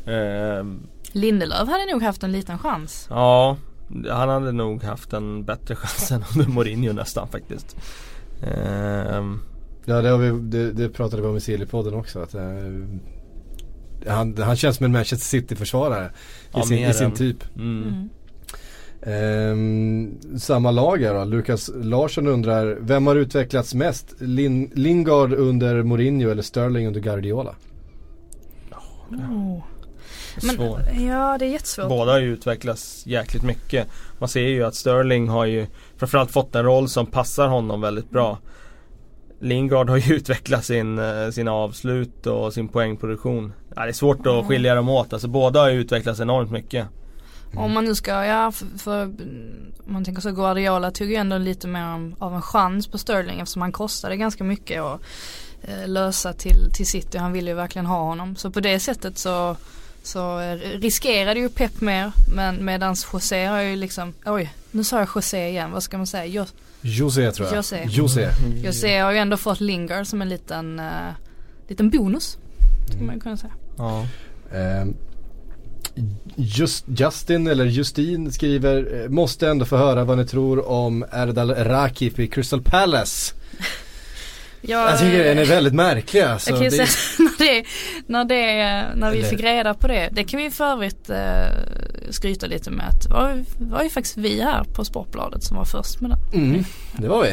Ehm, 0.06 0.86
Lindelöf 1.12 1.68
hade 1.68 1.92
nog 1.92 2.02
haft 2.02 2.22
en 2.22 2.32
liten 2.32 2.58
chans. 2.58 3.06
ja, 3.10 3.56
han 4.10 4.28
hade 4.28 4.52
nog 4.52 4.82
haft 4.82 5.12
en 5.12 5.44
bättre 5.44 5.74
chans 5.76 6.12
än 6.12 6.22
under 6.36 6.52
Mourinho 6.52 6.92
nästan 6.92 7.28
faktiskt. 7.28 7.76
Ehm, 8.42 9.40
Ja 9.84 10.02
det, 10.02 10.08
har 10.08 10.18
vi, 10.18 10.30
det, 10.40 10.72
det 10.72 10.88
pratade 10.88 11.22
vi 11.22 11.28
om 11.28 11.36
i 11.36 11.40
Silly-podden 11.40 11.94
också. 11.94 12.18
Att, 12.20 12.34
eh, 12.34 12.42
han, 14.06 14.36
han 14.38 14.56
känns 14.56 14.76
som 14.76 14.86
en 14.86 14.92
Manchester 14.92 15.26
City-försvarare 15.26 16.06
i, 16.06 16.10
Ja, 16.52 16.62
sin, 16.62 16.78
i 16.78 16.94
sin 16.94 17.12
typ. 17.12 17.44
mm. 17.56 17.82
Mm. 17.82 18.08
Ehm, 19.02 20.38
samma 20.38 20.70
lag 20.70 21.02
här 21.02 21.14
då. 21.14 21.24
Lukas 21.24 21.70
Larsson 21.74 22.26
undrar, 22.26 22.78
vem 22.80 23.06
har 23.06 23.16
utvecklats 23.16 23.74
mest? 23.74 24.14
Lin, 24.18 24.70
Lingard 24.74 25.32
under 25.32 25.82
Mourinho 25.82 26.30
eller 26.30 26.42
Sterling 26.42 26.86
under 26.86 27.00
Guardiola? 27.00 27.54
Oh. 29.10 29.62
Svår. 30.36 30.78
Men, 30.92 31.06
ja 31.06 31.36
det 31.38 31.46
är 31.46 31.50
jättesvårt. 31.50 31.88
Båda 31.88 32.12
har 32.12 32.18
ju 32.18 32.32
utvecklats 32.32 33.06
jäkligt 33.06 33.42
mycket. 33.42 33.88
Man 34.18 34.28
ser 34.28 34.40
ju 34.40 34.64
att 34.64 34.74
Sterling 34.74 35.28
har 35.28 35.44
ju 35.44 35.66
framförallt 35.96 36.30
fått 36.30 36.54
en 36.54 36.64
roll 36.64 36.88
som 36.88 37.06
passar 37.06 37.48
honom 37.48 37.80
väldigt 37.80 38.10
bra. 38.10 38.38
Lingard 39.40 39.90
har 39.90 39.96
ju 39.96 40.14
utvecklat 40.16 40.64
sin, 40.64 40.98
eh, 40.98 41.30
sina 41.30 41.52
avslut 41.52 42.26
och 42.26 42.52
sin 42.52 42.68
poängproduktion. 42.68 43.52
Ja, 43.76 43.82
det 43.82 43.88
är 43.88 43.92
svårt 43.92 44.26
att 44.26 44.46
skilja 44.46 44.74
dem 44.74 44.88
åt. 44.88 45.12
Alltså 45.12 45.28
båda 45.28 45.60
har 45.60 45.68
ju 45.70 45.80
utvecklats 45.80 46.20
enormt 46.20 46.50
mycket. 46.50 46.86
Om 47.56 47.72
man 47.74 47.84
nu 47.84 47.94
ska, 47.94 48.24
ja 48.24 48.52
för, 48.52 48.66
för 48.78 49.02
om 49.86 49.92
man 49.92 50.04
tänker 50.04 50.22
så 50.22 50.32
Guardiola 50.32 50.90
tog 50.90 51.10
ju 51.10 51.14
ändå 51.16 51.38
lite 51.38 51.68
mer 51.68 51.86
om- 51.94 52.14
av 52.18 52.34
en 52.34 52.42
chans 52.42 52.86
på 52.88 52.98
Sterling 52.98 53.40
eftersom 53.40 53.62
han 53.62 53.72
kostade 53.72 54.16
ganska 54.16 54.44
mycket 54.44 54.82
och 54.82 55.00
eh, 55.62 55.88
lösa 55.88 56.32
till, 56.32 56.70
till 56.74 56.86
City. 56.86 57.18
Han 57.18 57.32
ville 57.32 57.50
ju 57.50 57.56
verkligen 57.56 57.86
ha 57.86 58.02
honom. 58.02 58.36
Så 58.36 58.50
på 58.50 58.60
det 58.60 58.80
sättet 58.80 59.18
så 59.18 59.56
så 60.02 60.40
eh, 60.40 60.56
riskerade 60.56 61.40
ju 61.40 61.48
Pep 61.48 61.80
mer 61.80 62.12
men 62.34 62.64
medans 62.64 63.06
José 63.12 63.44
har 63.44 63.60
ju 63.60 63.76
liksom, 63.76 64.14
oj 64.26 64.50
nu 64.70 64.84
sa 64.84 64.98
jag 64.98 65.08
José 65.14 65.48
igen, 65.48 65.70
vad 65.72 65.82
ska 65.82 65.96
man 65.96 66.06
säga? 66.06 66.26
Jo, 66.26 66.44
José 66.80 67.32
tror 67.32 67.48
jag. 67.48 67.56
José. 67.56 67.84
José. 67.88 68.30
José 68.64 68.98
har 68.98 69.12
ju 69.12 69.18
ändå 69.18 69.36
fått 69.36 69.60
Lingard 69.60 70.06
som 70.06 70.22
en 70.22 70.28
liten, 70.28 70.80
uh, 70.80 71.10
liten 71.68 71.90
bonus. 71.90 72.38
Skulle 72.86 73.04
man 73.04 73.20
kunna 73.20 73.36
säga. 73.36 73.52
Ja. 73.76 74.06
Ehm, 74.52 74.94
Just, 76.36 76.84
Justin 76.88 77.46
eller 77.46 77.64
Justin 77.64 78.32
skriver 78.32 79.02
eh, 79.02 79.08
Måste 79.08 79.48
ändå 79.48 79.64
få 79.64 79.76
höra 79.76 80.04
vad 80.04 80.18
ni 80.18 80.26
tror 80.26 80.68
om 80.68 81.04
Erdal 81.12 81.50
Rakip 81.50 82.18
i 82.18 82.28
Crystal 82.28 82.62
Palace. 82.62 83.34
Jag, 84.60 84.90
Jag 84.90 84.98
tycker 84.98 85.24
den 85.24 85.38
är 85.38 85.44
väldigt 85.44 85.74
märklig 85.74 86.20
alltså. 86.20 86.50
jag 86.50 86.58
kan 86.58 86.64
ju 86.64 86.70
Det- 86.70 86.86
säga 86.86 87.28
när, 87.38 87.38
det, 87.46 87.64
när, 88.06 88.24
det, 88.24 88.44
när 88.96 89.10
vi 89.10 89.18
Eller- 89.18 89.28
fick 89.28 89.40
reda 89.40 89.74
på 89.74 89.88
det. 89.88 90.08
Det 90.12 90.24
kan 90.24 90.40
vi 90.40 90.50
för 90.50 90.64
övrigt 90.64 91.10
eh, 91.10 91.46
skryta 92.10 92.46
lite 92.46 92.70
med 92.70 92.86
att 92.88 93.06
var, 93.10 93.44
var 93.58 93.82
ju 93.82 93.90
faktiskt 93.90 94.16
vi 94.16 94.42
här 94.42 94.64
på 94.64 94.84
Sportbladet 94.84 95.44
som 95.44 95.56
var 95.56 95.64
först 95.64 96.00
med 96.00 96.10
den. 96.10 96.42
Mm, 96.42 96.64
det 96.96 97.08
var 97.08 97.22
vi. 97.22 97.30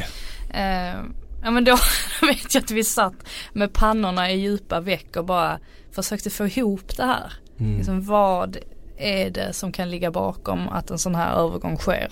Eh, 0.54 0.96
ja 1.44 1.52
men 1.52 1.64
då 1.64 1.78
vet 2.22 2.54
jag 2.54 2.64
att 2.64 2.72
vi 2.72 2.84
satt 2.84 3.14
med 3.54 3.74
pannorna 3.74 4.32
i 4.32 4.40
djupa 4.40 4.80
veck 4.80 5.16
och 5.18 5.26
bara 5.26 5.60
försökte 5.92 6.30
få 6.30 6.48
ihop 6.48 6.98
det 6.98 7.04
här. 7.06 7.34
Mm. 7.60 7.78
Liksom, 7.78 8.06
vad 8.06 8.58
är 8.98 9.30
det 9.30 9.54
som 9.54 9.72
kan 9.72 9.90
ligga 9.90 10.12
bakom 10.12 10.70
att 10.70 10.92
en 10.92 10.98
sån 11.00 11.16
här 11.16 11.36
övergång 11.36 11.78
sker? 11.78 12.12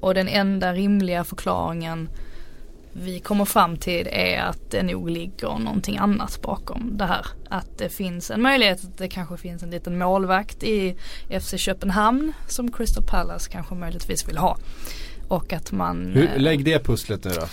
Och 0.00 0.14
den 0.14 0.28
enda 0.28 0.72
rimliga 0.72 1.24
förklaringen 1.24 2.08
vi 2.96 3.20
kommer 3.20 3.44
fram 3.44 3.76
till 3.76 4.08
är 4.10 4.42
att 4.42 4.70
det 4.70 4.82
nog 4.82 5.10
ligger 5.10 5.58
någonting 5.58 5.98
annat 5.98 6.42
bakom 6.42 6.96
det 6.96 7.04
här. 7.04 7.26
Att 7.48 7.78
det 7.78 7.88
finns 7.88 8.30
en 8.30 8.42
möjlighet 8.42 8.84
att 8.84 8.98
det 8.98 9.08
kanske 9.08 9.36
finns 9.36 9.62
en 9.62 9.70
liten 9.70 9.98
målvakt 9.98 10.62
i 10.62 10.96
FC 11.40 11.54
Köpenhamn 11.56 12.32
som 12.48 12.72
Crystal 12.72 13.04
Palace 13.04 13.50
kanske 13.50 13.74
möjligtvis 13.74 14.28
vill 14.28 14.36
ha. 14.36 14.58
Och 15.28 15.52
att 15.52 15.72
man 15.72 16.12
Hur, 16.14 16.24
eh, 16.24 16.38
lägg 16.38 16.64
det 16.64 16.84
pusslet 16.84 17.24
nu 17.24 17.30
då. 17.30 17.46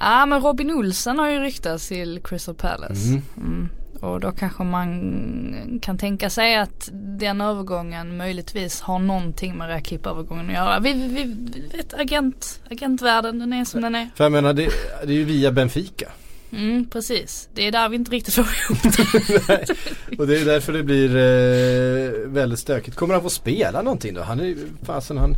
Ja 0.00 0.26
men 0.26 0.40
Robin 0.40 0.70
Olsen 0.70 1.18
har 1.18 1.28
ju 1.28 1.38
ryktats 1.38 1.88
till 1.88 2.20
Crystal 2.24 2.54
Palace. 2.54 3.08
Mm. 3.08 3.22
Mm. 3.36 3.68
Och 4.04 4.20
då 4.20 4.32
kanske 4.32 4.64
man 4.64 5.78
kan 5.82 5.98
tänka 5.98 6.30
sig 6.30 6.56
att 6.56 6.88
den 6.92 7.40
övergången 7.40 8.16
möjligtvis 8.16 8.80
har 8.80 8.98
någonting 8.98 9.56
med 9.56 9.68
Rakip-övergången 9.68 10.46
att 10.46 10.54
göra. 10.54 10.80
Vi, 10.80 10.92
vi, 10.92 11.24
vi 11.52 11.76
vet 11.76 11.94
agent, 11.94 12.60
agentvärlden 12.70 13.38
den 13.38 13.52
är 13.52 13.64
som 13.64 13.80
den 13.80 13.94
är. 13.94 14.08
För 14.16 14.24
jag 14.24 14.32
menar 14.32 14.52
det, 14.52 14.68
det 15.04 15.12
är 15.12 15.16
ju 15.16 15.24
via 15.24 15.52
Benfica. 15.52 16.08
Mm, 16.52 16.86
precis. 16.90 17.48
Det 17.54 17.66
är 17.66 17.72
där 17.72 17.88
vi 17.88 17.96
inte 17.96 18.10
riktigt 18.10 18.34
får 18.34 18.44
ihop 18.44 18.82
det. 18.82 20.18
Och 20.18 20.26
det 20.26 20.40
är 20.40 20.44
därför 20.44 20.72
det 20.72 20.82
blir 20.82 21.16
eh, 21.16 22.28
väldigt 22.28 22.58
stökigt. 22.58 22.96
Kommer 22.96 23.14
han 23.14 23.22
få 23.22 23.30
spela 23.30 23.82
någonting 23.82 24.14
då? 24.14 24.22
Han 24.22 24.40
är 24.40 24.56
fasen 24.82 25.18
han 25.18 25.34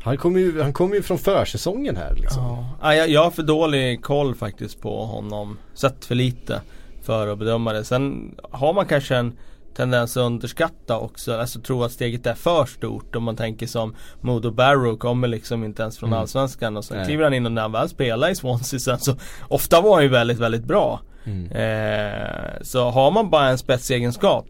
han 0.00 0.16
kommer 0.16 0.40
ju, 0.40 0.62
han 0.62 0.72
kommer 0.72 0.96
ju 0.96 1.02
från 1.02 1.18
försäsongen 1.18 1.96
här 1.96 2.14
liksom. 2.14 2.42
Ja. 2.42 2.78
Ja, 2.82 2.94
jag, 2.94 3.08
jag 3.08 3.24
har 3.24 3.30
för 3.30 3.42
dålig 3.42 4.02
koll 4.02 4.34
faktiskt 4.34 4.80
på 4.80 5.04
honom. 5.04 5.58
Sett 5.74 6.04
för 6.04 6.14
lite 6.14 6.60
för 7.08 7.28
att 7.28 7.38
bedöma 7.38 7.72
det. 7.72 7.84
Sen 7.84 8.34
har 8.50 8.72
man 8.72 8.86
kanske 8.86 9.16
en 9.16 9.32
tendens 9.76 10.16
att 10.16 10.20
underskatta 10.20 10.98
också. 10.98 11.36
Alltså 11.38 11.60
tro 11.60 11.82
att 11.84 11.92
steget 11.92 12.26
är 12.26 12.34
för 12.34 12.64
stort. 12.64 13.16
Om 13.16 13.22
man 13.24 13.36
tänker 13.36 13.66
som 13.66 13.94
Modo 14.20 14.50
Barrow 14.50 14.96
kommer 14.96 15.28
liksom 15.28 15.64
inte 15.64 15.82
ens 15.82 15.98
från 15.98 16.08
Mm. 16.08 16.20
Allsvenskan. 16.20 16.76
Och 16.76 16.84
sen 16.84 16.96
Nej. 16.96 17.06
kliver 17.06 17.24
han 17.24 17.34
in 17.34 17.46
och 17.46 17.52
när 17.52 17.62
han 17.62 17.72
väl 17.72 17.88
spelar 17.88 18.30
i 18.30 18.34
Swansea 18.34 18.80
sen 18.80 18.98
så 18.98 19.16
ofta 19.48 19.80
var 19.80 19.94
han 19.94 20.02
ju 20.02 20.08
väldigt, 20.08 20.38
väldigt 20.38 20.64
bra. 20.64 21.00
Mm. 21.24 21.50
Eh, 21.52 22.62
så 22.62 22.90
har 22.90 23.10
man 23.10 23.30
bara 23.30 23.48
en 23.48 23.58
spetsegenskap 23.58 24.46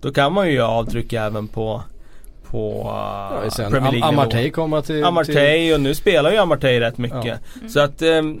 Då 0.00 0.12
kan 0.12 0.32
man 0.32 0.46
ju 0.48 0.52
göra 0.54 0.68
avtryck 0.68 1.12
även 1.12 1.48
på 1.48 1.82
På 2.56 2.82
Ja, 2.84 3.42
uh, 3.44 3.50
sen 3.50 3.70
Premier 3.70 3.88
Am- 3.88 3.92
League 3.94 4.08
Amartey 4.08 4.50
komma 4.50 4.82
till... 4.82 5.04
Amartey 5.04 5.74
och 5.74 5.80
nu 5.80 5.94
spelar 5.94 6.30
ju 6.30 6.36
Amartey 6.36 6.80
rätt 6.80 6.98
mycket. 6.98 7.40
Så 7.68 7.80
att 7.80 8.02
ehm, 8.02 8.40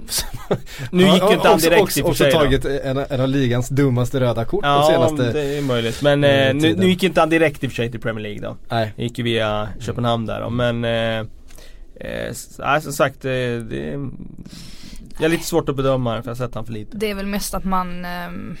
Nu 0.90 1.02
gick 1.02 1.22
Ja, 1.22 1.32
inte 1.32 1.48
han 1.48 1.54
också- 1.54 1.68
direkt 1.70 1.82
också, 1.82 1.98
i 1.98 2.02
och 2.02 2.04
för 2.06 2.10
också 2.10 2.24
sig 2.24 2.32
då. 2.32 2.38
tagit 2.38 2.64
en, 2.64 2.96
en 3.10 3.20
av 3.20 3.28
ligans 3.28 3.68
dummaste 3.68 4.20
röda 4.20 4.44
kort 4.44 4.62
de 4.64 4.68
Ja 4.68 4.88
senaste... 4.90 5.32
det 5.32 5.58
är 5.58 5.62
möjligt. 5.62 6.02
Men 6.02 6.24
eh, 6.24 6.48
eh, 6.48 6.54
nu, 6.54 6.74
nu 6.76 6.86
gick 6.86 7.02
inte 7.02 7.20
han 7.20 7.28
direkt 7.30 7.64
i 7.64 7.66
och 7.66 7.70
för 7.70 7.76
sig 7.76 7.90
till 7.90 8.00
Premier 8.00 8.22
League 8.22 8.40
då. 8.40 8.56
Nej. 8.68 8.92
Det 8.96 9.02
gick 9.02 9.18
ju 9.18 9.24
via 9.24 9.68
Köpenhamn 9.80 10.26
där 10.26 10.40
då. 10.40 10.50
Men 10.50 10.84
eh, 10.84 11.18
eh, 12.00 12.80
som 12.80 12.92
sagt 12.92 13.24
eh, 13.24 13.30
det 13.30 13.90
är 13.92 14.08
Jag 15.18 15.24
är 15.24 15.28
lite 15.28 15.44
svårt 15.46 15.68
att 15.68 15.76
bedöma 15.76 16.22
för 16.22 16.28
jag 16.30 16.36
har 16.36 16.46
sett 16.46 16.54
han 16.54 16.66
för 16.66 16.72
lite. 16.72 16.96
Det 16.96 17.10
är 17.10 17.14
väl 17.14 17.26
mest 17.26 17.54
att 17.54 17.64
man 17.64 18.04
ehm, 18.04 18.56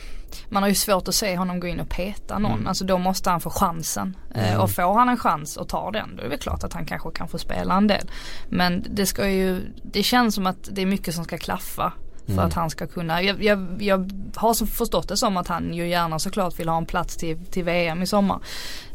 man 0.48 0.62
har 0.62 0.68
ju 0.68 0.74
svårt 0.74 1.08
att 1.08 1.14
se 1.14 1.36
honom 1.36 1.60
gå 1.60 1.66
in 1.66 1.80
och 1.80 1.88
peta 1.88 2.38
någon. 2.38 2.52
Mm. 2.52 2.66
Alltså 2.66 2.84
då 2.84 2.98
måste 2.98 3.30
han 3.30 3.40
få 3.40 3.50
chansen. 3.50 4.16
Eh, 4.34 4.48
Mm. 4.48 4.60
och 4.60 4.70
får 4.70 4.94
han 4.94 5.08
en 5.08 5.16
chans 5.16 5.56
och 5.56 5.68
tar 5.68 5.92
den 5.92 6.10
då 6.16 6.18
är 6.20 6.22
det 6.22 6.28
väl 6.30 6.38
klart 6.38 6.64
att 6.64 6.72
han 6.72 6.86
kanske 6.86 7.10
kan 7.10 7.28
få 7.28 7.38
spela 7.38 7.74
en 7.76 7.86
del. 7.86 8.10
Men 8.48 8.84
det 8.90 9.06
ska 9.06 9.28
ju, 9.28 9.60
det 9.82 10.02
känns 10.02 10.34
som 10.34 10.46
att 10.46 10.68
det 10.72 10.82
är 10.82 10.86
mycket 10.86 11.14
som 11.14 11.24
ska 11.24 11.38
klaffa. 11.38 11.92
För 12.26 12.32
Mm. 12.32 12.44
att 12.46 12.54
han 12.54 12.70
ska 12.70 12.86
kunna, 12.86 13.22
jag, 13.22 13.44
jag, 13.44 13.76
jag 13.82 14.10
har 14.36 14.66
förstått 14.66 15.08
det 15.08 15.16
som 15.16 15.36
att 15.36 15.48
han 15.48 15.74
ju 15.74 15.88
gärna 15.88 16.18
såklart 16.18 16.58
vill 16.60 16.68
ha 16.68 16.76
en 16.78 16.86
plats 16.86 17.16
till, 17.16 17.44
till 17.46 17.64
VM 17.64 18.02
i 18.02 18.06
sommar. 18.06 18.38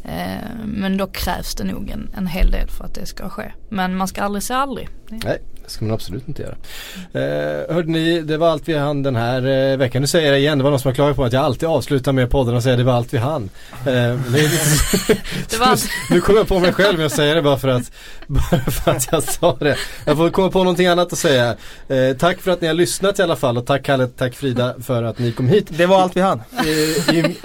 Eh, 0.05 0.47
men 0.65 0.97
då 0.97 1.07
krävs 1.07 1.55
det 1.55 1.63
nog 1.63 1.89
en, 1.89 2.09
en 2.17 2.27
hel 2.27 2.51
del 2.51 2.67
för 2.69 2.83
att 2.85 2.95
det 2.95 3.05
ska 3.05 3.29
ske. 3.29 3.51
Men 3.69 3.95
man 3.95 4.07
ska 4.07 4.21
aldrig 4.21 4.43
säga 4.43 4.59
aldrig. 4.59 4.89
Det- 5.09 5.19
Nej, 5.25 5.41
det 5.65 5.69
ska 5.71 5.85
man 5.85 5.93
absolut 5.93 6.27
inte 6.27 6.41
göra. 6.41 6.55
Eh, 7.13 7.75
hörde 7.75 7.91
ni, 7.91 8.21
det 8.21 8.37
var 8.37 8.49
allt 8.49 8.67
vi 8.69 8.77
hann 8.77 9.03
den 9.03 9.15
här 9.15 9.71
eh, 9.71 9.77
veckan. 9.77 10.01
Nu 10.01 10.07
säger 10.07 10.25
jag 10.25 10.35
det 10.35 10.39
igen, 10.39 10.57
det 10.57 10.63
var 10.63 10.71
någon 10.71 10.79
som 10.79 10.89
har 10.89 10.95
klagat 10.95 11.15
på 11.15 11.23
att 11.23 11.33
jag 11.33 11.43
alltid 11.43 11.69
avslutar 11.69 12.11
med 12.11 12.29
podden 12.29 12.55
och 12.55 12.63
säger 12.63 12.77
det 12.77 12.83
var 12.83 12.93
allt 12.93 13.13
vi 13.13 13.17
hann. 13.17 13.49
Eh, 13.85 13.91
det 15.49 15.57
var 15.59 15.65
allt- 15.67 15.89
nu 16.09 16.21
kommer 16.21 16.39
jag 16.39 16.47
på 16.47 16.59
mig 16.59 16.73
själv 16.73 16.97
med 16.97 17.05
att 17.05 17.11
säga 17.13 17.33
det 17.35 17.41
bara 17.41 17.57
för 17.57 17.67
att, 17.67 17.91
bara 18.27 18.59
för 18.71 18.91
att 18.91 19.07
jag 19.11 19.23
sa 19.23 19.55
det. 19.59 19.77
Jag 20.05 20.17
får 20.17 20.29
komma 20.29 20.49
på 20.51 20.59
någonting 20.59 20.87
annat 20.87 21.13
att 21.13 21.19
säga. 21.19 21.55
Eh, 21.87 22.17
tack 22.19 22.41
för 22.41 22.51
att 22.51 22.61
ni 22.61 22.67
har 22.67 22.73
lyssnat 22.73 23.19
i 23.19 23.21
alla 23.21 23.35
fall 23.35 23.57
och 23.57 23.65
tack 23.65 23.83
Kalle, 23.83 24.07
tack 24.07 24.35
Frida 24.35 24.75
för 24.83 25.03
att 25.03 25.19
ni 25.19 25.31
kom 25.31 25.47
hit. 25.47 25.67
Det 25.69 25.85
var 25.85 26.01
allt 26.01 26.15
vi 26.17 26.21
hann 26.21 26.41
I, 26.65 26.69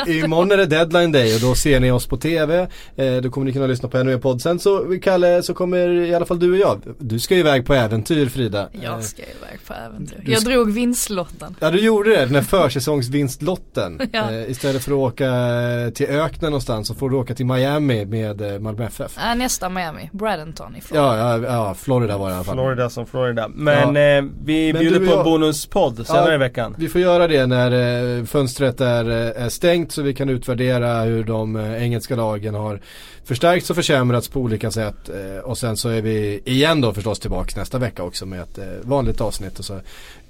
i, 0.06 0.18
imorgon 0.18 0.52
är 0.52 0.56
det 0.56 0.66
deadline 0.66 1.12
day 1.12 1.34
och 1.34 1.40
då 1.40 1.54
ser 1.54 1.80
ni 1.80 1.90
oss 1.90 2.06
på 2.06 2.16
TV. 2.16 2.45
Eh, 2.54 3.16
då 3.22 3.30
kommer 3.30 3.44
ni 3.44 3.52
kunna 3.52 3.66
lyssna 3.66 3.88
på 3.88 3.98
ännu 3.98 4.12
en 4.12 4.20
podd. 4.20 4.42
Sen 4.42 4.58
så 4.58 4.98
Kalle 5.02 5.42
så 5.42 5.54
kommer 5.54 5.88
i 5.88 6.14
alla 6.14 6.26
fall 6.26 6.38
du 6.38 6.50
och 6.52 6.58
jag. 6.58 6.80
Du 6.98 7.18
ska 7.18 7.34
iväg 7.34 7.66
på 7.66 7.74
äventyr 7.74 8.26
Frida. 8.26 8.68
Eh, 8.72 8.84
Jag 8.84 9.04
ska 9.04 9.22
iväg 9.22 9.60
på 9.66 9.74
äventyr. 9.74 10.20
du 10.24 10.32
Jag 10.32 10.40
ska- 10.40 10.50
drog 10.50 10.72
vinstlotten. 10.72 11.56
Ja 11.60 11.70
du 11.70 11.78
gjorde 11.80 12.10
det, 12.10 12.24
den 12.24 12.34
här 12.34 12.42
försäsongsvinstlotten. 12.42 14.00
Ja. 14.12 14.30
eh, 14.32 14.50
istället 14.50 14.82
för 14.84 14.92
att 14.92 14.98
åka 14.98 15.26
eh, 15.26 15.90
till 15.90 16.06
öknen 16.06 16.50
någonstans 16.50 16.88
så 16.88 16.94
får 16.94 17.10
du 17.10 17.16
åka 17.16 17.34
till 17.34 17.46
Miami 17.46 18.04
med 18.04 18.40
eh, 18.54 18.58
Malmö 18.58 18.84
FF. 18.86 19.18
Äh, 19.18 19.34
nästa 19.38 19.68
Miami, 19.68 20.10
Bradenton 20.12 20.76
i 20.76 20.80
Florida. 20.80 21.16
Ja, 21.18 21.38
ja, 21.38 21.44
ja, 21.52 21.74
Florida 21.74 22.18
var 22.18 22.26
det 22.26 22.32
i 22.32 22.34
alla 22.36 22.44
fall. 22.44 22.54
Florida 22.54 22.90
som 22.90 23.06
Florida. 23.06 23.48
Men 23.54 23.94
Ja. 23.94 24.00
eh, 24.18 24.24
vi 24.44 24.72
Men 24.72 24.80
bjuder 24.80 24.98
på 24.98 25.04
en 25.04 25.10
jag- 25.10 25.24
bonuspodd 25.24 26.06
senare 26.06 26.28
Ja. 26.28 26.34
i 26.34 26.38
veckan. 26.38 26.74
Vi 26.78 26.88
får 26.88 27.00
göra 27.00 27.28
det 27.28 27.46
när 27.46 28.18
eh, 28.18 28.24
fönstret 28.24 28.80
är, 28.80 29.10
eh, 29.10 29.44
är 29.44 29.48
stängt 29.48 29.92
så 29.92 30.02
vi 30.02 30.14
kan 30.14 30.28
utvärdera 30.28 31.00
hur 31.02 31.24
de 31.24 31.56
eh, 31.56 31.82
engelska 31.82 32.16
lagen 32.16 32.35
har 32.44 32.80
förstärkts 33.24 33.70
och 33.70 33.76
försämrats 33.76 34.28
på 34.28 34.40
olika 34.40 34.70
sätt. 34.70 35.08
Eh, 35.08 35.38
och 35.44 35.58
sen 35.58 35.76
så 35.76 35.88
är 35.88 36.02
vi 36.02 36.42
igen 36.44 36.80
då 36.80 36.92
förstås 36.94 37.18
tillbaks 37.18 37.56
nästa 37.56 37.78
vecka 37.78 38.02
också 38.02 38.26
med 38.26 38.40
ett 38.40 38.58
eh, 38.58 38.64
vanligt 38.82 39.20
avsnitt. 39.20 39.58
Och 39.58 39.64
så. 39.64 39.80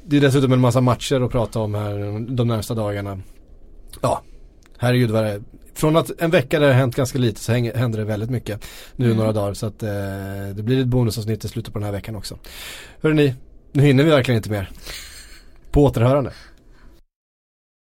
Det 0.05 0.17
är 0.17 0.21
dessutom 0.21 0.53
en 0.53 0.61
massa 0.61 0.81
matcher 0.81 1.21
att 1.21 1.31
prata 1.31 1.61
om 1.61 1.75
här 1.75 2.27
de 2.37 2.49
närmsta 2.49 2.75
dagarna. 2.75 3.21
Ja, 4.01 4.23
herregud 4.79 5.11
vad 5.11 5.25
det 5.25 5.31
är. 5.31 5.43
Från 5.75 5.97
att 5.97 6.11
en 6.19 6.31
vecka 6.31 6.59
där 6.59 6.67
det 6.67 6.73
har 6.73 6.81
hänt 6.81 6.97
ganska 6.97 7.19
lite 7.19 7.41
så 7.41 7.53
händer 7.53 7.99
det 7.99 8.05
väldigt 8.05 8.31
mycket 8.31 8.65
nu 8.97 9.05
Mm. 9.05 9.17
några 9.17 9.33
dagar. 9.33 9.55
Så 9.55 9.67
att 9.67 9.83
eh, 9.83 9.89
det 10.55 10.63
blir 10.63 10.81
ett 10.81 10.87
bonusavsnitt 10.87 11.45
i 11.45 11.49
slutet 11.49 11.73
på 11.73 11.79
den 11.79 11.87
här 11.87 11.93
veckan 11.93 12.17
också. 12.17 12.39
Hörrni, 13.03 13.35
nu 13.73 13.83
hinner 13.83 14.05
vi 14.05 14.11
verkligen 14.11 14.37
inte 14.37 14.51
mer. 14.51 14.71
På 15.71 15.85
återhörande. 15.85 16.33